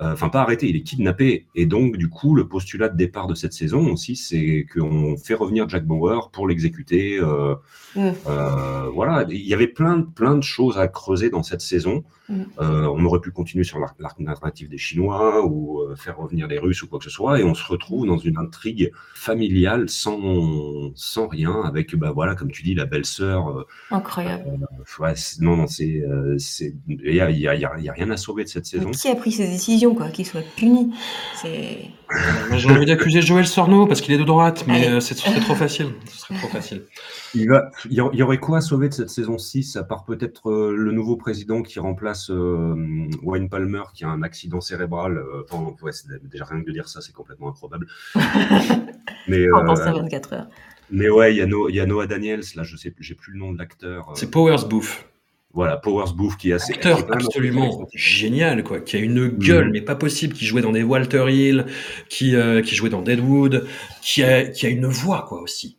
[0.00, 1.46] Euh, Enfin, pas arrêté, il est kidnappé.
[1.54, 5.34] Et donc, du coup, le postulat de départ de cette saison aussi, c'est qu'on fait
[5.34, 7.18] revenir Jack Bauer pour l'exécuter.
[7.18, 7.54] Euh,
[7.96, 12.04] euh, voilà, il y avait plein, plein de choses à creuser dans cette saison.
[12.30, 16.58] Euh, on aurait pu continuer sur l'arc narratif des Chinois ou euh, faire revenir les
[16.58, 20.92] Russes ou quoi que ce soit, et on se retrouve dans une intrigue familiale sans,
[20.94, 23.48] sans rien, avec, bah voilà, comme tu dis, la belle-sœur.
[23.48, 24.44] euh, Incroyable.
[25.00, 26.02] ouais, non, non, c'est,
[26.38, 28.78] c'est, il y a, il y a- y a- rien à sauver de cette Mais
[28.80, 28.90] saison.
[28.90, 30.92] qui a pris ces décisions, quoi Qu'il soit puni.
[31.40, 31.78] C'est.
[32.48, 35.22] Moi, j'ai envie d'accuser Joël Sorno parce qu'il est de droite, mais euh, c'est ce
[35.28, 35.88] serait trop facile.
[36.06, 36.84] Ce serait trop facile.
[37.34, 40.50] Il, va, il y aurait quoi à sauver de cette saison 6, à part peut-être
[40.50, 42.74] euh, le nouveau président qui remplace euh,
[43.22, 45.18] Wayne Palmer, qui a un accident cérébral.
[45.18, 45.42] euh,
[45.82, 47.86] ouais, c'est déjà rien que de dire ça, c'est complètement improbable.
[49.28, 50.46] mais, En euh, pensant 24 heures.
[50.90, 53.04] mais ouais, il y, a No- il y a Noah Daniels, là, je sais plus,
[53.04, 54.08] j'ai plus le nom de l'acteur.
[54.10, 55.04] euh, C'est Powers Booth.
[55.54, 56.74] Voilà, Powers Booth qui est assez.
[56.74, 59.72] acteur absolument génial, quoi, qui a une gueule, Mhm.
[59.72, 61.64] mais pas possible, qui jouait dans des Walter Hill,
[62.10, 63.66] qui, euh, qui jouait dans Deadwood,
[64.02, 65.78] qui a, qui a une voix, quoi, aussi.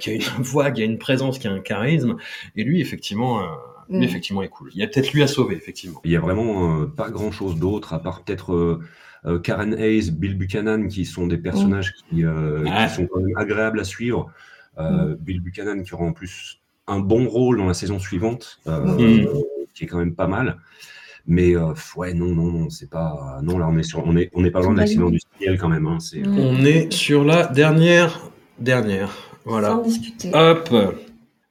[0.00, 2.16] Qui a une voix, qui a une présence, qui a un charisme.
[2.56, 3.46] Et lui, effectivement, euh,
[3.90, 4.02] lui, Mhm.
[4.04, 4.70] effectivement, est cool.
[4.74, 6.00] Il y a peut-être lui à sauver, effectivement.
[6.04, 8.80] Il y a vraiment euh, pas grand chose d'autre, à part peut-être euh,
[9.26, 13.36] euh, Karen Hayes, Bill Buchanan, qui sont des personnages qui, euh, qui sont quand même
[13.36, 14.30] agréables à suivre.
[14.78, 18.84] Euh, Bill Buchanan qui aura en plus un bon rôle dans la saison suivante, euh,
[18.84, 19.28] Mhm.
[19.74, 20.58] qui est quand même pas mal.
[21.26, 23.38] Mais euh, ouais, non, non, non, c'est pas.
[23.42, 25.58] Non, là, on est sur, on est, on est pas loin de l'accident du ciel
[25.58, 25.86] quand même.
[25.86, 25.98] Hein.
[26.14, 26.38] Mm.
[26.38, 28.20] On est sur la dernière,
[28.58, 29.10] dernière.
[29.46, 29.70] Voilà.
[29.70, 30.30] Sans discuter.
[30.34, 30.68] Hop.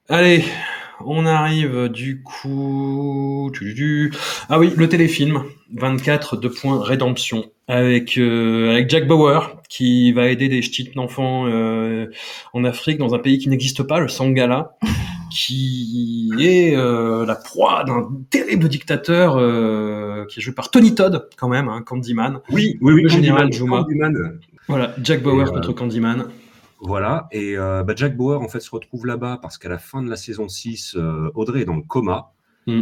[0.10, 0.44] Allez,
[1.04, 3.52] on arrive du coup.
[4.50, 5.44] Ah oui, le téléfilm
[5.76, 11.46] 24 de points rédemption avec euh, avec Jack Bauer qui va aider des petits enfants
[11.48, 12.08] euh,
[12.54, 14.76] en Afrique dans un pays qui n'existe pas, le Sangala,
[15.34, 21.28] qui est euh, la proie d'un terrible dictateur euh, qui est joué par Tony Todd
[21.38, 22.40] quand même, hein, Candyman.
[22.52, 23.02] Oui, oui, oui.
[23.04, 23.84] Le général Candyman, Juma.
[23.84, 24.40] Candyman.
[24.68, 26.26] Voilà, Jack Bauer Et, euh, contre Candyman.
[26.80, 30.10] Voilà, et bah, Jack Bauer en fait se retrouve là-bas parce qu'à la fin de
[30.10, 32.32] la saison 6, euh, Audrey est dans le coma.
[32.68, 32.82] Mm.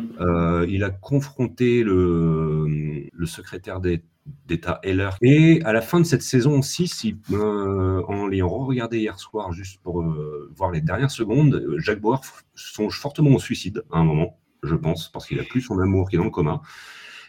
[0.67, 4.03] Il a confronté le, le secrétaire d'É-
[4.47, 5.11] d'État Heller.
[5.21, 9.51] Et à la fin de cette saison 6, il- euh, en l'ayant regardé hier soir
[9.51, 12.21] juste pour euh, voir les dernières secondes, euh, Jack Bauer
[12.55, 16.09] songe fortement au suicide à un moment, je pense, parce qu'il a plus son amour
[16.09, 16.61] qui est dans le coma.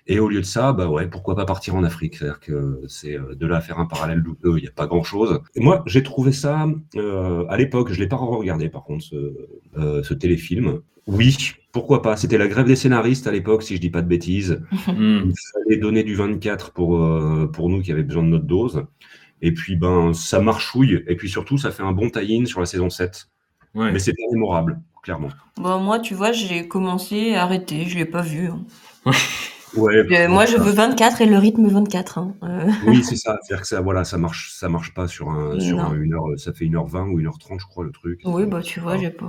[0.09, 2.17] Et au lieu de ça, bah ouais, pourquoi pas partir en Afrique?
[2.17, 5.41] C'est-à-dire que c'est de là à faire un parallèle douteux, il n'y a pas grand-chose.
[5.55, 6.67] Moi, j'ai trouvé ça
[7.49, 9.05] à l'époque, je l'ai pas regardé par contre
[9.77, 10.81] ce téléfilm.
[11.07, 11.37] Oui,
[11.73, 12.17] pourquoi pas?
[12.17, 14.63] C'était la grève des scénaristes à l'époque, si je dis pas de bêtises.
[14.89, 15.31] Mm.
[15.31, 18.85] Il fallait donner du 24 pour euh, pour nous qui avaient besoin de notre dose.
[19.41, 21.03] Et puis ben ça marchouille.
[21.09, 23.29] Et puis surtout, ça fait un bon tie-in sur la saison 7.
[23.75, 23.91] Ouais.
[23.91, 25.29] Mais c'est pas mémorable, clairement.
[25.57, 28.49] Bon, moi, tu vois, j'ai commencé à arrêter, je l'ai pas vu.
[28.49, 28.65] hein.
[29.77, 29.95] Ouais.
[29.97, 32.19] Euh, moi, je veux 24 et le rythme 24.
[32.19, 32.35] hein.
[32.43, 33.39] Euh, Oui, c'est ça.
[33.43, 35.85] C'est-à-dire que ça, voilà, ça marche, ça marche pas sur un, sur Non.
[35.85, 36.25] un- une heure.
[36.37, 38.21] Ça fait 1h20 ou 1h30, je crois, le truc.
[38.25, 39.27] oui, bah, tu vois, j'ai pas.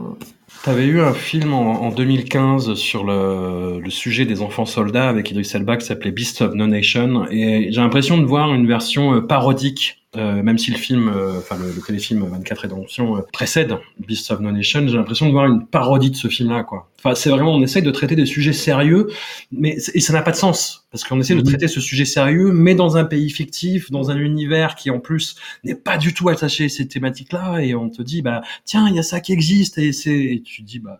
[0.64, 5.32] T'avais eu un film en, en 2015 sur le, le sujet des enfants soldats avec
[5.32, 9.16] Idris Elba qui s'appelait Beast of No Nation et j'ai l'impression de voir une version
[9.16, 13.22] euh, parodique euh, même si le film, euh, enfin le, le téléfilm 24 Rédemption euh,
[13.34, 16.90] précède Beast of No Nation, j'ai l'impression de voir une parodie de ce film-là, quoi.
[17.00, 19.08] Enfin, c'est vraiment, on essaye de traiter des sujets sérieux,
[19.52, 21.46] mais et ça n'a pas de sens parce qu'on essaie de Mhm.
[21.48, 25.36] traiter ce sujet sérieux, mais dans un pays fictif, dans un univers qui en plus
[25.64, 28.96] n'est pas du tout attaché à ces thématiques-là, et on te dit, bah tiens, il
[28.96, 31.00] y a ça qui existe, et c'est, et tu te dis, bah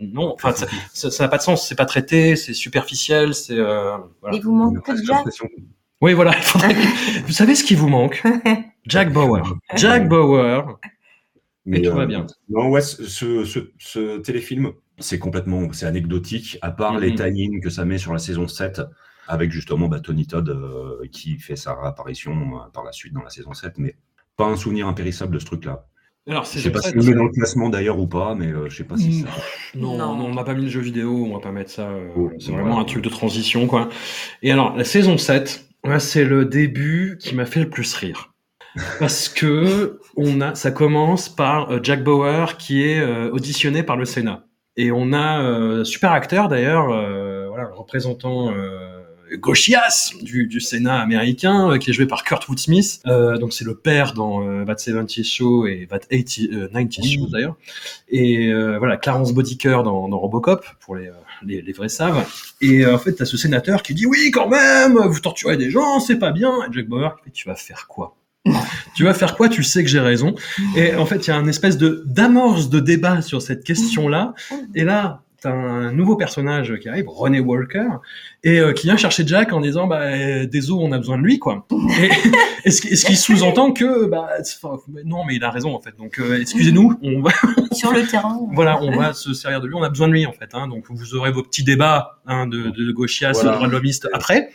[0.00, 0.52] non, enfin
[0.92, 4.36] ça, n'a pas de sens, c'est pas traité, c'est superficiel, c'est euh, voilà.
[4.36, 5.30] Il vous manque On a que de
[6.00, 6.32] Oui, voilà.
[7.26, 8.22] Vous savez ce qui vous manque?
[8.86, 9.42] Jack Bauer.
[9.76, 10.78] Jack Bauer.
[11.66, 12.26] Mais, tout va euh, bien.
[12.50, 17.16] Non, ouais, ce, ce, ce- ce téléfilm, c'est complètement, c'est anecdotique, à part les Mhm.
[17.32, 18.82] tie que ça met sur la saison 7,
[19.28, 23.22] avec justement bah, Tony Todd euh, qui fait sa réapparition euh, par la suite dans
[23.22, 23.96] la saison 7, mais
[24.36, 25.86] pas un souvenir impérissable de ce truc-là.
[26.28, 28.48] Alors, Je sais pas si on le met dans le classement d'ailleurs ou pas, mais
[28.48, 29.28] euh, je sais pas si ça.
[29.74, 30.16] Non, Non.
[30.16, 31.88] non, on n'a pas mis le jeu vidéo, on va pas mettre ça.
[31.88, 32.64] euh, Oh, c'est voilà.
[32.64, 33.88] vraiment un truc de transition, quoi.
[34.42, 35.66] Et alors, la saison 7,
[35.98, 38.32] c'est le début qui m'a fait le plus rire.
[38.98, 43.96] Parce que on a, ça commence par euh, Jack Bauer qui est euh, auditionné par
[43.96, 44.46] le Sénat.
[44.76, 50.60] Et on a euh, super acteur d'ailleurs, euh, voilà, le représentant euh, gauchias du, du
[50.60, 53.00] Sénat américain, qui est joué par Kurt Woodsmith.
[53.04, 57.56] Donc c'est le père dans That 70 Show et That 80, euh, 90 Show d'ailleurs.
[58.08, 61.10] Et voilà, Clarence Bodicker dans, dans Robocop, pour les,
[61.46, 62.26] les, vrais savent.
[62.60, 65.70] Et euh, en fait, t'as ce sénateur qui dit oui, quand même, vous torturez des
[65.70, 66.52] gens, c'est pas bien.
[66.64, 68.16] Et Jack Bauer, tu vas faire quoi?
[68.94, 69.48] Tu vas faire quoi?
[69.48, 70.34] Tu sais que j'ai raison.
[70.76, 74.34] Et en fait, il y a un espèce de d'amorce de débat sur cette question-là.
[74.74, 77.86] Et là, un nouveau personnage qui arrive, René Walker,
[78.42, 81.22] et euh, qui vient chercher Jack en disant bah euh, désolé, on a besoin de
[81.22, 81.66] lui quoi.
[82.00, 82.10] Et,
[82.66, 84.28] et ce, ce qui sous-entend que bah
[85.04, 85.94] non mais il a raison en fait.
[85.98, 87.30] Donc euh, excusez-nous, on va
[87.72, 88.38] Sur le terrain.
[88.52, 90.50] voilà, on va se servir de lui, on a besoin de lui en fait.
[90.54, 93.50] Hein, donc vous aurez vos petits débats hein, de, de gauchias, Voilà.
[93.50, 94.48] de droits de l'homiste après,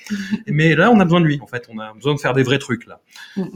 [0.47, 1.67] mais là on a besoin de lui en fait.
[1.69, 2.99] On a besoin de faire des vrais trucs là.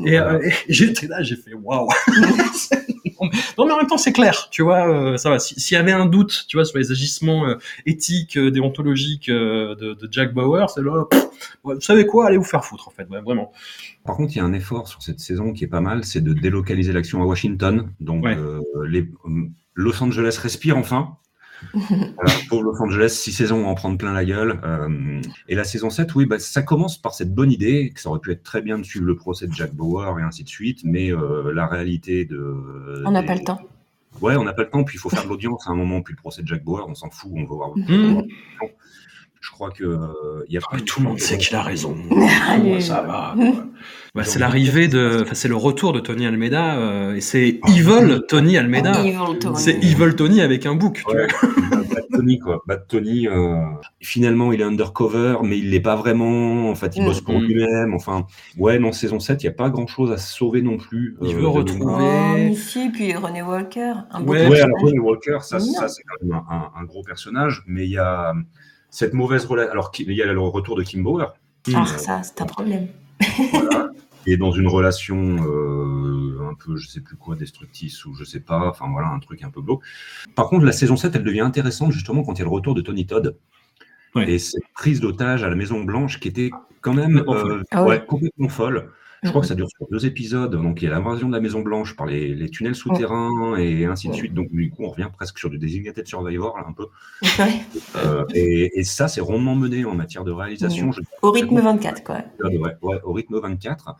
[0.06, 1.88] Et, euh, et j'étais là, j'ai fait waouh.
[3.58, 5.40] non mais en même temps c'est clair, tu vois, euh, ça va.
[5.40, 7.56] Si- S'il y avait un doute, tu vois, sur les agissements euh,
[7.86, 11.06] éthiques, euh, déontologiques de, de Jack Bauer, c'est là.
[11.10, 11.26] pff,
[11.64, 13.52] vous savez quoi, allez vous faire foutre en fait, ouais, vraiment.
[14.06, 16.22] Par contre, il y a un effort sur cette saison qui est pas mal, c'est
[16.22, 17.90] de délocaliser l'action à Washington.
[18.00, 18.36] Donc, Ouais.
[18.38, 19.10] euh, les,
[19.76, 21.18] Los Angeles respire enfin.
[21.74, 24.60] Voilà, pour Los Angeles, six saisons à en prendre plein la gueule.
[24.64, 28.10] Euh, et la saison 7, oui, bah, ça commence par cette bonne idée, que ça
[28.10, 30.50] aurait pu être très bien de suivre le procès de Jack Bauer et ainsi de
[30.50, 33.02] suite, mais euh, la réalité de...
[33.06, 33.60] On n'a des- pas le temps.
[34.22, 36.02] Ouais, on n'a pas le temps, puis il faut faire de l'audience à un moment,
[36.02, 37.72] puis le procès de Jack Bauer, on s'en fout, on veut voir.
[37.76, 38.12] on Mmh.
[38.14, 38.24] voir-
[39.42, 41.62] Je crois que euh, il y a Ah, mais tout le monde sait qu'il a
[41.64, 41.98] raison.
[42.48, 42.80] Allez.
[42.80, 43.36] ça va.
[44.16, 48.20] Bah, c'est l'arrivée de, enfin, c'est le retour de Tony Almeida, euh, et c'est Evil
[48.28, 48.92] Tony Almeida.
[49.40, 49.56] Tony.
[49.58, 51.04] C'est Evil Tony avec un bouc.
[51.04, 51.26] tu Ouais.
[51.42, 51.50] vois.
[51.96, 52.62] Bad Tony, quoi.
[52.68, 53.56] Bad Tony, euh,
[54.02, 56.70] finalement, il est undercover, mais il l'est pas vraiment.
[56.70, 57.06] En fait, il Mm.
[57.06, 57.44] bosse pour Mm.
[57.44, 57.94] lui-même.
[57.96, 58.28] Enfin,
[58.60, 61.18] ouais, non, saison 7, il n'y a pas grand-chose à sauver non plus.
[61.24, 62.50] Il euh, veut retrouver-.
[62.52, 63.94] Oh, si, puis René Walker.
[64.12, 67.64] Un Ouais, alors Ronnie Walker, ça, ça c'est quand même un, un- un gros personnage,
[67.66, 68.32] mais il y a
[68.92, 69.72] cette mauvaise relation.
[69.72, 71.34] Alors, il y a le retour de Kim Bauer,
[71.74, 72.88] Ah, ça, c'est un problème.
[73.52, 73.90] voilà,
[74.26, 78.40] et dans une relation euh, un peu, je sais plus quoi, destructrice ou je sais
[78.40, 79.84] pas, enfin voilà, un truc un peu glauque.
[80.36, 82.76] Par contre, la saison 7, elle devient intéressante justement quand il y a le retour
[82.76, 83.38] de Tony Todd.
[84.16, 86.52] Et cette prise d'otage à la Maison Blanche qui était
[86.82, 87.64] quand même Complètement euh, folle.
[87.72, 87.90] Ah ouais.
[87.90, 88.92] ouais, complètement folle.
[89.24, 90.52] Je crois que ça dure sur deux épisodes.
[90.56, 93.86] Donc, il y a l'invasion de la Maison Blanche par les, les tunnels souterrains et
[93.86, 94.34] ainsi de suite.
[94.34, 96.88] Donc, du coup, on revient presque sur du Designated Survivor, là, un peu.
[97.96, 100.92] Euh, et, et ça, c'est rondement mené en matière de réalisation.
[100.92, 102.24] Je- Au rythme 24, quoi.
[102.44, 103.96] ouais, ouais, au rythme 24.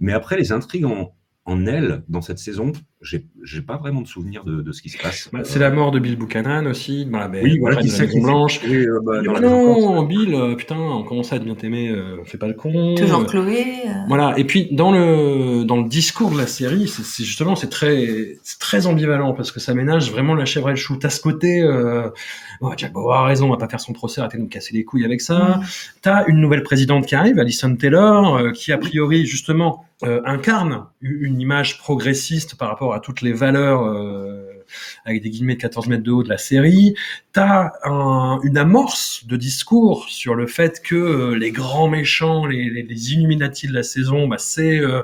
[0.00, 1.14] Mais après, les intrigues en,
[1.44, 2.72] en elles, dans cette saison,
[3.02, 5.30] j'ai pas vraiment de souvenir de, de ce qui se passe.
[5.32, 7.92] Bah, c'est la mort de Bill Buchanan aussi, dans la baie, Oui, voilà, qui de
[7.92, 8.60] la sait Maison Blanche.
[8.68, 12.18] Euh, bah, dans la non, Bill, euh, putain, on commence à être bien t'aimer, euh,
[12.24, 12.94] fais pas le con.
[12.96, 13.64] Toujours Euh, Chloé.
[13.86, 14.34] euh, Voilà.
[14.38, 18.58] Et puis dans le dans le discours de la série, c'est justement c'est très c'est
[18.58, 20.96] très ambivalent parce que ça ménage vraiment la chèvre et le chou.
[20.96, 22.08] T'as ce côté, euh,
[22.60, 24.74] oh, Jack Bauer a raison, on va pas faire son procès, arrêtez de nous casser
[24.74, 25.38] les couilles avec ça.
[25.56, 25.62] Mm.
[26.02, 30.86] T'as une nouvelle présidente qui arrive, Alison Taylor, euh, qui a priori justement euh, incarne
[31.02, 33.84] une image progressiste par rapport à toutes les valeurs.
[33.84, 34.46] euh,
[35.04, 36.94] avec des guillemets de 14 mètres de haut de la série,
[37.32, 42.70] t'as un, une amorce de discours sur le fait que euh, les grands méchants, les,
[42.70, 45.02] les, les Illuminati de la saison, bah, c'est euh,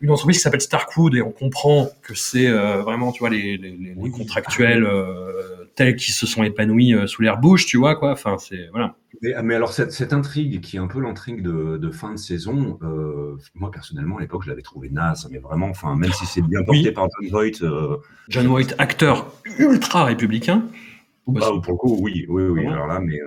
[0.00, 4.86] une entreprise qui s'appelle Starkwood et on comprend que c'est vraiment, tu vois, les, contractuels
[5.76, 8.10] tels qui se sont épanouis euh, sous l'air Bush, tu vois, quoi.
[8.12, 8.96] Enfin, c'est voilà.
[9.22, 12.18] Mais, mais alors, cette, cette intrigue, qui est un peu l'intrigue de, de fin de
[12.18, 15.28] saison, euh, moi, personnellement, à l'époque, je l'avais trouvé naze.
[15.30, 16.90] Mais vraiment, enfin, même si c'est bien porté Oui.
[16.92, 17.96] par John Voight, euh,
[18.28, 20.64] John White, acteur ultra républicain.
[21.26, 22.60] bah, pour le coup, oui, oui, oui.
[22.66, 22.72] Ouais.
[22.72, 23.20] Alors là, mais.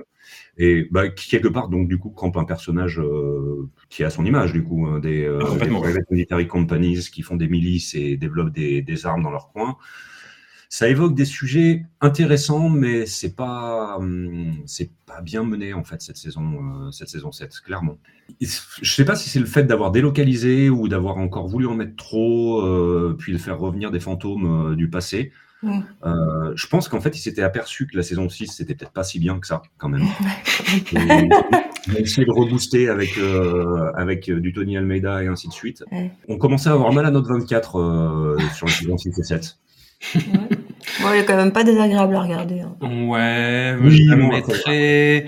[0.58, 4.26] Et bah, qui, quelque part, donc, du coup, campe un personnage euh, qui a son
[4.26, 7.94] image, du coup, hein, des, euh, Ah, des private military companies qui font des milices
[7.94, 9.76] et développent des, des armes dans leur coin.
[10.70, 16.00] Ça évoque des sujets intéressants, mais c'est pas, hum, c'est pas bien mené en fait
[16.00, 17.98] cette saison, euh, cette saison 7, clairement.
[18.40, 21.96] Je sais pas si c'est le fait d'avoir délocalisé ou d'avoir encore voulu en mettre
[21.96, 25.32] trop, euh, puis de faire revenir des fantômes euh, du passé.
[25.62, 29.04] Euh, je pense qu'en fait, il s'était aperçu que la saison 6, c'était peut-être pas
[29.04, 30.04] si bien que ça, quand même.
[31.88, 35.82] A essayé de rebooster avec, euh, avec du Tony Almeida et ainsi de suite.
[35.90, 36.10] Ouais.
[36.28, 39.58] On commençait à avoir mal à notre 24 euh, sur le saison 6 et 7.
[41.02, 42.60] Bon, il est quand même pas désagréable à regarder.
[42.60, 42.76] hein.
[42.82, 45.26] Ouais, Oui, je la mettrais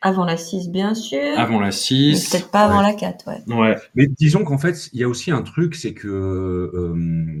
[0.00, 1.20] Avant la 6, bien sûr.
[1.38, 2.30] avant la mais 6.
[2.30, 2.88] peut-être pas avant Ouais.
[2.88, 3.54] la 4, ouais.
[3.54, 3.76] Ouais.
[3.94, 7.40] Mais disons qu'en fait, il y a aussi un truc, c'est que euh,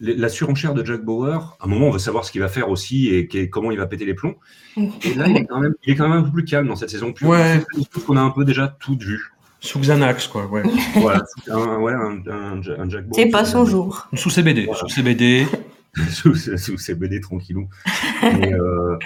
[0.00, 2.70] la surenchère de Jack Bauer, à un moment, on veut savoir ce qu'il va faire
[2.70, 4.36] aussi et comment il va péter les plombs.
[4.76, 6.76] Et là, il est quand même, il est quand même un peu plus calme dans
[6.76, 7.12] cette saison.
[7.12, 7.60] Plus, Ouais.
[7.76, 9.18] Je trouve qu'on a un peu déjà tout vu.
[9.60, 10.46] Sous Xanax, quoi.
[10.46, 10.62] Ouais.
[10.94, 13.14] Voilà, un, ouais, un, un- un Jack Bauer.
[13.16, 14.06] C'est pas son jour.
[14.14, 14.66] Sous CBD.
[14.66, 14.78] Voilà.
[14.78, 15.46] Sous CBD.
[16.10, 17.68] sous, sous ses BD tranquillou.
[18.22, 18.96] mais, euh,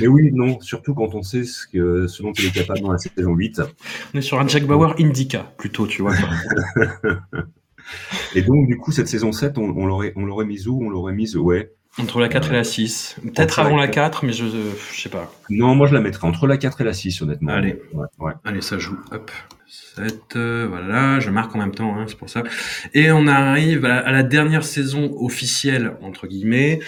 [0.00, 2.92] mais oui, non, surtout quand on sait ce, que, ce dont il est capable dans
[2.92, 3.62] la saison 8.
[4.14, 6.14] On est sur un Jack Bauer Indica, plutôt, tu vois.
[8.34, 10.80] Et donc, du coup, cette saison 7, on, on l'aurait on l'aurait mise où?
[10.82, 11.72] On l'aurait mise, ouais.
[11.98, 13.16] Entre la 4 et la 6.
[13.22, 14.20] Peut-être Entre la avant la 4.
[14.22, 15.30] 4, mais je, je sais pas.
[15.50, 17.52] Non, moi, je la mettrais entre la 4 et la 6, honnêtement.
[17.52, 17.82] Allez.
[17.92, 18.32] Ouais, ouais.
[18.44, 18.98] Allez, ça joue.
[19.10, 19.30] Hop.
[19.96, 22.42] 7, euh, voilà, je marque en même temps, hein, c'est pour ça.
[22.94, 26.80] Et on arrive à à la dernière saison officielle, entre guillemets,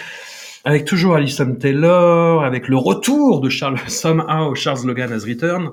[0.65, 5.71] avec toujours Alison Taylor, avec le retour de Charles, somehow, Charles Logan as return.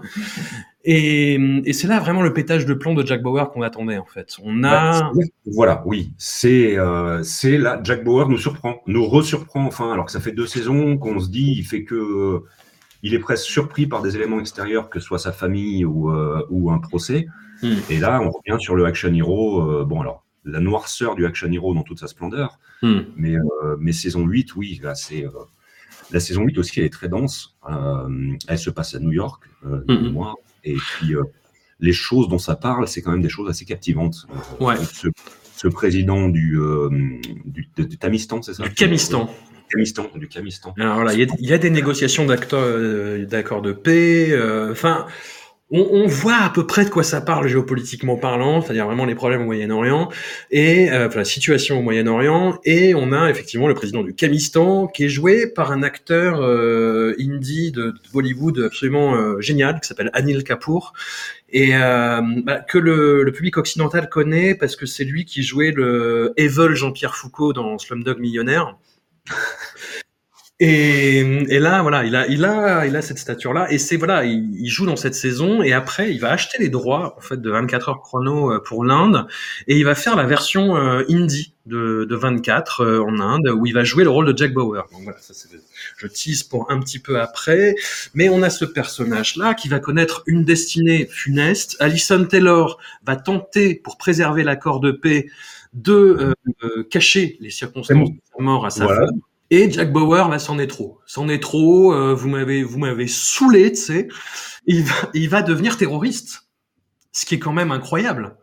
[0.85, 4.05] Et, et c'est là vraiment le pétage de plomb de Jack Bauer qu'on attendait, en
[4.05, 4.36] fait.
[4.43, 5.01] On a...
[5.01, 5.12] Bah,
[5.47, 6.12] voilà, oui.
[6.19, 10.32] C'est euh, c'est là, Jack Bauer nous surprend, nous resurprend enfin, alors que ça fait
[10.32, 11.94] deux saisons qu'on se dit, il fait que.
[11.94, 12.44] euh,
[13.02, 16.47] il est presque surpris par des éléments extérieurs, que ce soit sa famille ou, euh,
[16.51, 17.27] ou un procès.
[17.62, 17.74] Hmm.
[17.90, 19.60] Et là, on revient sur le action hero.
[19.60, 22.59] euh, bon, alors, la noirceur du action hero dans toute sa splendeur.
[22.82, 23.01] Hmm.
[23.16, 25.24] Mais, euh, mais saison 8, oui, là, c'est.
[25.24, 25.31] euh,
[26.10, 27.56] la saison 8 aussi, elle est très dense.
[27.70, 28.09] Euh,
[28.48, 29.85] elle se passe à New York, Mhm.
[30.02, 30.36] mémoire.
[30.64, 31.14] Et puis,
[31.81, 34.27] les choses dont ça parle, c'est quand même des choses assez captivantes.
[34.60, 34.77] Ouais.
[34.93, 35.09] ce,
[35.56, 36.59] ce président du,
[37.44, 39.31] du, de- du Tamistan, c'est ça Du Camistan.
[39.70, 40.74] Camistan, du Camistan.
[40.77, 44.36] Alors voilà, il y y a des négociations d'accords de paix.
[44.70, 45.06] Enfin,
[45.73, 49.15] on, on, voit à peu près de quoi ça parle géopolitiquement parlant, c'est-à-dire vraiment les
[49.15, 50.11] problèmes au Moyen-Orient
[50.51, 52.59] et euh, enfin, la situation au Moyen-Orient.
[52.65, 57.15] Et on a effectivement le président du Kamistan qui est joué par un acteur euh,
[57.19, 60.93] indie de, de, Bollywood absolument euh, génial qui s'appelle Anil Kapoor
[61.49, 65.70] et euh, bah, que le, le, public occidental connaît parce que c'est lui qui jouait
[65.70, 68.77] le Evil Jean-Pierre Foucault dans Slumdog Millionnaire.
[70.64, 74.24] Et, et, là, voilà, il a, il a, il a cette stature-là, et c'est voilà,
[74.24, 77.43] il, il, joue dans cette saison, et après, il va acheter les droits en fait
[77.43, 79.26] de 24 heures chrono euh, pour l'Inde,
[79.66, 83.66] et il va faire la version euh, indie de, de 24 euh, en Inde, où
[83.66, 84.84] il va jouer le rôle de Jack Bauer.
[84.93, 85.34] Donc voilà, ça,
[85.97, 87.74] je tease pour un petit peu après,
[88.14, 91.74] mais on a ce personnage-là qui va connaître une destinée funeste.
[91.80, 95.26] Alison Taylor va tenter, pour préserver l'accord de paix,
[95.72, 99.06] de euh, cacher les circonstances de sa mort à sa voilà.
[99.06, 99.20] femme.
[99.53, 100.99] Et Jack Bauer, là, c'en est trop.
[101.05, 101.93] C'en est trop.
[101.93, 104.09] Euh, vous m'avez, vous m'avez saoulé, tu sais.
[104.65, 106.49] Il va, il va devenir terroriste.
[107.12, 108.35] Ce qui est quand même incroyable.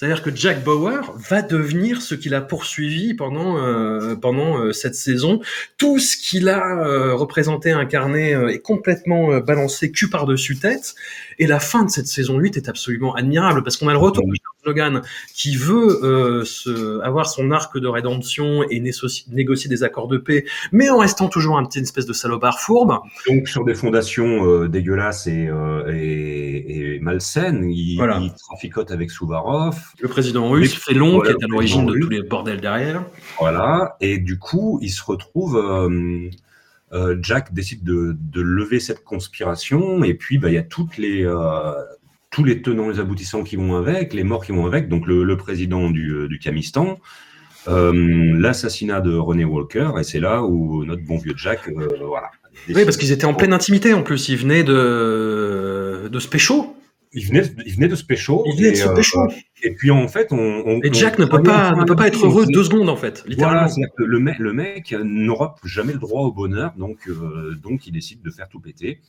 [0.00, 4.94] C'est-à-dire que Jack Bauer va devenir ce qu'il a poursuivi pendant euh, pendant euh, cette
[4.94, 5.40] saison.
[5.76, 10.94] Tout ce qu'il a euh, représenté, incarné euh, est complètement euh, balancé cul par-dessus tête.
[11.38, 14.24] Et la fin de cette saison 8 est absolument admirable parce qu'on a le retour
[14.64, 15.02] Logan
[15.34, 20.90] qui veut se, avoir son arc de rédemption et négocier des accords de paix, mais
[20.90, 22.98] en restant toujours un petit espèce de salopard fourbe.
[23.26, 25.50] Donc sur des fondations dégueulasses et,
[25.92, 28.18] et, et malsaines, il, voilà.
[28.20, 29.76] il traficote avec Souvarov.
[30.00, 33.04] Le président russe, Félon, voilà, qui est à l'origine de tous les bordels derrière.
[33.38, 35.56] Voilà, et du coup, il se retrouve.
[35.56, 36.30] Euh,
[36.92, 40.98] euh, Jack décide de, de, lever cette conspiration, et puis bah, il y a toutes
[40.98, 41.72] les, euh,
[42.30, 45.06] tous les tenants et les aboutissants qui vont avec, les morts qui vont avec, donc
[45.06, 46.98] le, le président du, du Kamistan,
[47.68, 47.92] euh,
[48.38, 52.30] l'assassinat de René Walker, et c'est là où notre bon vieux Jack, euh, voilà.
[52.68, 56.76] Oui, parce qu'ils étaient en pleine intimité en plus, ils venaient de, de Spécho.
[57.12, 58.44] Il venait, il venait de se pécho.
[58.46, 59.20] Il venait de se pécho.
[59.20, 59.28] Euh,
[59.62, 60.36] et puis en fait, on.
[60.36, 62.96] on et Jack on, ne peut pas, ne peut pas être heureux deux secondes en
[62.96, 63.66] fait, littéralement.
[63.66, 67.88] Voilà, que le mec, le mec n'aura jamais le droit au bonheur, donc euh, donc
[67.88, 69.00] il décide de faire tout péter.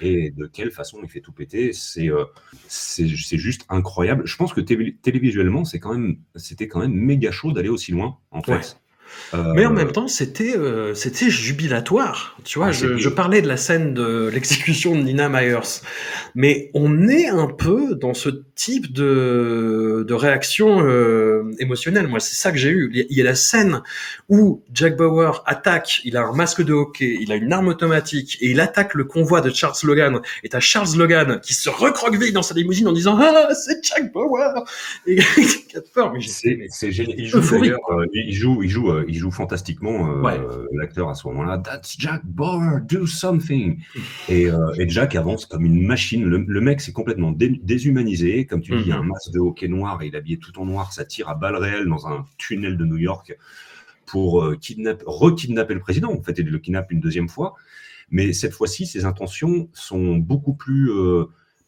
[0.00, 2.24] Et de quelle façon il fait tout péter, c'est euh,
[2.66, 4.26] c'est juste incroyable.
[4.26, 8.18] Je pense que télévisuellement, c'est quand même c'était quand même méga chaud d'aller aussi loin
[8.32, 8.78] en fait.
[9.34, 9.52] Euh...
[9.54, 12.36] Mais en même temps, c'était euh, c'était jubilatoire.
[12.44, 15.80] Tu vois, ah, je, je, parlais de la scène de l'exécution de Nina Myers,
[16.34, 22.06] mais on est un peu dans ce type de de réaction euh, émotionnelle.
[22.06, 22.90] Moi, c'est ça que j'ai eu.
[22.92, 23.82] Il y a la scène
[24.28, 26.00] où Jack Bauer attaque.
[26.04, 29.04] Il a un masque de hockey, il a une arme automatique et il attaque le
[29.04, 30.20] convoi de Charles Logan.
[30.42, 34.12] Et t'as Charles Logan qui se recroqueville dans sa limousine en disant ah c'est Jack
[34.12, 34.64] Bauer.
[35.06, 36.12] Et il a peur.
[36.12, 36.20] Mais
[36.68, 37.18] c'est génial.
[37.18, 37.80] Il joue d'ailleurs.
[37.90, 40.40] Euh, il joue il joue il joue fantastiquement euh, ouais.
[40.72, 41.58] l'acteur à ce moment-là.
[41.58, 43.82] That's Jack Bauer, do something.
[44.28, 46.24] Et, euh, et, Jack avance comme une machine.
[46.24, 48.46] Le, le mec s'est complètement dé déshumanisé.
[48.46, 48.84] Comme tu dis, mm -hmm.
[48.86, 50.92] il y a un masque de hockey noir et il est habillé tout en noir.
[50.92, 53.36] Ça tire à balles réelles dans un tunnel de New York
[54.06, 56.10] pour euh, kidnapp, re-kidnapper le président.
[56.12, 57.54] En fait, il le kidnappe une deuxième fois.
[58.10, 60.90] Mais cette fois-ci, ses intentions sont beaucoup plus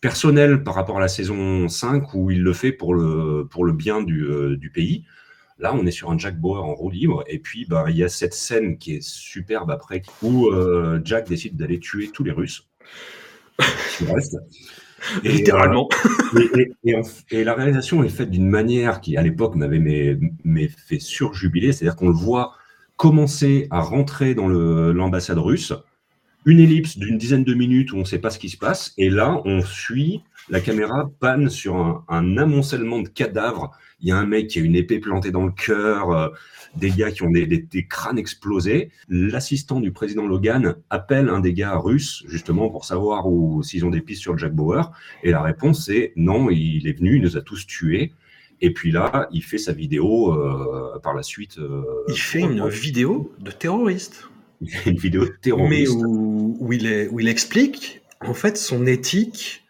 [0.00, 3.72] personnelles par rapport à la saison 5 où il le fait pour le, pour le
[3.72, 5.04] bien du, euh, du pays.
[5.58, 7.24] Là, on est sur un Jack Bauer en roue libre.
[7.26, 11.28] Et puis, bah, il y a cette scène qui est superbe après, où euh, Jack
[11.28, 12.68] décide d'aller tuer tous les Russes.
[14.06, 14.36] reste.
[15.24, 15.88] Et, Littéralement.
[16.34, 17.00] Euh, et, et,
[17.30, 20.18] et, la réalisation est faite d'une manière qui, à l'époque, m'avait
[20.68, 21.72] fait surjubiler.
[21.72, 22.54] C'est-à-dire qu'on le voit
[22.96, 25.72] commencer à rentrer dans l'ambassade russe,
[26.44, 28.94] une ellipse d'une dizaine de minutes où on ne sait pas ce qui se passe.
[28.98, 34.12] Et là, on suit, la caméra panne sur un, un amoncellement de cadavres il y
[34.12, 36.28] a un mec qui a une épée plantée dans le cœur, euh,
[36.76, 38.90] des gars qui ont des, des, des crânes explosés.
[39.08, 43.24] L'assistant du président Logan appelle un des gars russes, justement, pour savoir
[43.62, 44.92] s'ils ont des pistes sur Jack Bauer.
[45.22, 48.12] Et la réponse est non, il est venu, il nous a tous tués.
[48.60, 51.58] Et puis là, il fait sa vidéo euh, par la suite.
[51.58, 54.28] Euh, il fait une euh, vidéo de terroriste.
[54.60, 55.70] Il fait une vidéo de terroriste.
[55.70, 59.65] Mais où, où, il, est, où il explique, en fait, son éthique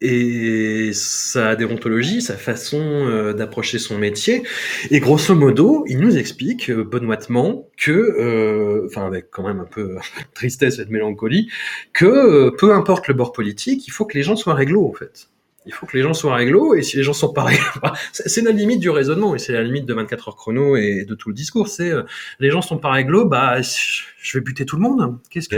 [0.00, 4.42] et sa déontologie, sa façon euh, d'approcher son métier.
[4.90, 9.66] Et grosso modo, il nous explique euh, benoîtement que, euh, enfin avec quand même un
[9.66, 9.96] peu de
[10.34, 11.50] tristesse et de mélancolie,
[11.92, 14.92] que euh, peu importe le bord politique, il faut que les gens soient réglo en
[14.92, 15.28] fait.
[15.66, 17.64] Il faut que les gens soient réglo, et si les gens sont pas réglo,
[18.12, 21.14] c'est la limite du raisonnement, et c'est la limite de 24 heures chrono et de
[21.14, 22.02] tout le discours, c'est euh,
[22.38, 25.18] les gens sont pas réglo, bah je vais buter tout le monde.
[25.28, 25.56] Qu'est-ce que...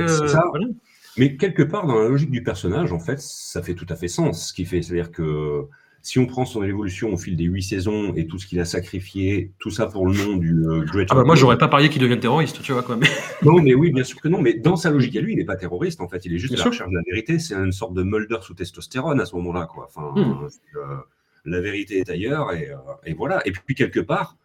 [1.17, 4.09] Mais quelque part, dans la logique du personnage, en fait, ça fait tout à fait
[4.09, 4.49] sens.
[4.49, 5.65] Ce qui fait, c'est-à-dire que
[6.05, 8.65] si on prend son évolution au fil des huit saisons et tout ce qu'il a
[8.65, 11.89] sacrifié, tout ça pour le nom du euh, Great Ah bah moi, j'aurais pas parié
[11.91, 12.97] qu'il devienne terroriste, tu vois quoi.
[12.97, 13.07] Mais...
[13.43, 14.41] Non, mais oui, bien sûr que non.
[14.41, 16.01] Mais dans sa logique à lui, il n'est pas terroriste.
[16.01, 16.87] En fait, il est juste Bien à la sûr.
[16.87, 17.39] recherche de la vérité.
[17.39, 19.89] C'est une sorte de Mulder sous testostérone à ce moment-là, quoi.
[19.95, 20.49] Enfin, Hmm.
[20.77, 20.97] euh,
[21.45, 23.47] la vérité est ailleurs et, euh, et voilà.
[23.47, 24.37] Et puis quelque part,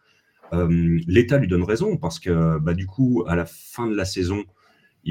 [0.52, 4.04] euh, l'État lui donne raison parce que bah, du coup, à la fin de la
[4.04, 4.44] saison,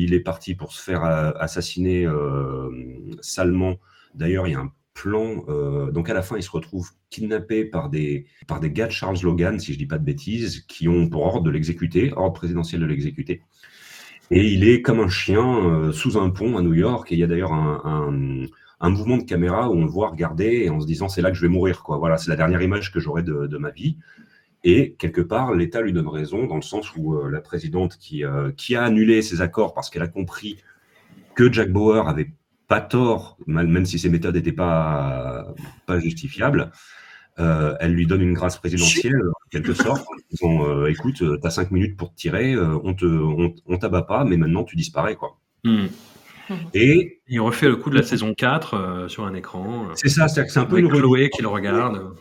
[0.03, 2.69] il est parti pour se faire euh, assassiner euh,
[3.21, 3.77] salement.
[4.13, 5.43] D'ailleurs, il y a un plan.
[5.47, 8.91] euh, donc à la fin, il se retrouve kidnappé par des par des gars de
[8.91, 12.33] Charles Logan, si je dis pas de bêtises, qui ont pour ordre de l'exécuter, ordre
[12.33, 13.41] présidentiel de l'exécuter.
[14.29, 17.11] Et il est comme un chien euh, sous un pont à New York.
[17.11, 20.79] Et il y a d'ailleurs un, mouvement de caméra où on le voit regarder en
[20.79, 21.83] se disant c'est là que je vais mourir.
[21.87, 23.97] Voilà, c'est la dernière image que j'aurai de ma vie.
[24.63, 28.23] Et quelque part, l'État lui donne raison dans le sens où euh, la présidente qui,
[28.25, 30.57] euh, qui a annulé ses accords parce qu'elle a compris
[31.35, 32.31] que Jack Bauer avait
[32.67, 35.53] pas tort, même si ses méthodes n'étaient pas,
[35.85, 36.71] pas justifiables,
[37.39, 41.25] euh, elle lui donne une grâce présidentielle, en quelque sorte, en disant euh, écoute, tu
[41.43, 44.63] as cinq minutes pour te tirer, euh, on te, on, on t'abat pas, mais maintenant
[44.63, 45.15] tu disparais.
[45.15, 45.37] Quoi.
[45.63, 45.85] Hmm.
[46.73, 49.89] Et Il refait le coup de la saison 4 euh, sur un écran.
[49.95, 52.15] c'est ça, c'est un peu avec une Chloé qui le regarde.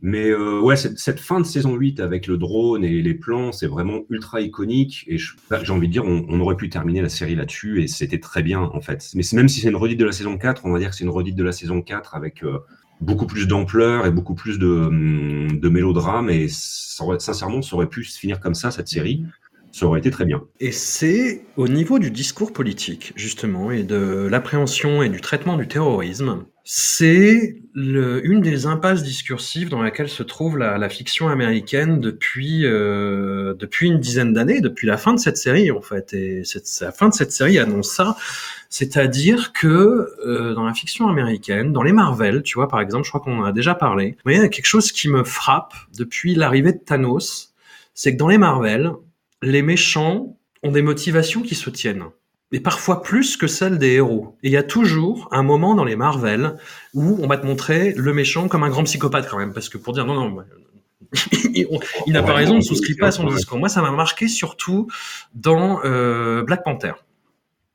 [0.00, 3.50] Mais euh, ouais, cette, cette fin de saison 8 avec le drone et les plans,
[3.50, 5.04] c'est vraiment ultra iconique.
[5.08, 5.16] Et
[5.50, 8.20] bah, j'ai envie de dire, on, on aurait pu terminer la série là-dessus et c'était
[8.20, 9.10] très bien en fait.
[9.14, 11.02] Mais même si c'est une redite de la saison 4, on va dire que c'est
[11.04, 12.58] une redite de la saison 4 avec euh,
[13.00, 16.30] beaucoup plus d'ampleur et beaucoup plus de, hum, de mélodrame.
[16.30, 19.24] Et ça aurait- sincèrement, ça aurait pu se finir comme ça, cette série.
[19.72, 20.42] Ça aurait été très bien.
[20.60, 25.68] Et c'est au niveau du discours politique, justement, et de l'appréhension et du traitement du
[25.68, 33.54] terrorisme, c'est une des impasses discursives dans laquelle se trouve la, fiction américaine depuis, euh,
[33.54, 36.12] depuis une dizaine d'années, depuis la fin de cette série, en fait.
[36.12, 36.42] Et
[36.82, 38.16] la fin de cette série annonce ça.
[38.68, 43.10] C'est-à-dire que euh, dans la fiction américaine, dans les Marvel, tu vois, par exemple, je
[43.10, 46.34] crois qu'on en a déjà parlé, il y a quelque chose qui me frappe depuis
[46.34, 47.54] l'arrivée de Thanos,
[47.94, 48.92] c'est que dans les Marvel,
[49.42, 52.04] les méchants ont des motivations qui se tiennent.
[52.50, 54.36] Et parfois plus que celles des héros.
[54.42, 56.56] Et il y a toujours un moment dans les Marvel
[56.94, 59.52] où on va te montrer le méchant comme un grand psychopathe quand même.
[59.52, 60.42] Parce que pour dire non, non,
[61.54, 63.58] il, on- il n'a pas raison, on ne souscrit pas à son discours.
[63.58, 64.88] Moi, ça m'a marqué surtout
[65.34, 66.92] dans euh, Black Panther.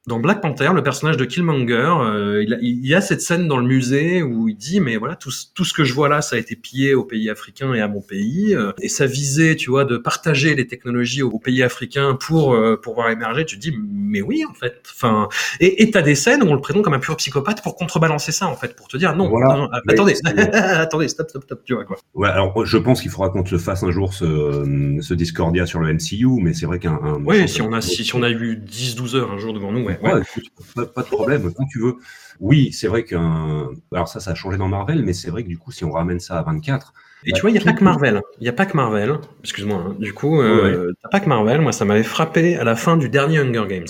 [0.05, 3.47] Dans Black Panther, le personnage de Killmonger, euh, il, a, il y a cette scène
[3.47, 6.21] dans le musée où il dit mais voilà tout, tout ce que je vois là,
[6.21, 9.55] ça a été pillé au pays africain et à mon pays, euh, et ça visait,
[9.55, 13.45] tu vois, de partager les technologies aux, aux pays africains pour euh, pour voir émerger.
[13.45, 14.83] Tu te dis mais oui en fait.
[14.93, 15.29] Enfin
[15.61, 18.33] et et t'as des scènes où on le présente comme un pur psychopathe pour contrebalancer
[18.33, 19.53] ça en fait, pour te dire non, Voilà.
[19.55, 20.15] non, non, Mais attendez,
[20.53, 21.95] attendez, stop, stop, stop, tu vois quoi.
[22.13, 25.79] Ouais, alors je pense qu'il faudra qu'on se fasse un jour ce, ce Discordia sur
[25.79, 26.99] le MCU, mais c'est vrai qu'un.
[27.01, 29.71] un- Oui, si on a si, si on a eu 10-12 heures un jour devant
[29.71, 29.92] nous, ouais.
[30.01, 30.13] Ouais.
[30.13, 30.45] Ouais, écoute,
[30.75, 31.95] pas, pas de problème, quand tu veux.
[32.39, 33.69] Oui, c'est vrai qu'un.
[33.93, 35.91] Alors ça, ça a changé dans Marvel, mais c'est vrai que du coup, si on
[35.91, 36.93] ramène ça à 24,
[37.25, 38.21] Et tu vois, il n'y a pas que Marvel.
[38.39, 39.17] Il n'y a pas que Marvel.
[39.41, 39.77] Excuse-moi.
[39.89, 39.95] hein.
[39.99, 41.61] Du coup, euh, t'as pas que Marvel.
[41.61, 43.87] Moi, ça m'avait frappé à la fin du dernier Hunger Games.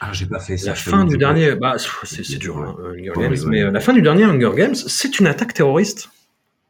[0.00, 0.70] ah, j'ai pas fait ça.
[0.70, 3.46] La fin du dernier, bah, c'est dur, hein, Hunger Ouais, Games, ouais.
[3.48, 6.10] mais euh, la fin du dernier Hunger Games, c'est une attaque terroriste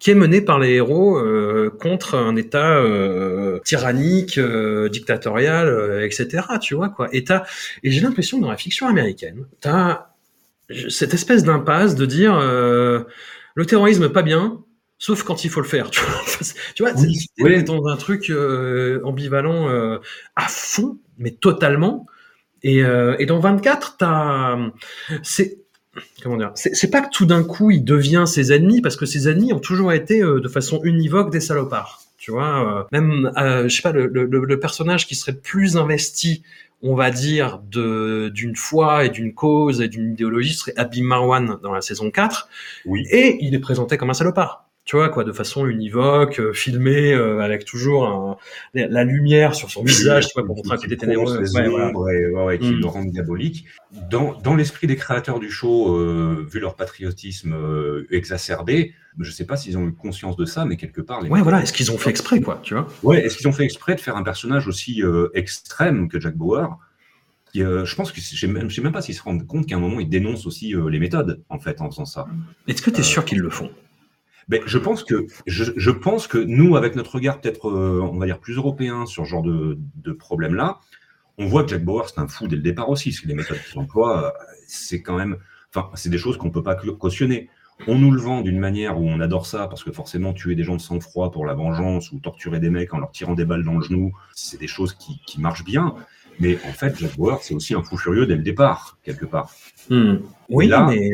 [0.00, 6.06] qui est menée par les héros euh, contre un État euh, tyrannique, euh, dictatorial, euh,
[6.06, 6.58] etc.
[6.60, 7.24] Tu vois quoi Et
[7.84, 10.08] et j'ai l'impression que dans la fiction américaine, t'as
[10.88, 13.00] cette espèce d'impasse de dire euh,
[13.54, 14.62] le terrorisme pas bien,
[14.98, 15.90] sauf quand il faut le faire.
[15.90, 16.22] Tu vois,
[16.74, 19.98] tu vois Oui, c'est- dans un truc euh, ambivalent euh,
[20.36, 22.06] à fond, mais totalement.
[22.64, 24.58] Et, euh, et dans 24, t'as,
[25.22, 25.59] c'est
[26.22, 29.06] comment dire, c'est c'est pas que tout d'un coup il devient ses ennemis parce que
[29.06, 32.02] ses ennemis ont toujours été euh, de façon univoque des salopards.
[32.16, 35.76] Tu vois, euh, même euh, je sais pas le, le, le personnage qui serait plus
[35.76, 36.42] investi
[36.82, 41.58] on va dire, de d'une foi et d'une cause et d'une idéologie serait Abim Marwan
[41.62, 42.48] dans la saison 4.
[42.86, 43.04] Oui.
[43.10, 44.69] Et il est présenté comme un salopard.
[44.86, 48.36] Tu vois, quoi, de façon univoque, euh, filmé, euh, avec toujours un-
[48.74, 51.38] la lumière sur son visage, tu vois, pour montrer un côté ténébreux.
[51.38, 51.88] Ouais, voilà.
[51.88, 52.80] ombres et, ouais, ouais, qui Mm.
[52.80, 53.66] le rendent diabolique.
[54.10, 59.44] Dans, dans l'esprit des créateurs du show, euh, vu leur patriotisme euh, exacerbé, je sais
[59.44, 61.20] pas s'ils ont eu conscience de ça, mais quelque part.
[61.20, 63.52] Les Ouais, voilà, est-ce qu'ils ont fait exprès, quoi, tu vois Ouais, est-ce qu'ils ont
[63.52, 65.02] fait exprès de faire un personnage aussi
[65.34, 66.78] extrême que Jack Bauer
[67.52, 69.46] qui, euh, Je pense que je sais même, je sais même pas s'ils se rendent
[69.46, 72.26] compte qu'à un moment ils dénoncent aussi euh, les méthodes en fait en faisant ça.
[72.66, 73.70] Est-ce que tu es sûr qu'ils le font?
[74.48, 78.18] Ben, je pense que je, je pense que nous, avec notre regard peut-être, euh, on
[78.18, 80.80] va dire plus européen sur ce genre de, de problème-là,
[81.38, 83.34] on voit que Jack Bauer c'est un fou dès le départ aussi, parce que les
[83.34, 84.30] méthodes qu'il emploie, euh,
[84.66, 85.38] c'est quand même,
[85.74, 87.48] enfin, c'est des choses qu'on peut pas cautionner.
[87.86, 90.64] On nous le vend d'une manière où on adore ça, parce que forcément tuer des
[90.64, 93.64] gens de sang-froid pour la vengeance ou torturer des mecs en leur tirant des balles
[93.64, 95.94] dans le genou, c'est des choses qui, qui marchent bien.
[96.40, 99.50] Mais en fait, Jack Bauer, c'est aussi un fou furieux dès le départ, quelque part.
[99.88, 100.16] Hmm.
[100.48, 101.10] Oui, Là, mais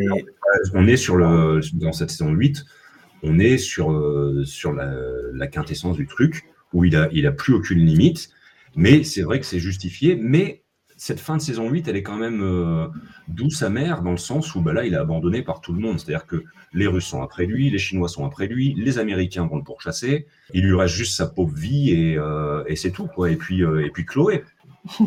[0.75, 2.65] on est sur le, dans cette saison 8,
[3.23, 7.55] on est sur, euh, sur la, quintessence du truc, où il a, il a plus
[7.55, 8.31] aucune limite.
[8.77, 10.17] Mais c'est vrai que c'est justifié.
[10.17, 10.63] Mais
[10.97, 12.87] cette fin de saison 8, elle est quand même euh,
[13.29, 16.01] douce, amère, dans le sens où bah, là, il est abandonné par tout le monde.
[16.01, 19.57] C'est-à-dire que les Russes sont après lui, les Chinois sont après lui, les Américains vont
[19.57, 20.27] le pourchasser.
[20.55, 23.07] Il lui reste juste sa pauvre vie et, euh, et c'est tout.
[23.07, 23.31] Quoi.
[23.31, 24.45] Et, puis, euh, et puis Chloé.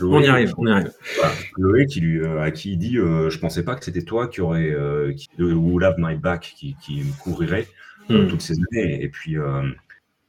[0.00, 0.92] On y arrive, on y arrive.
[1.18, 4.02] Voilà, Chloé qui lui, euh, à qui il dit euh, Je pensais pas que c'était
[4.02, 7.66] toi qui aurait, euh, qui, ou Love My Back qui, qui me couvrirait
[8.08, 8.28] Hmm.
[8.28, 9.02] toutes ces années.
[9.02, 9.36] Et puis,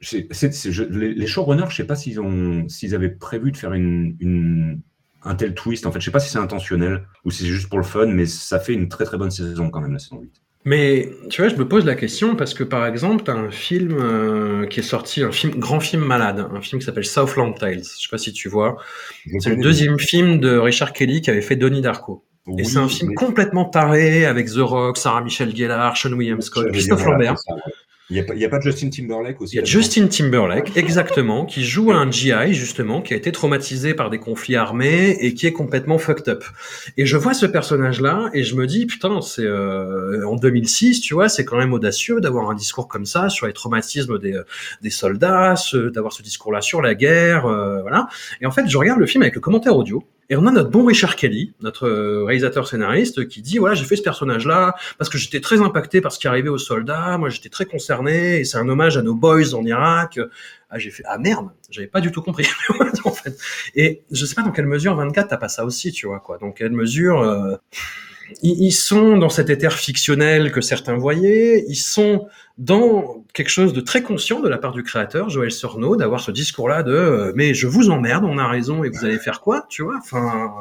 [0.00, 4.80] je- les, showrunners, je sais pas s'ils ont, s'ils avaient prévu de faire une, une,
[5.22, 5.86] un tel twist.
[5.86, 8.06] En fait, je sais pas si c'est intentionnel ou si c'est juste pour le fun,
[8.06, 10.42] mais ça fait une très très bonne saison quand même, la saison 8.
[10.68, 13.50] Mais tu vois, je me pose la question parce que par exemple, tu as un
[13.50, 17.52] film euh, qui est sorti, un film, grand film malade, un film qui s'appelle Southland
[17.58, 17.78] Tales.
[17.78, 18.76] Je sais pas si tu vois.
[19.38, 22.22] C'est le deuxième film de Richard Kelly qui avait fait Donnie Darko.
[22.46, 26.12] Oui, Et c'est un film mais- complètement taré avec The Rock, Sarah Michelle Gellar, Sean
[26.12, 27.36] William Scott, Christophe Lambert.
[27.38, 27.72] c'est ça, ouais.
[28.10, 31.62] Il n'y a, a pas Justin Timberlake aussi Il y a Justin Timberlake, exactement, qui
[31.62, 35.52] joue un GI, justement, qui a été traumatisé par des conflits armés et qui est
[35.52, 36.42] complètement fucked up.
[36.96, 41.12] Et je vois ce personnage-là et je me dis, putain, c'est euh, en 2006, tu
[41.12, 44.44] vois, c'est quand même audacieux d'avoir un discours comme ça sur les traumatismes des, euh,
[44.80, 45.54] des soldats,
[45.92, 48.08] d'avoir ce discours-là sur la guerre, euh, voilà.
[48.40, 50.02] Et en fait, je regarde le film avec le commentaire audio.
[50.30, 53.84] Et on a notre bon Richard Kelly, notre euh, réalisateur scénariste, qui dit voilà j'ai
[53.84, 57.30] fait ce personnage-là parce que j'étais très impacté par ce qui arrivait aux soldats, moi
[57.30, 60.20] j'étais très concerné et c'est un hommage à nos boys en Irak.
[60.70, 62.46] Ah j'ai fait ah merde, j'avais pas du tout compris
[63.04, 63.38] en fait.
[63.74, 66.36] Et je sais pas dans quelle mesure 24 t'as pas ça aussi tu vois quoi.
[66.36, 67.56] Dans quelle mesure euh,
[68.42, 72.28] ils, sont dans cet éther fictionnel que certains voyaient, ils sont
[72.58, 76.30] dans quelque chose de très conscient de la part du créateur, Joël Sorneau, d'avoir ce
[76.30, 79.66] discours-là de euh, mais je vous emmerde, on a raison et vous allez faire quoi,
[79.68, 79.96] tu vois?
[79.98, 80.52] Enfin,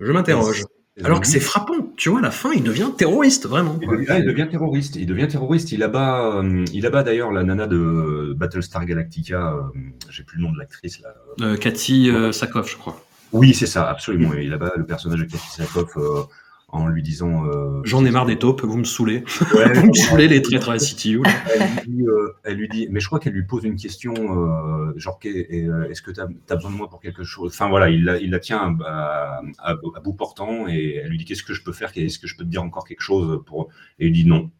[0.00, 0.64] je m'interroge.
[1.04, 3.78] Alors que c'est frappant, tu vois, à la fin, il devient terroriste, vraiment.
[3.80, 4.96] Il devient, ah, il devient terroriste.
[4.96, 5.70] Il devient terroriste.
[5.70, 9.52] Il abat, euh, il abat d'ailleurs la nana de Battlestar Galactica.
[9.54, 9.62] euh,
[10.10, 11.14] J'ai plus le nom de l'actrice là.
[11.40, 13.00] Euh, Cathy euh, Sakoff, je crois.
[13.32, 14.32] Oui, c'est ça, absolument.
[14.34, 16.22] Il abat le personnage de Cathy Sakoff euh,
[16.70, 17.46] en lui disant.
[17.46, 19.24] euh, J'en ai marre des taupes, vous me saoulez.
[19.54, 21.22] Ouais, vous me saoulez, les traîtres à la CTU.
[21.22, 21.30] là.
[21.54, 24.12] elle, lui dit, euh, elle lui dit, mais je crois qu'elle lui pose une question,
[24.14, 27.52] euh, genre, euh, est-ce que tu as, besoin de moi pour quelque chose?
[27.54, 31.18] Enfin voilà, il la, il la tient à, à- à bout portant et elle lui
[31.18, 31.90] dit, qu'est-ce que je peux faire?
[31.96, 33.68] Est-ce que je peux te dire encore quelque chose pour
[33.98, 34.50] Et il dit non,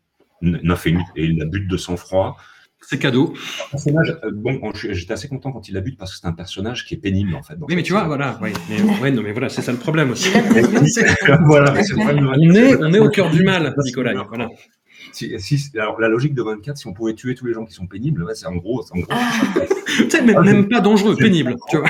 [0.41, 1.01] nothing.
[1.17, 2.37] Et il la bute de sang-froid.
[2.81, 3.35] C'est cadeau.
[3.71, 6.87] personnage, euh, bon, j'étais assez content quand il la bute parce que c'est un personnage
[6.87, 7.55] qui est pénible en fait.
[7.69, 8.39] Oui, mais tu vois, voilà.
[8.41, 8.53] Mais,
[9.03, 10.31] ouais, non, mais voilà, c'est ça le problème aussi.
[11.45, 12.81] voilà, problème On est, 24.
[12.83, 14.15] on est au cœur du mal, Nicolas.
[14.29, 14.49] Voilà.
[15.13, 17.73] Si, si- alors, la logique de 24, si on pouvait tuer tous les gens qui
[17.73, 18.83] sont pénibles, ouais, c'est en gros.
[18.83, 19.15] c'est en gros
[19.87, 21.57] Tu sais, même, même pas dangereux, pénible.
[21.71, 21.89] Tu vois.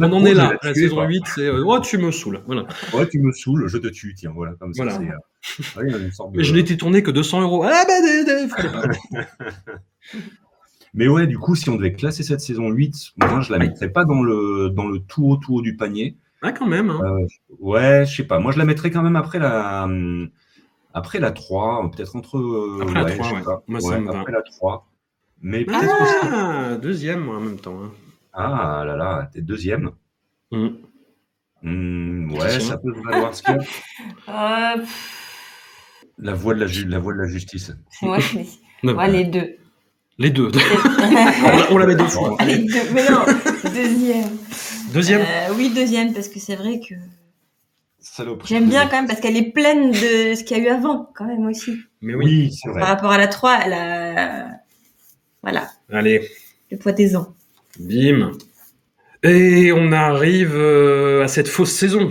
[0.00, 0.54] On en est là.
[0.62, 2.42] La saison tuer, 8, c'est euh, oh, tu me saoules.
[2.46, 2.66] Voilà.
[2.92, 4.84] Ouais, tu me saoules, je te tue, tiens, voilà, comme ça.
[4.84, 4.98] Voilà.
[4.98, 5.08] c'est,
[5.76, 7.64] ouais, il y a une sorte de- Mais je n'ai tourné que 200 euros.
[7.64, 7.94] Ah, bah.
[10.94, 13.88] Mais ouais, du coup, si on devait classer cette saison 8, moi, je la mettrais
[13.88, 16.16] pas dans le, dans le tout haut, tout haut du panier.
[16.42, 16.90] Ah, quand même.
[16.90, 17.00] Hein.
[17.02, 17.26] Euh,
[17.58, 18.38] ouais, je sais pas.
[18.38, 20.30] Moi, je la mettrais quand même après la, hum,
[20.92, 22.38] après la 3, peut-être entre.
[22.38, 23.42] euh, Après la ouais, 3, je sais ouais.
[23.44, 23.62] pas.
[23.66, 24.20] Moi, ça Ouais, me va.
[24.20, 24.86] après la 3.
[25.42, 26.14] Mais peut-être aussi.
[26.32, 27.78] Ah, deuxième, moi, en même temps.
[27.82, 27.90] hein.
[28.32, 29.90] Ah là là, t'es deuxième.
[30.52, 30.68] Mm.
[31.62, 33.34] Hmm, ouais, ça peut valoir.
[33.34, 34.74] ce qu'il y a.
[34.76, 34.84] Euh,
[36.18, 37.72] La voix de la, ju- la voix de la justice.
[38.02, 38.46] ouais, mais-
[38.82, 39.56] Non, ouais, les deux.
[40.18, 40.48] Les deux.
[41.02, 42.36] on, la, on la met deux fois.
[42.46, 42.72] Les deux.
[42.92, 43.24] Mais non,
[43.74, 44.30] deuxième.
[44.92, 45.22] Deuxième.
[45.22, 46.94] Euh, oui, deuxième, parce que c'est vrai que
[48.46, 51.10] j'aime bien quand même, parce qu'elle est pleine de ce qu'il y a eu avant,
[51.16, 51.76] quand même aussi.
[52.00, 52.24] Mais oui.
[52.24, 52.84] Oui, c'est Par vrai.
[52.84, 54.50] rapport à la 3, elle a.
[55.42, 56.26] Voilà, Allez,
[56.70, 57.34] le poids des ans.
[57.80, 58.30] bim.
[59.22, 62.10] Et on arrive euh, à cette fausse saison.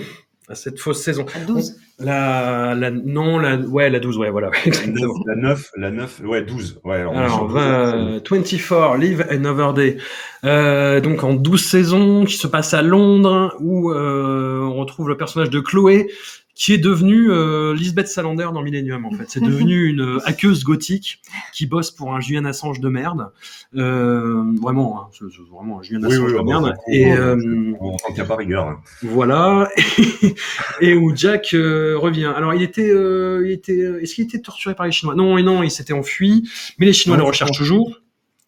[0.49, 1.25] À cette fausse saison.
[1.35, 1.77] À 12.
[1.99, 4.49] La, la, non, la, ouais, la 12, ouais, voilà.
[4.65, 5.13] exactement.
[5.27, 6.81] La 9, la 9, ouais, 12.
[6.83, 9.97] Ouais, alors, on est Alors, sur 12, euh, 24, Live Another Day.
[10.43, 15.17] Euh, donc, en 12 saisons, qui se passe à Londres, où euh, on retrouve le
[15.17, 16.09] personnage de Chloé,
[16.55, 19.25] qui est devenue euh, Lisbeth Salander dans Millennium, en fait.
[19.27, 21.19] C'est devenu une euh, hackeuse gothique
[21.51, 23.31] qui bosse pour un Julian Assange de merde.
[23.75, 26.63] Euh, vraiment, hein, c'est- c'est vraiment un Julian Oui, Assange oui, de oui, merde.
[26.63, 28.67] bon, Et, euh, On s'en tient pas rigueur.
[28.67, 28.79] hein.
[29.01, 29.67] voilà,
[30.81, 32.31] et où Jack euh, revient.
[32.35, 35.15] Alors, il était, euh, il était, est-ce qu'il était torturé par les Chinois?
[35.15, 36.47] Non, et non, il s'était enfui,
[36.77, 37.99] mais les Chinois Non, le recherchent toujours.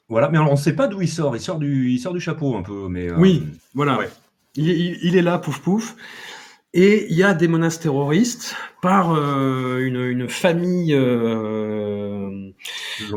[0.09, 1.35] Voilà, mais alors, on sait pas d'où il sort.
[1.35, 3.09] Il sort du, il sort du chapeau un peu, mais.
[3.09, 3.97] euh, Oui, voilà.
[3.97, 4.09] ouais.
[4.55, 5.95] Il, il- il est là, pouf pouf.
[6.77, 12.51] Et il y a des menaces terroristes par euh, une, une famille, euh,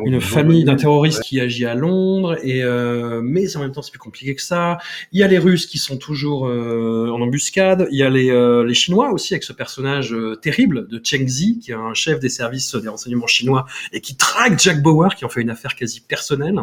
[0.06, 2.38] une famille d'un terroriste qui agit à Londres.
[2.44, 4.78] Et euh, mais en même temps, c'est plus compliqué que ça.
[5.10, 7.88] Il y a les Russes qui sont toujours euh, en embuscade.
[7.90, 11.26] Il y a les, euh, les Chinois aussi avec ce personnage euh, terrible de Cheng
[11.26, 15.16] Zi, qui est un chef des services des renseignements chinois et qui traque Jack Bauer,
[15.16, 16.60] qui en fait une affaire quasi personnelle.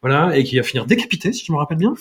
[0.00, 1.94] Voilà, et qui va finir décapité, si je me rappelle bien.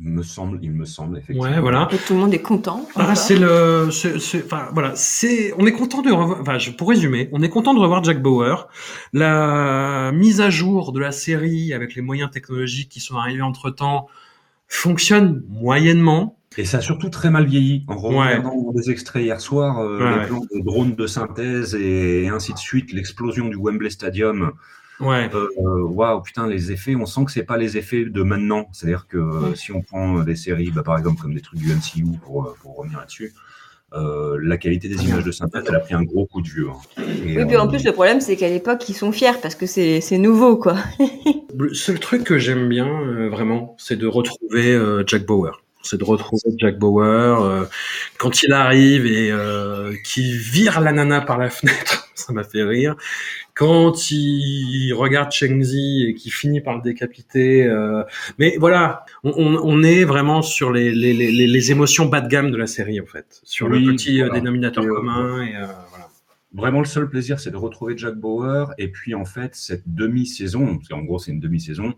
[0.00, 1.42] Il me semble, il me semble, effectivement.
[1.48, 1.88] Ouais, voilà.
[1.92, 2.84] Et tout le monde est content.
[2.96, 6.72] Ah, c'est le, c'est- c'est- enfin voilà, c'est, on est content de revoir, enfin, je,
[6.72, 8.66] pour résumer, on est content de revoir Jack Bauer.
[9.12, 13.70] La mise à jour de la série avec les moyens technologiques qui sont arrivés entre
[13.70, 14.08] temps
[14.66, 16.38] fonctionne moyennement.
[16.56, 17.84] Et ça a surtout très mal vieilli.
[17.88, 18.36] En Ouais.
[18.36, 20.26] regardant des extraits hier soir, euh, Ouais, les ouais.
[20.26, 24.52] plans de drones de synthèse et, ainsi de suite, l'explosion du Wembley Stadium.
[25.00, 25.28] Ouais.
[25.34, 28.66] euh, euh, Waouh, putain, les effets, on sent que c'est pas les effets de maintenant.
[28.72, 29.56] C'est-à-dire que euh, Ouais.
[29.56, 32.54] si on prend des séries, bah, par exemple comme des trucs du MCU pour, euh,
[32.62, 33.32] pour revenir là-dessus,
[33.92, 36.68] euh, la qualité des images de synthèse, elle a pris un gros coup de vieux.
[36.68, 37.02] hein.
[37.26, 39.54] Et, Oui, puis en euh, plus, le problème, c'est qu'à l'époque, ils sont fiers parce
[39.54, 40.76] que c'est c'est nouveau, quoi.
[41.56, 45.62] Le seul truc que j'aime bien euh, vraiment, c'est de retrouver euh, Jack Bauer.
[45.82, 47.04] C'est de retrouver Jack Bauer
[47.44, 47.64] euh,
[48.18, 52.08] quand il arrive et euh, qui vire la nana par la fenêtre.
[52.16, 52.96] Ça m'a fait rire.
[53.54, 57.64] Quand il regarde Cheng Zi et qui finit par le décapiter.
[57.64, 58.02] euh,
[58.36, 62.26] mais voilà, on, on, on est vraiment sur les, les, les, les émotions bas de
[62.28, 64.40] gamme de la série en fait, sur Oui, le petit euh, voilà.
[64.40, 65.42] dénominateur Et, euh, commun.
[65.46, 66.08] Et, euh, voilà.
[66.52, 68.72] Vraiment, le seul plaisir, c'est de retrouver Jack Bauer.
[68.78, 71.94] Et puis, en fait, cette demi-saison, parce qu'en gros, c'est une demi-saison,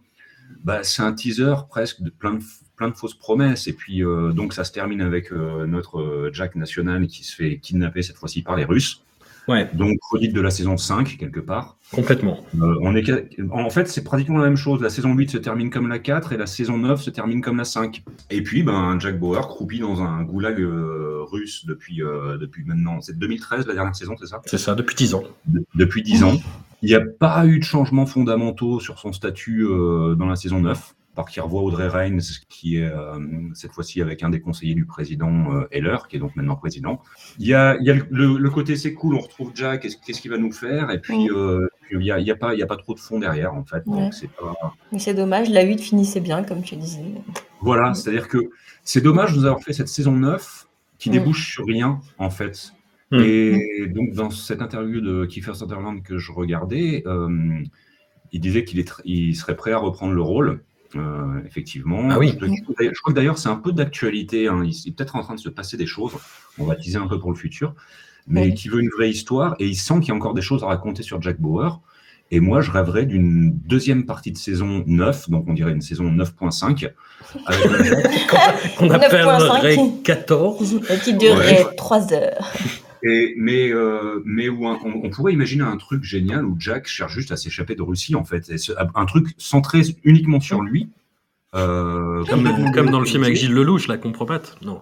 [0.62, 2.42] bah, c'est un teaser presque de plein de,
[2.76, 3.66] plein de fausses promesses.
[3.66, 8.02] Et puis, euh, donc, ça se termine avec notre Jack national qui se fait kidnapper
[8.02, 9.02] cette fois-ci par les Russes.
[9.48, 11.76] Ouais, Donc, redite de la saison 5, quelque part.
[11.92, 12.40] complètement.
[12.60, 13.20] Euh, on est, ca-
[13.52, 14.82] en fait, c'est pratiquement la même chose.
[14.82, 17.56] La saison 8 se termine comme la 4 et la saison 9 se termine comme
[17.56, 18.02] la 5.
[18.30, 23.00] Et puis, ben, Jack Bauer croupit dans un goulag euh, russe depuis, euh, depuis maintenant.
[23.00, 24.40] C'est 2013, la dernière saison, c'est ça?
[24.46, 25.22] C'est ça, depuis 10 ans.
[25.46, 26.34] de- depuis 10 ans.
[26.82, 30.94] Il n'y a pas eu de changements fondamentaux sur son statut dans la saison 9,
[31.16, 32.18] par qu'il revoit Audrey Reigns,
[32.48, 33.18] qui est euh,
[33.54, 37.00] cette fois-ci avec un des conseillers du président euh, Heller, qui est donc maintenant président.
[37.38, 39.80] Il y a, il y a le, le- le côté c'est cool, on retrouve Jack,
[39.80, 40.90] qu'est-ce qu'il va nous faire?
[40.90, 42.92] Et puis, euh, il n'y a, il y a, pas- il y a pas trop
[42.94, 43.82] de fond derrière, en fait.
[43.86, 43.98] Ouais.
[44.02, 44.54] Donc, c'est pas...
[44.92, 47.00] Mais c'est dommage, la 8 finissait bien, comme tu disais.
[47.62, 48.38] Voilà, c'est-à-dire que
[48.84, 50.66] c'est dommage de nous avoir fait cette saison 9
[50.98, 52.72] qui débouche sur rien, en fait.
[53.10, 53.20] Mm.
[53.20, 57.58] Et donc, dans cette interview de Kiefer Sutherland que je regardais, euh,
[58.32, 60.60] il disait qu'il serait prêt à reprendre le rôle.
[60.94, 62.08] Euh, effectivement.
[62.10, 62.36] Ah oui.
[62.40, 64.48] Je, je crois que d'ailleurs c'est un peu d'actualité.
[64.48, 64.62] hein.
[64.64, 66.12] Il est peut-être en train de se passer des choses.
[66.58, 67.74] On va teaser un peu pour le futur,
[68.28, 68.54] mais Oui.
[68.54, 70.66] qui veut une vraie histoire et il sent qu'il y a encore des choses à
[70.66, 71.80] raconter sur Jack Bauer.
[72.32, 76.10] Et moi, je rêverais d'une deuxième partie de saison 9, donc on dirait une saison
[76.10, 76.90] 9.5,
[77.46, 78.92] avec un Jack Qu'on 9.5.
[78.92, 80.80] appellerait 14.
[80.90, 81.76] Et qui durerait Ouais.
[81.76, 82.52] 3 heures.
[83.08, 86.86] Et, mais euh, mais où un- on, on pourrait imaginer un truc génial où Jack
[86.88, 88.48] cherche juste à s'échapper de Russie, en fait.
[88.50, 90.88] Et ce- un truc centré uniquement sur lui.
[91.54, 94.56] euh, Comme, comme dans le film avec Gilles Lelouch, la compromate.
[94.62, 94.80] Non.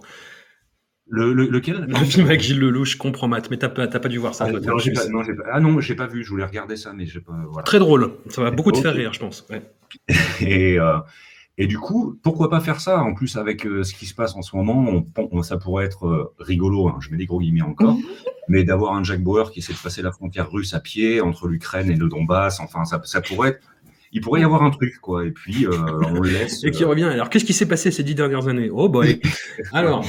[1.06, 1.84] Le, le- lequel?
[1.86, 3.50] Le film avec Gilles Lelouch, compromate.
[3.50, 4.46] Mais t'as pas, t'as pas dû voir ça.
[4.48, 5.12] Ah, toi, non, j'ai pas, Suisse.
[5.12, 6.24] non, j'ai pas- ah non, j'ai pas vu.
[6.24, 7.34] Je voulais regarder ça, mais j'ai pas.
[7.50, 7.64] Voilà.
[7.64, 8.12] Très drôle.
[8.30, 9.46] Ça va beaucoup te faire rire, je pense.
[9.50, 9.62] Ouais.
[10.40, 10.96] Et, euh,
[11.56, 13.00] et du coup, pourquoi pas faire ça?
[13.02, 15.84] En plus, avec euh, ce qui se passe en ce moment, on, on- ça pourrait
[15.86, 17.96] être euh, rigolo, hein, je mets des gros guillemets encore,
[18.48, 21.46] mais d'avoir un Jack Bauer qui essaie de passer la frontière russe à pied entre
[21.48, 23.60] l'Ukraine et le Donbass, enfin, ça, ça pourrait être.
[24.16, 25.24] Il pourrait y avoir un truc, quoi.
[25.26, 25.72] Et puis, euh,
[26.06, 26.62] on le laisse.
[26.64, 27.02] Et qui revient.
[27.02, 28.70] Alors, qu'est-ce qui s'est passé ces dix dernières années?
[28.72, 29.20] Oh boy.
[29.72, 30.04] Alors.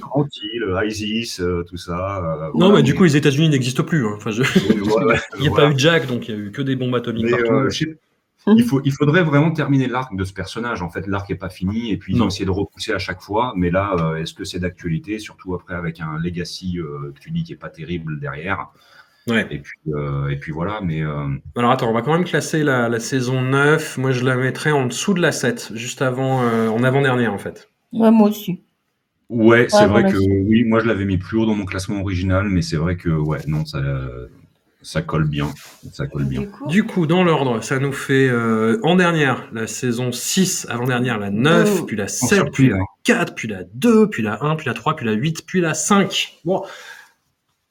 [0.00, 2.50] tranquille, ISIS, tout ça.
[2.54, 4.06] Non, voilà, mais du coup, les États-Unis n'existent plus.
[4.06, 4.14] hein.
[4.16, 4.42] Enfin, je...
[4.70, 5.66] il n'y a voilà.
[5.68, 7.68] pas eu Jack, donc il y a eu que des bombes atomiques Mais, partout.
[8.44, 10.82] Sais- il, faut, il faudrait vraiment terminer l'arc de ce personnage.
[10.82, 12.24] En fait, l'arc n'est pas fini et puis ils Non.
[12.24, 13.52] ont essayé de repousser à chaque fois.
[13.56, 17.30] Mais là, euh, est-ce que c'est d'actualité Surtout après avec un legacy euh, que tu
[17.30, 18.68] dis qui est pas terrible derrière?
[19.28, 19.46] Ouais.
[19.50, 20.80] Et puis, euh, et puis voilà.
[20.82, 23.98] Mais euh, Alors attends, on va quand même classer la, la saison 9.
[23.98, 27.38] Moi, je la mettrais en dessous de la 7, juste avant, euh, en avant-dernière en
[27.38, 27.68] fait.
[27.92, 28.62] Ouais, moi aussi.
[29.28, 30.12] ouais, c'est Ouais, vrai voilà.
[30.12, 32.96] que oui, moi je l'avais mis plus haut dans mon classement original, mais c'est vrai
[32.96, 33.78] que ouais, non, ça,
[34.82, 35.48] ça colle bien.
[35.92, 36.40] Ça colle bien.
[36.42, 40.66] Du coup, Du coup, dans l'ordre, ça nous fait euh, en dernière la saison 6,
[40.70, 41.84] avant-dernière la 9, Oh.
[41.84, 42.84] puis la Sans 7, puis surprise, la hein.
[43.04, 45.74] 4, puis la 2, puis la 1, puis la 3, puis la 8, puis la
[45.74, 46.38] 5.
[46.44, 46.62] Bon.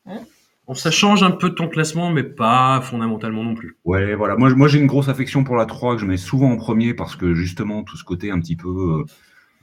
[0.06, 0.20] Hein
[0.68, 3.78] Bon, ça change un peu de ton classement, mais pas fondamentalement non plus.
[3.86, 4.36] Ouais, voilà.
[4.36, 6.94] Moi, moi j'ai une grosse affection pour la 3 que je mets souvent en premier
[6.94, 9.04] parce que justement, tout ce côté un petit peu euh,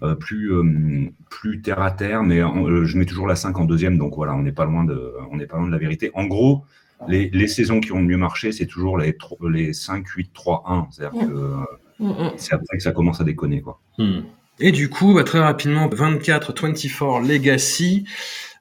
[0.02, 3.56] euh, plus, euh, plus terre à terre, mais en- euh, je mets toujours la 5
[3.56, 5.78] en deuxième, donc voilà, on n'est pas loin de, on n'est pas loin de la
[5.78, 6.10] vérité.
[6.14, 6.64] En gros,
[7.09, 10.32] les, les saisons qui ont le mieux marché, c'est toujours les, tro- les 5, 8,
[10.32, 10.89] 3, 1.
[10.90, 11.56] C'est-à-dire que euh,
[11.98, 12.32] Mm, mm.
[12.36, 13.81] c'est après que ça commence à déconner, quoi.
[13.98, 14.20] Hmm.
[14.59, 18.06] Et du coup, bah, très rapidement, 24-24 Legacy.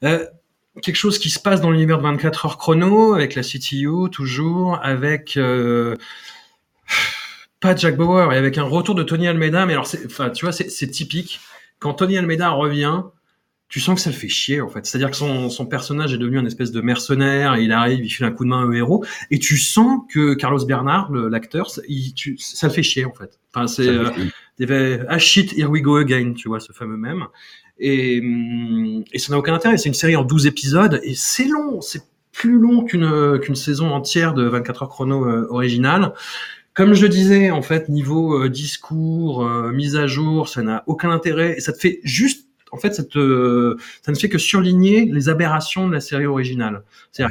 [0.04, 0.26] Euh,
[0.82, 4.80] quelque chose qui se passe dans l'univers de 24 heures chrono, avec la CTU toujours,
[4.84, 5.38] avec...
[5.38, 5.96] Euh,
[7.62, 10.52] pas Jack Bauer, et avec un retour de Tony Almeida, mais alors, enfin, tu vois,
[10.52, 11.40] c'est typique.
[11.80, 13.04] Quand Tony Almeida revient,
[13.68, 14.86] tu sens que ça le fait chier en fait.
[14.86, 18.26] C'est-à-dire que son, son, personnage est devenu un espèce de mercenaire, il arrive, il file
[18.26, 22.70] un coup de main au héros, et tu sens que Carlos Bernard, l'acteur, ça le
[22.70, 23.40] fait chier en fait.
[23.54, 27.26] Enfin, c'est euh, ah shit, here we go again, tu vois, ce fameux même.
[27.80, 29.78] Et, hum, et ça n'a aucun intérêt.
[29.78, 33.92] C'est une série en 12 épisodes et c'est long, c'est plus long qu'une qu'une saison
[33.92, 36.14] entière de 24 heures chrono euh, originale.
[36.76, 40.84] Comme je le disais, en fait, niveau euh, discours, euh, mise à jour, ça n'a
[40.88, 44.38] aucun intérêt et ça te fait juste en fait, ça, te, ça ne fait que
[44.38, 46.84] surligner les aberrations de la série originale.
[47.14, 47.30] C'est un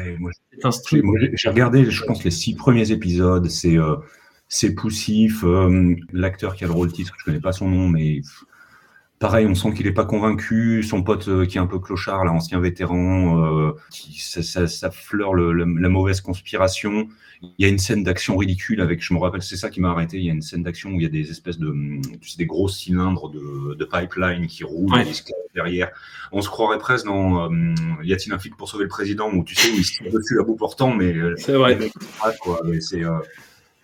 [1.34, 3.46] J'ai regardé, je pense, les six premiers épisodes.
[3.50, 3.96] C'est euh,
[4.74, 5.44] poussif.
[5.44, 8.22] Euh, l'acteur qui a le rôle titre, je connais pas son nom, mais
[9.24, 10.82] pareil, on sent qu'il est pas convaincu.
[10.82, 15.32] Son pote euh, qui est un peu clochard, l'ancien vétéran, qui ça, ça, ça fleure
[15.32, 17.09] le, la mauvaise conspiration.
[17.40, 19.90] Il y a une scène d'action ridicule avec, je me rappelle, c'est ça qui m'a
[19.90, 20.18] arrêté.
[20.18, 21.74] Il y a une scène d'action où il y a des espèces de,
[22.20, 24.92] tu sais, des gros cylindres de, de pipeline qui roulent
[25.55, 25.90] derrière.
[26.32, 29.42] On se croirait presque dans euh, Y a-t-il un flic pour sauver le président où
[29.42, 31.78] tu sais où il se tire dessus à bout portant, mais euh, c'est vrai.
[32.40, 33.18] Quoi, mais c'est euh,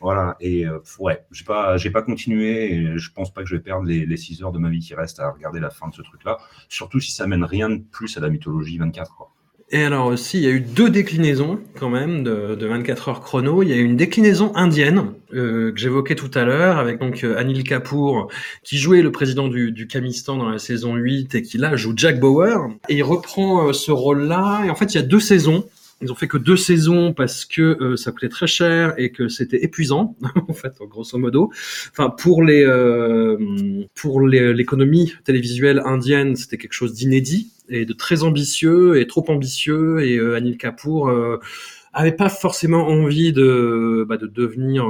[0.00, 0.36] voilà.
[0.40, 0.66] Et
[0.98, 2.72] ouais, j'ai pas, j'ai pas continué.
[2.72, 4.80] Et je pense pas que je vais perdre les, les 6 heures de ma vie
[4.80, 6.38] qui restent à regarder la fin de ce truc-là.
[6.68, 9.14] Surtout si ça mène rien de plus à la mythologie 24.
[9.16, 9.30] Quoi.
[9.72, 13.20] Et alors aussi, il y a eu deux déclinaisons quand même de, de 24 heures
[13.20, 13.62] chrono.
[13.62, 17.22] Il y a eu une déclinaison indienne euh, que j'évoquais tout à l'heure avec donc
[17.22, 18.28] euh, Anil Kapoor
[18.64, 21.92] qui jouait le président du, du Kamistan dans la saison 8 et qui là joue
[21.94, 22.68] Jack Bauer.
[22.88, 24.64] Et il reprend euh, ce rôle-là.
[24.66, 25.64] Et en fait, il y a deux saisons.
[26.02, 29.28] Ils ont fait que deux saisons parce que euh, ça coûtait très cher et que
[29.28, 30.16] c'était épuisant,
[30.48, 31.50] en fait, grosso modo.
[31.90, 33.36] Enfin, pour les euh,
[33.94, 40.00] pour l'économie télévisuelle indienne, c'était quelque chose d'inédit et de très ambitieux et trop ambitieux.
[40.02, 41.38] Et euh, Anil Kapoor euh,
[41.92, 44.88] avait pas forcément envie de bah, de devenir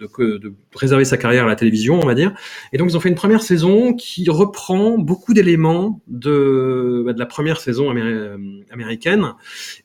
[0.00, 2.34] de, de, préserver sa carrière à la télévision, on va dire.
[2.72, 7.18] Et donc ils ont fait une première saison qui reprend beaucoup d'éléments de, bah, de
[7.18, 7.90] la première saison
[8.70, 9.34] américaine.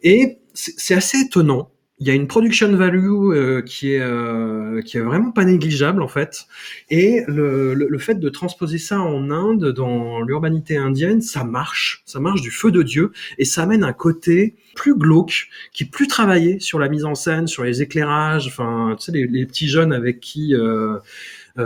[0.01, 1.69] Et c'est assez étonnant
[1.99, 6.01] il y a une production value euh, qui est euh, qui est vraiment pas négligeable
[6.01, 6.45] en fait.
[6.89, 12.03] Et le, le, fait de transposer ça en Inde dans l'urbanité indienne ça marche.
[12.05, 13.13] Ça marche du feu de dieu.
[13.37, 17.15] Et ça amène un côté plus glauque qui est plus travaillé sur la mise en
[17.15, 18.47] scène sur les éclairages.
[18.47, 20.97] Enfin tu sais les, les petits jeunes avec qui euh,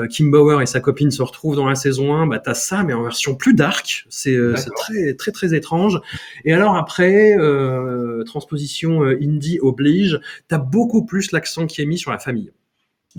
[0.09, 2.93] Kim Bauer et sa copine se retrouvent dans la saison 1, bah t'as ça mais
[2.93, 4.05] en version plus dark.
[4.09, 5.99] C'est euh, très très très étrange.
[6.45, 12.11] Et alors après euh, transposition indie oblige, t'as beaucoup plus l'accent qui est mis sur
[12.11, 12.51] la famille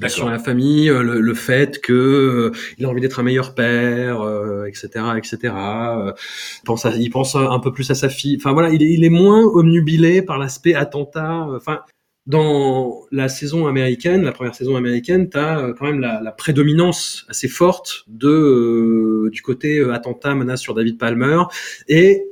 [0.06, 4.22] sur la famille, le, le fait que il a envie d'être un meilleur père,
[4.66, 5.38] etc., etc.
[5.42, 8.36] il pense, à, il pense un peu plus à sa fille.
[8.36, 11.48] Enfin voilà, il est, il est moins omnubilé par l'aspect attentat.
[11.56, 11.80] Enfin,
[12.26, 17.26] dans la saison américaine, la première saison américaine, tu as euh, quand même la, prédominance
[17.28, 21.42] assez forte de euh, du côté euh, attentat, menace sur David Palmer
[21.88, 22.24] et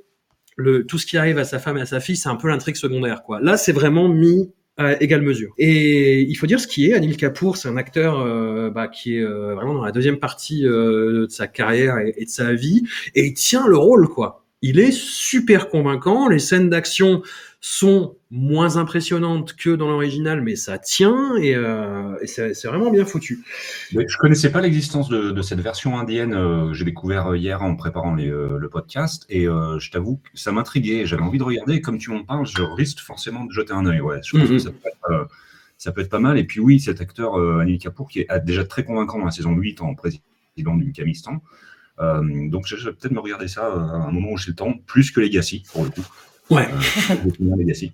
[0.57, 2.49] le, tout ce qui arrive à sa femme et à sa fille, c'est un peu
[2.49, 3.23] l'intrigue secondaire.
[3.23, 3.41] quoi.
[3.41, 5.55] Là, c'est vraiment mis à égale mesure.
[5.59, 9.25] Et il faut dire ce qui est, Anil Kapoor, c'est un acteur bah, qui est
[9.25, 12.85] vraiment dans la deuxième partie de sa carrière et, et, de sa vie,
[13.17, 14.45] et il tient le rôle, quoi.
[14.61, 17.23] Il est super convaincant, les scènes d'action
[17.61, 23.05] sont moins impressionnantes que dans l'original, mais ça tient et, euh, et c'est vraiment bien
[23.05, 23.41] foutu.
[23.91, 26.35] Je connaissais pas l'existence de, de, cette version indienne.
[26.35, 30.39] Euh, J'ai découvert hier en préparant les, euh, le podcast et euh, je t'avoue que
[30.39, 31.05] ça m'intriguait.
[31.05, 31.81] J'avais envie de regarder.
[31.81, 34.01] comme tu m'en parles, je risque forcément de jeter un œil.
[34.01, 35.25] Ouais, je trouve que ça peut, être, euh,
[35.79, 36.39] ça peut, être, pas mal.
[36.39, 39.53] Et puis oui, cet acteur Anil Kapoor qui est déjà très convaincant dans la saison
[39.53, 41.43] 8 en président du Kamistan.
[41.99, 45.11] donc je vais peut-être me regarder ça à un moment où j'ai le temps, plus
[45.11, 46.07] que Legacy pour le coup.
[46.51, 46.69] Ouais.
[47.41, 47.93] Legacy.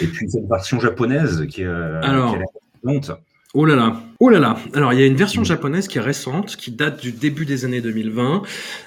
[0.00, 2.38] Et puis cette version japonaise qui est, euh, Alors,
[2.82, 3.10] qui
[3.56, 4.56] Oh là là, oh là là.
[4.74, 7.64] Alors il y a une version japonaise qui est récente, qui date du début des
[7.64, 8.42] années 2020,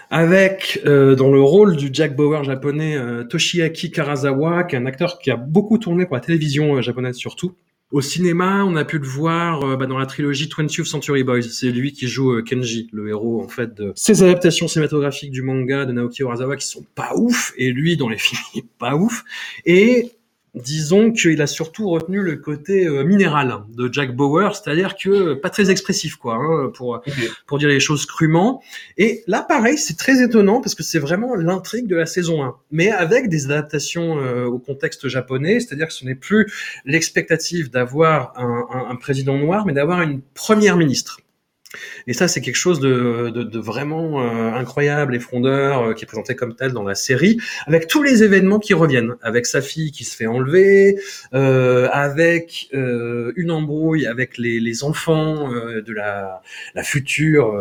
[0.09, 4.85] avec euh, dans le rôle du Jack Bauer japonais euh, Toshiaki Karazawa, qui est un
[4.85, 7.55] acteur qui a beaucoup tourné pour la télévision euh, japonaise surtout.
[7.89, 11.43] Au cinéma, on a pu le voir euh, bah, dans la trilogie 20th Century Boys.
[11.43, 15.41] C'est lui qui joue euh, Kenji, le héros en fait de ces adaptations cinématographiques du
[15.41, 18.65] manga de Naoki Urasawa qui sont pas ouf, et lui dans les films il est
[18.77, 19.23] pas ouf.
[19.65, 20.11] Et
[20.57, 25.49] disons qu'il a surtout retenu le côté euh, minéral de Jack Bauer, c'est-à-dire que pas
[25.49, 27.01] très expressif, quoi, hein, pour
[27.45, 28.61] pour dire les choses crûment.
[28.97, 32.55] Et là, pareil, c'est très étonnant parce que c'est vraiment l'intrigue de la saison 1,
[32.71, 36.51] mais avec des adaptations euh, au contexte japonais, c'est-à-dire que ce n'est plus
[36.85, 41.19] l'expectative d'avoir un, un, un président noir, mais d'avoir une première ministre
[42.07, 46.05] Et ça, c'est quelque chose de, de, de vraiment euh, incroyable et frondeur euh, qui
[46.05, 49.61] est présenté comme tel dans la série, avec tous les événements qui reviennent, avec sa
[49.61, 50.97] fille qui se fait enlever,
[51.33, 56.41] euh, avec euh, une embrouille avec les, les enfants euh, de la,
[56.73, 57.53] la future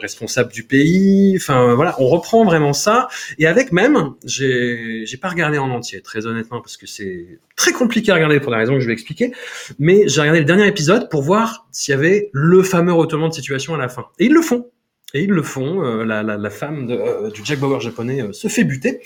[0.00, 1.34] responsable du pays.
[1.36, 3.08] Enfin voilà, on reprend vraiment ça,
[3.38, 8.12] et avec même, j'ai pas regardé en entier, très honnêtement, parce que c'est très compliqué
[8.12, 9.32] à regarder pour des raisons que je vais expliquer,
[9.78, 13.34] mais j'ai regardé le dernier épisode pour voir s'il y avait le fameux retournement de
[13.34, 14.06] situation à la fin.
[14.18, 14.70] Et ils le font.
[15.14, 15.84] Et ils le font.
[15.84, 19.00] Euh, la, la, femme euh, du Jack Bauer japonais euh, se fait buter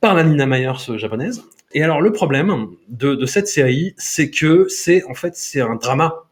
[0.00, 1.42] par la Nina Myers japonaise.
[1.72, 5.76] Et alors le problème de, de cette série, c'est que c'est en fait c'est un
[5.76, 6.24] drama.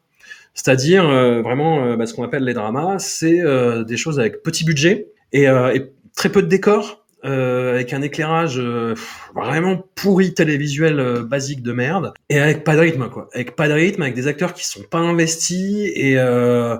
[0.54, 1.04] C'est-à-dire
[1.42, 3.40] vraiment bah, ce qu'on appelle les dramas, c'est
[3.84, 8.58] des choses avec petit budget et, et très peu de décors euh, avec un éclairage
[8.58, 8.94] euh,
[9.34, 12.12] vraiment pourri télévisuel euh, basique de merde.
[12.28, 13.28] Et avec pas de rythme quoi.
[13.34, 15.90] Avec pas de rythme avec des acteurs qui sont pas investis.
[15.94, 16.76] Et euh,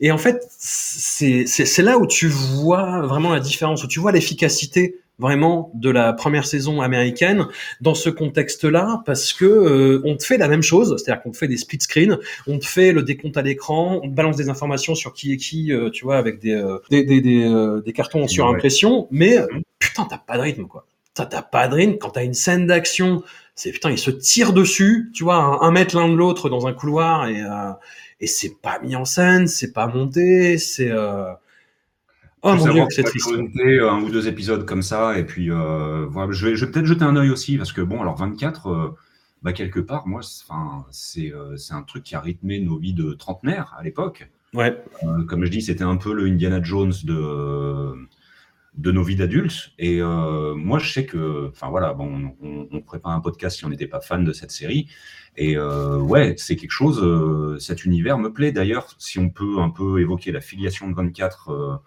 [0.00, 4.12] et en fait c'est c'est là où tu vois vraiment la différence où tu vois
[4.12, 7.46] l'efficacité vraiment de la première saison américaine
[7.80, 11.36] dans ce contexte-là parce que euh, on te fait la même chose, c'est-à-dire qu'on te
[11.36, 14.48] fait des split screens, on te fait le décompte à l'écran, on te balance des
[14.48, 17.80] informations sur qui est qui, euh, tu vois, avec des euh, des, des, des, euh,
[17.80, 19.38] des, cartons en surimpression, mais
[19.96, 20.86] putain t'as pas de rythme quoi.
[21.14, 23.22] T'as pas de rythme quand t'as une scène d'action,
[23.54, 26.66] c'est putain ils se tirent dessus, tu vois, un, un mètre l'un de l'autre dans
[26.66, 27.42] un couloir et
[28.20, 30.90] et c'est pas mis en scène, c'est pas monté, c'est
[32.46, 33.28] Oh mon dieu, c'est triste.
[33.28, 36.86] Un ou deux épisodes comme ça, et puis euh, voilà, je vais, je vais peut-être
[36.86, 38.94] jeter un œil aussi, parce que bon, alors 24, euh,
[39.42, 40.20] bah, quelque part, moi,
[40.90, 44.28] c'est euh, c'est un truc qui a rythmé nos vies de trentenaire à l'époque.
[44.54, 44.80] Ouais.
[45.02, 47.94] Euh, comme je dis, c'était un peu le Indiana Jones de,
[48.76, 49.72] de nos vies d'adultes.
[49.78, 53.64] Et euh, moi, je sais que, enfin voilà, bon, on, on prépare un podcast si
[53.64, 54.88] on n'était pas fan de cette série.
[55.36, 58.52] Et euh, ouais, c'est quelque chose, euh, cet univers me plaît.
[58.52, 61.80] D'ailleurs, si on peut un peu évoquer la filiation de 24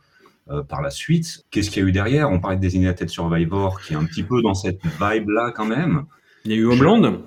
[0.51, 1.45] euh, par la suite.
[1.51, 2.31] Qu'est-ce qu'il y a eu derrière?
[2.31, 6.05] On parlait de Designated Survivor, qui est un petit peu dans cette vibe-là quand même.
[6.43, 7.19] Il y a eu Homeland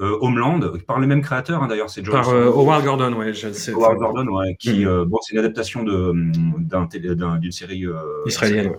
[0.00, 3.32] euh, Homeland, par le même créateur, hein, d'ailleurs, c'est Par euh, Howard Gordon, ouais.
[3.32, 5.04] Je sais, Howard Gordon, ouais, qui, mm.
[5.06, 7.84] bon, c'est une adaptation d'une série
[8.26, 8.74] israélienne.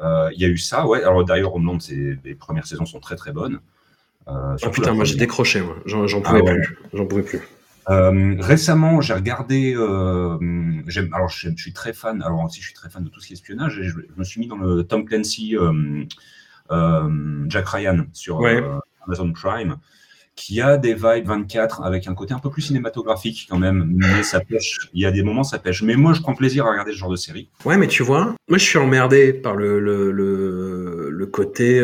[0.00, 1.02] Il y a eu ça, ouais.
[1.02, 3.60] Alors d'ailleurs, Homeland, les premières saisons sont très très bonnes.
[4.26, 5.76] ah putain, moi j'ai décroché, moi.
[5.86, 6.78] J'en pouvais, ah, plus.
[6.92, 7.40] J'en pouvais plus.
[7.90, 9.74] Euh, récemment, j'ai regardé.
[9.74, 10.38] Euh,
[11.12, 12.22] alors, je, je, suis très fan.
[12.22, 13.78] Alors aussi, je suis très fan de tout ce qui est espionnage.
[13.78, 16.04] Et je, je me suis mis dans le Tom Clancy, euh,
[16.70, 18.62] euh Jack Ryan sur ouais.
[18.62, 19.76] Euh, Amazon Prime,
[20.38, 23.92] qui a des vibes 24 avec un côté un peu plus cinématographique quand même.
[23.96, 24.78] Mais ça pêche.
[24.94, 25.82] Il y a des moments, ça pêche.
[25.82, 27.50] Mais moi, je prends plaisir à regarder ce genre de série.
[27.64, 31.82] Ouais, mais tu vois, moi, je suis emmerdé par le le le, le côté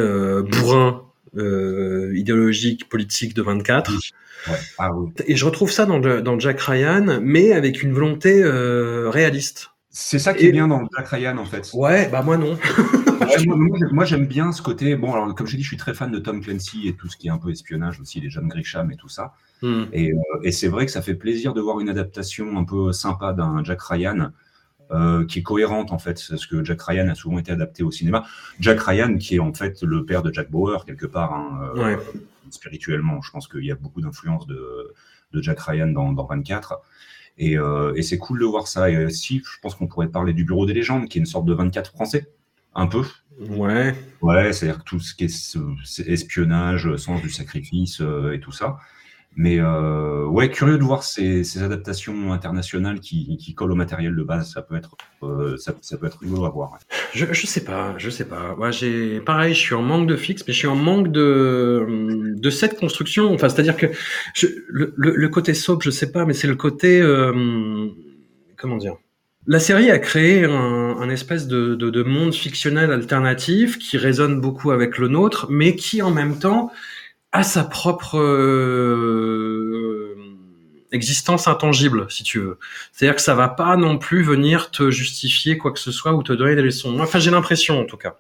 [0.51, 1.03] bourrin
[1.35, 3.91] idéologique, politique de 24.
[3.91, 3.99] Oui
[4.49, 4.59] Ouais.
[4.79, 5.11] Ah, oui.
[5.27, 9.71] Et je retrouve ça dans, dans Jack Ryan, mais avec une volonté euh, réaliste.
[9.91, 10.49] C'est ça qui et...
[10.49, 11.71] est bien dans Jack Ryan en fait.
[11.73, 12.59] Ouais, bah moi non.
[13.93, 14.97] moi, j'aime bien ce côté.
[14.97, 17.17] Bon, alors comme je dis, je suis très fan de Tom Clancy et tout ce
[17.17, 19.35] qui est un peu espionnage aussi, les John Grisham et tout ça.
[19.63, 19.85] Mm.
[19.93, 22.93] Et, euh, et c'est vrai que ça fait plaisir de voir une adaptation un peu
[22.93, 24.31] sympa d'un Jack Ryan.
[24.91, 27.91] Euh, qui est cohérente en fait, parce que Jack Ryan a souvent été adapté au
[27.91, 28.27] cinéma.
[28.61, 31.97] Jack Ryan, qui est en fait le père de Jack Bauer quelque part, hein, ouais
[32.55, 33.21] spirituellement.
[33.23, 34.95] Je pense qu'il y a beaucoup d'influence de,
[35.33, 36.81] de, Jack Ryan dans, dans 24.
[37.37, 38.91] Et, euh, et c'est cool de voir ça.
[38.91, 41.47] Et aussi, je pense qu'on pourrait parler du Bureau des légendes, qui est une sorte
[41.47, 42.31] de 24 français,
[42.75, 43.03] un peu.
[43.49, 43.95] Ouais.
[44.21, 48.77] Ouais, c'est-à-dire tout ce qui est espionnage, sens du sacrifice euh, et tout ça.
[49.37, 54.15] Mais euh, ouais, curieux de voir ces, ces adaptations internationales qui, qui, collent au matériel
[54.15, 54.53] de base.
[54.53, 56.79] Ça peut être, euh, ça, ça, peut être rigolo à voir.
[57.13, 58.55] Je, je sais pas, je sais pas.
[58.57, 62.35] Moi, j'ai pareil, je suis en manque de fixe, mais je suis en manque de
[62.37, 63.33] de cette construction.
[63.33, 63.87] Enfin, c'est-à-dire que
[64.35, 67.89] je, le, le, le, côté soap, je sais pas, mais c'est le côté euh,
[68.57, 68.95] comment dire?
[69.47, 74.41] La série a créé un, un espèce de, de, de monde fictionnel alternatif qui résonne
[74.41, 76.73] beaucoup avec le nôtre, mais qui en même temps
[77.33, 80.17] a sa propre euh,
[80.93, 82.59] existence intangible, si tu veux.
[82.93, 86.23] C'est-à-dire que ça va pas non plus venir te justifier quoi que ce soit ou
[86.23, 86.99] te donner des leçons.
[87.01, 88.17] Enfin, j'ai l'impression, en tout cas.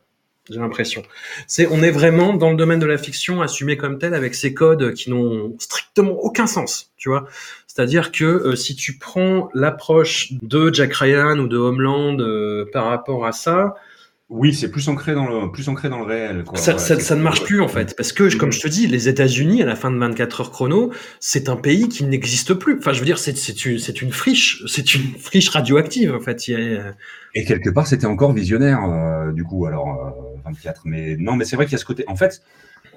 [0.51, 1.02] J'ai l'impression.
[1.46, 4.52] C'est, on est vraiment dans le domaine de la fiction assumé comme tel avec ces
[4.52, 7.26] codes qui n'ont strictement aucun sens, tu vois.
[7.74, 12.84] C'est-à-dire que euh, si tu prends l'approche de Jack Ryan ou de Homeland euh, par
[12.84, 13.74] rapport à ça,
[14.30, 16.44] oui, c'est plus ancré dans le plus ancré dans le réel.
[16.44, 16.56] Quoi.
[16.56, 18.86] Ça, ouais, ça, ça ne marche plus en fait, parce que comme je te dis,
[18.86, 22.78] les États-Unis à la fin de 24 heures chrono, c'est un pays qui n'existe plus.
[22.78, 26.46] Enfin, je veux dire, c'est une c'est une friche, c'est une friche radioactive en fait.
[26.46, 26.94] Il y a...
[27.34, 29.66] Et quelque part, c'était encore visionnaire euh, du coup.
[29.66, 32.05] Alors euh, 24, mais non, mais c'est vrai qu'il y a ce côté.
[32.06, 32.40] En fait,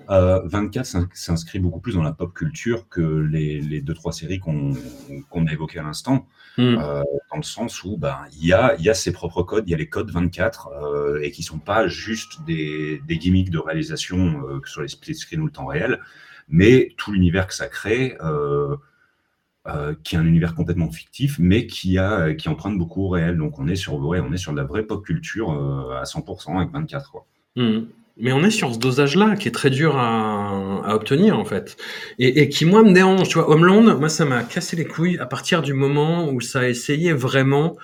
[0.10, 4.14] Euh, 24 s'in- s'inscrit beaucoup plus dans la pop culture que les, les deux trois
[4.14, 4.74] séries qu'on
[5.48, 6.28] a évoquées à l'instant,
[6.58, 6.78] Hmm.
[6.80, 9.66] euh, dans le sens où ben il y a il y a ses propres codes,
[9.68, 13.52] il y a les codes 24 euh, et qui sont pas juste des, des gimmicks
[13.52, 16.00] de réalisation euh, que sur les split screen ou le temps réel,
[16.50, 18.18] mais tout l'univers que ça crée.
[18.24, 18.76] Euh,
[19.68, 23.38] euh, qui est un univers complètement fictif, mais qui a qui emprunte beaucoup au réel.
[23.38, 26.06] Donc on est sur ouais, on est sur de la vraie pop culture euh, à
[26.06, 27.26] 100% avec 24 quoi.
[27.56, 27.82] Hmm.
[28.20, 31.78] Mais on est sur ce dosage-là qui est très dur à, à obtenir en fait,
[32.20, 33.28] et, et qui moi me dérange.
[33.30, 36.62] Tu vois, Homeland, moi ça m'a cassé les couilles à partir du moment où ça
[36.62, 37.78] a essayé vraiment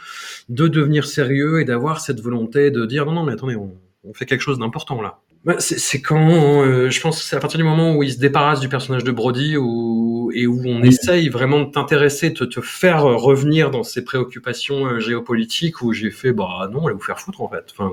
[0.50, 3.74] de devenir sérieux et d'avoir cette volonté de dire non non mais attendez, on,
[4.04, 5.20] on fait quelque chose d'important là.
[5.46, 8.62] Bah, c'est quand, euh, je pense, c'est à partir du moment où il se débarrasse
[8.62, 13.04] du personnage de Brody ou, et où on essaye vraiment de t'intéresser, de te faire
[13.04, 17.42] revenir dans ses préoccupations euh, géopolitiques, où j'ai fait bah non, allez vous faire foutre
[17.42, 17.66] en fait.
[17.78, 17.92] Enfin,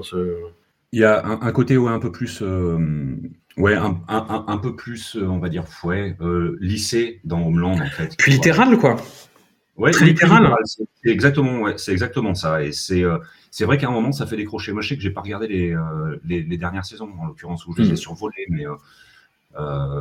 [0.93, 3.17] Il y a un, un côté ouais, un peu plus, euh,
[3.57, 7.79] ouais, un, un, un- peu plus, euh, on va dire, ouais, euh, lycée dans Homeland
[7.81, 8.17] en fait.
[8.19, 8.97] puis littéral quoi.
[9.77, 10.53] Ouais, très littéral.
[10.67, 12.63] C'est exactement, ouais, c'est exactement ça.
[12.65, 13.19] Et c'est, euh,
[13.53, 14.73] c'est vrai qu'à un moment, ça fait décrocher.
[14.73, 15.77] Moi, je sais que j'ai pas regardé les,
[16.25, 17.97] les, les dernières saisons, en l'occurrence, où je les ai Mm.
[17.97, 18.65] survolées, mais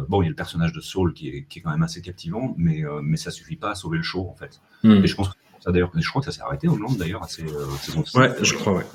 [0.09, 2.01] bon, il y a le personnage de Saul qui est, qui est quand même assez
[2.01, 4.59] captivant, mais, mais ça suffit pas à sauver le show en fait.
[4.83, 5.03] Hmm.
[5.03, 7.27] Et je pense que ça d'ailleurs, je crois que ça s'est arrêté Homeland d'ailleurs à
[7.27, 8.85] ces euh, saison Ouais, je crois, ouais.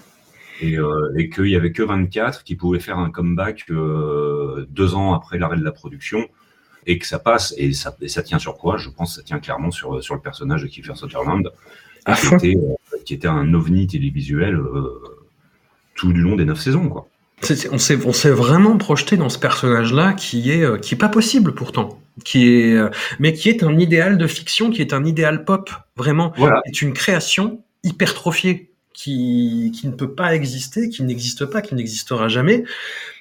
[0.61, 4.95] Et, euh, et qu'il y avait que 24 qui pouvaient faire un comeback euh, deux
[4.95, 6.27] ans après l'arrêt de la production
[6.87, 7.55] et que ça passe.
[7.57, 8.77] Et ça, et ça tient sur quoi?
[8.77, 11.51] Je pense que ça tient clairement sur sur le personnage de Kiefer Sutherland
[12.05, 15.01] À qui était, euh, qui était un ovni télévisuel euh,
[15.95, 17.09] tout du long des neuf saisons quoi.
[17.73, 21.09] On s'est on s'est vraiment projeté dans ce personnage-là qui est euh, qui est pas
[21.09, 25.05] possible pourtant, qui est euh, mais qui est un idéal de fiction, qui est un
[25.05, 26.63] idéal pop vraiment, Voilà.
[26.65, 32.29] est une création hypertrophiée qui qui ne peut pas exister, qui n'existe pas, qui n'existera
[32.29, 32.65] jamais,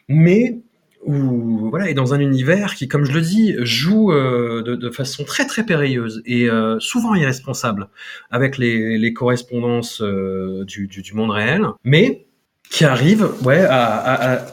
[0.07, 0.59] mais
[1.05, 4.89] où voilà est dans un univers qui, comme je le dis, joue euh, de, de
[4.89, 7.89] façon très très périlleuse et euh, souvent irresponsable
[8.31, 12.25] avec les, les correspondances euh, du, du, du monde réel, mais
[12.69, 14.45] qui arrive ouais à, à- à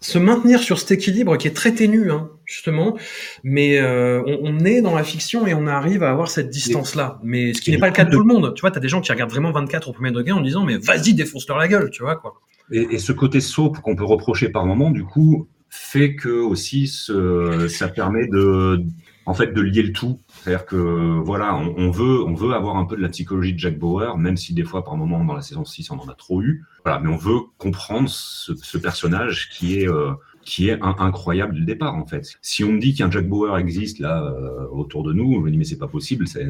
[0.00, 2.96] se maintenir sur cet équilibre qui est très ténu hein, justement
[3.42, 6.94] mais euh, on, on est dans la fiction et on arrive à avoir cette distance
[6.94, 8.80] là mais ce qui n'est pas le cas de tout le monde tu vois t'as
[8.80, 11.68] des gens qui regardent vraiment 24 au premier degré en disant mais vas-y défonce-leur la
[11.68, 12.34] gueule tu vois quoi
[12.70, 16.86] Et, et ce côté soap qu'on peut reprocher par moment, du coup, fait que aussi
[16.86, 18.84] ce, ça permet de,
[19.26, 20.20] en fait, de lier le tout.
[20.28, 20.76] C'est-à-dire que
[21.24, 24.16] voilà, on, on veut, on veut avoir un peu de la psychologie de Jack Bauer,
[24.18, 26.64] même si des fois, par moment, dans la saison 6, on en a trop eu.
[26.84, 30.12] Voilà, mais on veut comprendre ce, ce personnage qui est, euh,
[30.44, 32.26] qui est un- incroyable dès le départ, en fait.
[32.42, 35.50] Si on me dit qu'un Jack Bauer existe là euh, autour de nous, je me
[35.50, 36.40] dis mais c'est pas possible, ça,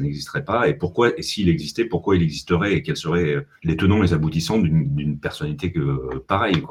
[0.00, 0.68] n'existerait pas.
[0.68, 4.58] Et pourquoi, et s'il existait, pourquoi il existerait et quels seraient les tenants, les aboutissants
[4.58, 6.62] d'une personnalité que pareille.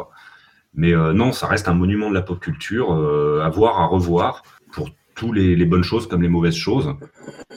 [0.73, 3.85] Mais euh, non, ça reste un monument de la pop culture euh, à voir, à
[3.87, 6.93] revoir pour tous les, bonnes choses comme les mauvaises choses.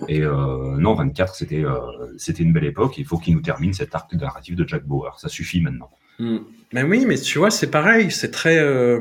[0.06, 1.78] Et euh, non, 24, c'était euh,
[2.16, 2.96] c'était une belle époque.
[2.98, 5.18] Il faut qu'il nous termine cet arc narratif de Jack Bauer.
[5.18, 5.90] Ça suffit maintenant.
[6.18, 8.58] Ben oui, mais tu vois, c'est pareil, c'est très.
[8.58, 8.98] euh,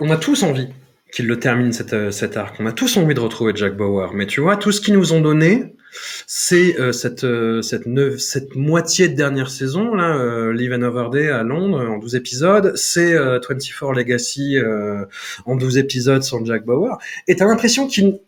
[0.00, 0.68] on a tous envie
[1.12, 2.56] qu'il le termine cet, euh, cet arc.
[2.60, 4.12] On a tous envie de retrouver Jack Bauer.
[4.14, 5.74] Mais tu vois, tout ce qu'ils nous ont donné,
[6.26, 7.84] c'est euh, cette euh, cette
[8.18, 12.72] cette moitié de dernière saison là, euh, Live Another Day à Londres en 12 épisodes.
[12.76, 15.04] C'est euh, 24 Legacy euh,
[15.46, 16.98] en 12 épisodes sans Jack Bauer.
[17.26, 18.18] Et t'as l'impression qu'il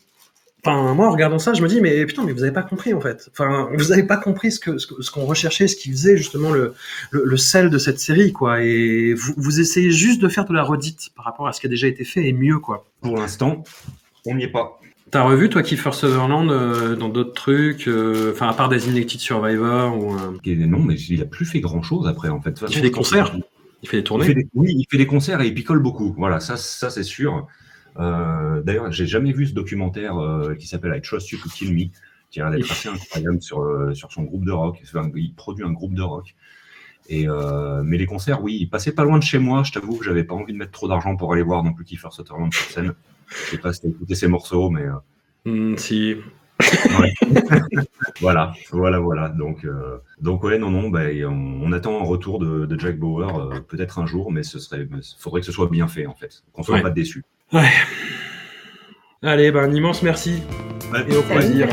[0.64, 2.94] Enfin, moi, en regardant ça, je me dis, mais putain, mais vous avez pas compris,
[2.94, 3.28] en fait.
[3.32, 6.74] Enfin, vous avez pas compris ce que, ce qu'on recherchait, ce qui faisait justement le,
[7.10, 8.62] le, le sel de cette série, quoi.
[8.62, 11.66] Et vous, vous essayez juste de faire de la redite par rapport à ce qui
[11.66, 12.86] a déjà été fait et mieux, quoi.
[13.00, 13.64] Pour l'instant,
[14.24, 14.78] on n'y est pas.
[15.10, 19.20] T'as revu, toi, Kiefer Sutherland euh, dans d'autres trucs, euh, enfin, à part des Inactive
[19.20, 22.62] Survivor ou, euh, non, mais il a plus fait grand chose après en fait.
[22.62, 23.36] De Il fait des concerts
[23.82, 24.24] il fait des Il tournées.
[24.26, 26.14] fait des- oui, il fait des concerts et il picole beaucoup.
[26.16, 27.46] Voilà, ça, ça c'est sûr.
[27.98, 31.74] Euh, D'ailleurs, j'ai jamais vu ce documentaire euh, qui s'appelle I Trust You to Kill
[31.74, 31.84] Me,
[32.30, 34.78] qui a l'air d'être assez incroyable sur, euh, sur son groupe de rock.
[34.84, 36.34] Enfin, Il produit un groupe de rock.
[37.08, 39.62] Et euh, mais les concerts, oui, il passait pas loin de chez moi.
[39.64, 41.84] Je t'avoue que j'avais pas envie de mettre trop d'argent pour aller voir non plus
[41.84, 42.94] Kiefer Sutherland sur scène.
[43.28, 44.84] Je sais pas si t'as écouté ses morceaux, mais
[45.44, 46.14] Hmm, si.
[47.00, 47.12] ouais.
[48.20, 49.28] voilà, voilà, voilà.
[49.28, 51.32] Donc, euh, donc ouais, non, non, bah, et on,
[51.62, 54.86] on attend un retour de, de Jack Bauer, euh, peut-être un jour, mais ce serait,
[55.18, 56.82] faudrait que ce soit bien fait en fait, qu'on soit Ouais.
[56.82, 57.24] pas déçu.
[57.52, 57.70] Ouais.
[59.22, 60.42] Allez, ben, un immense merci.
[60.92, 61.04] Ouais.
[61.08, 61.68] Et au plaisir.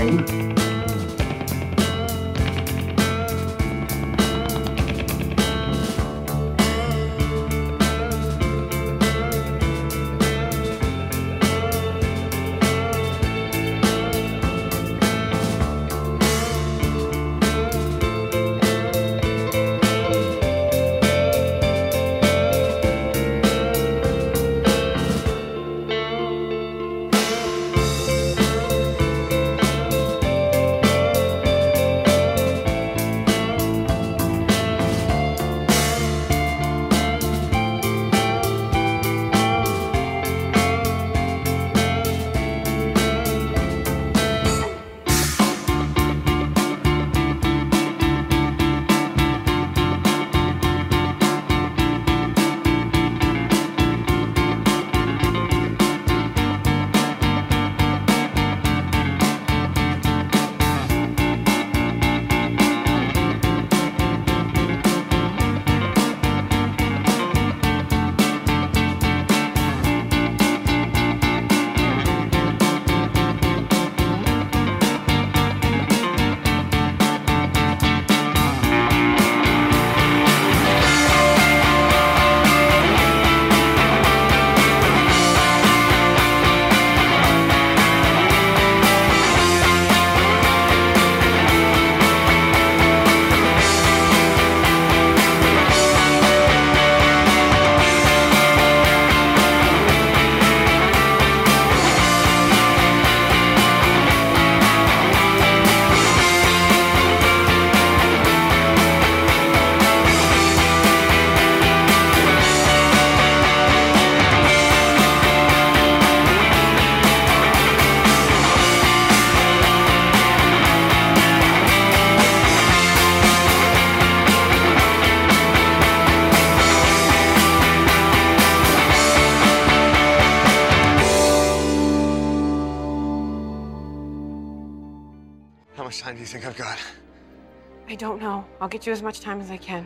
[138.80, 139.86] Get you as much time as I can.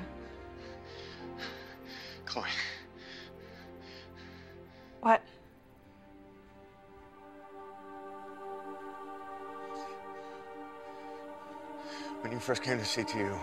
[2.25, 2.45] Chloe.
[5.01, 5.23] What?
[12.21, 13.39] When you first came to CTU,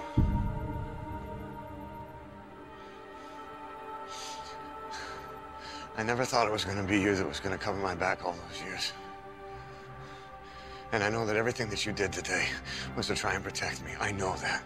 [5.97, 7.97] I never thought it was going to be you that was going to cover my
[7.97, 8.93] back all those years.
[10.93, 12.47] And I know that everything that you did today
[12.97, 13.91] was to try and protect me.
[13.99, 14.63] I know that.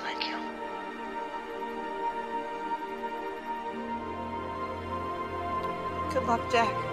[0.00, 0.38] Thank you.
[6.12, 6.87] Good luck, Jack.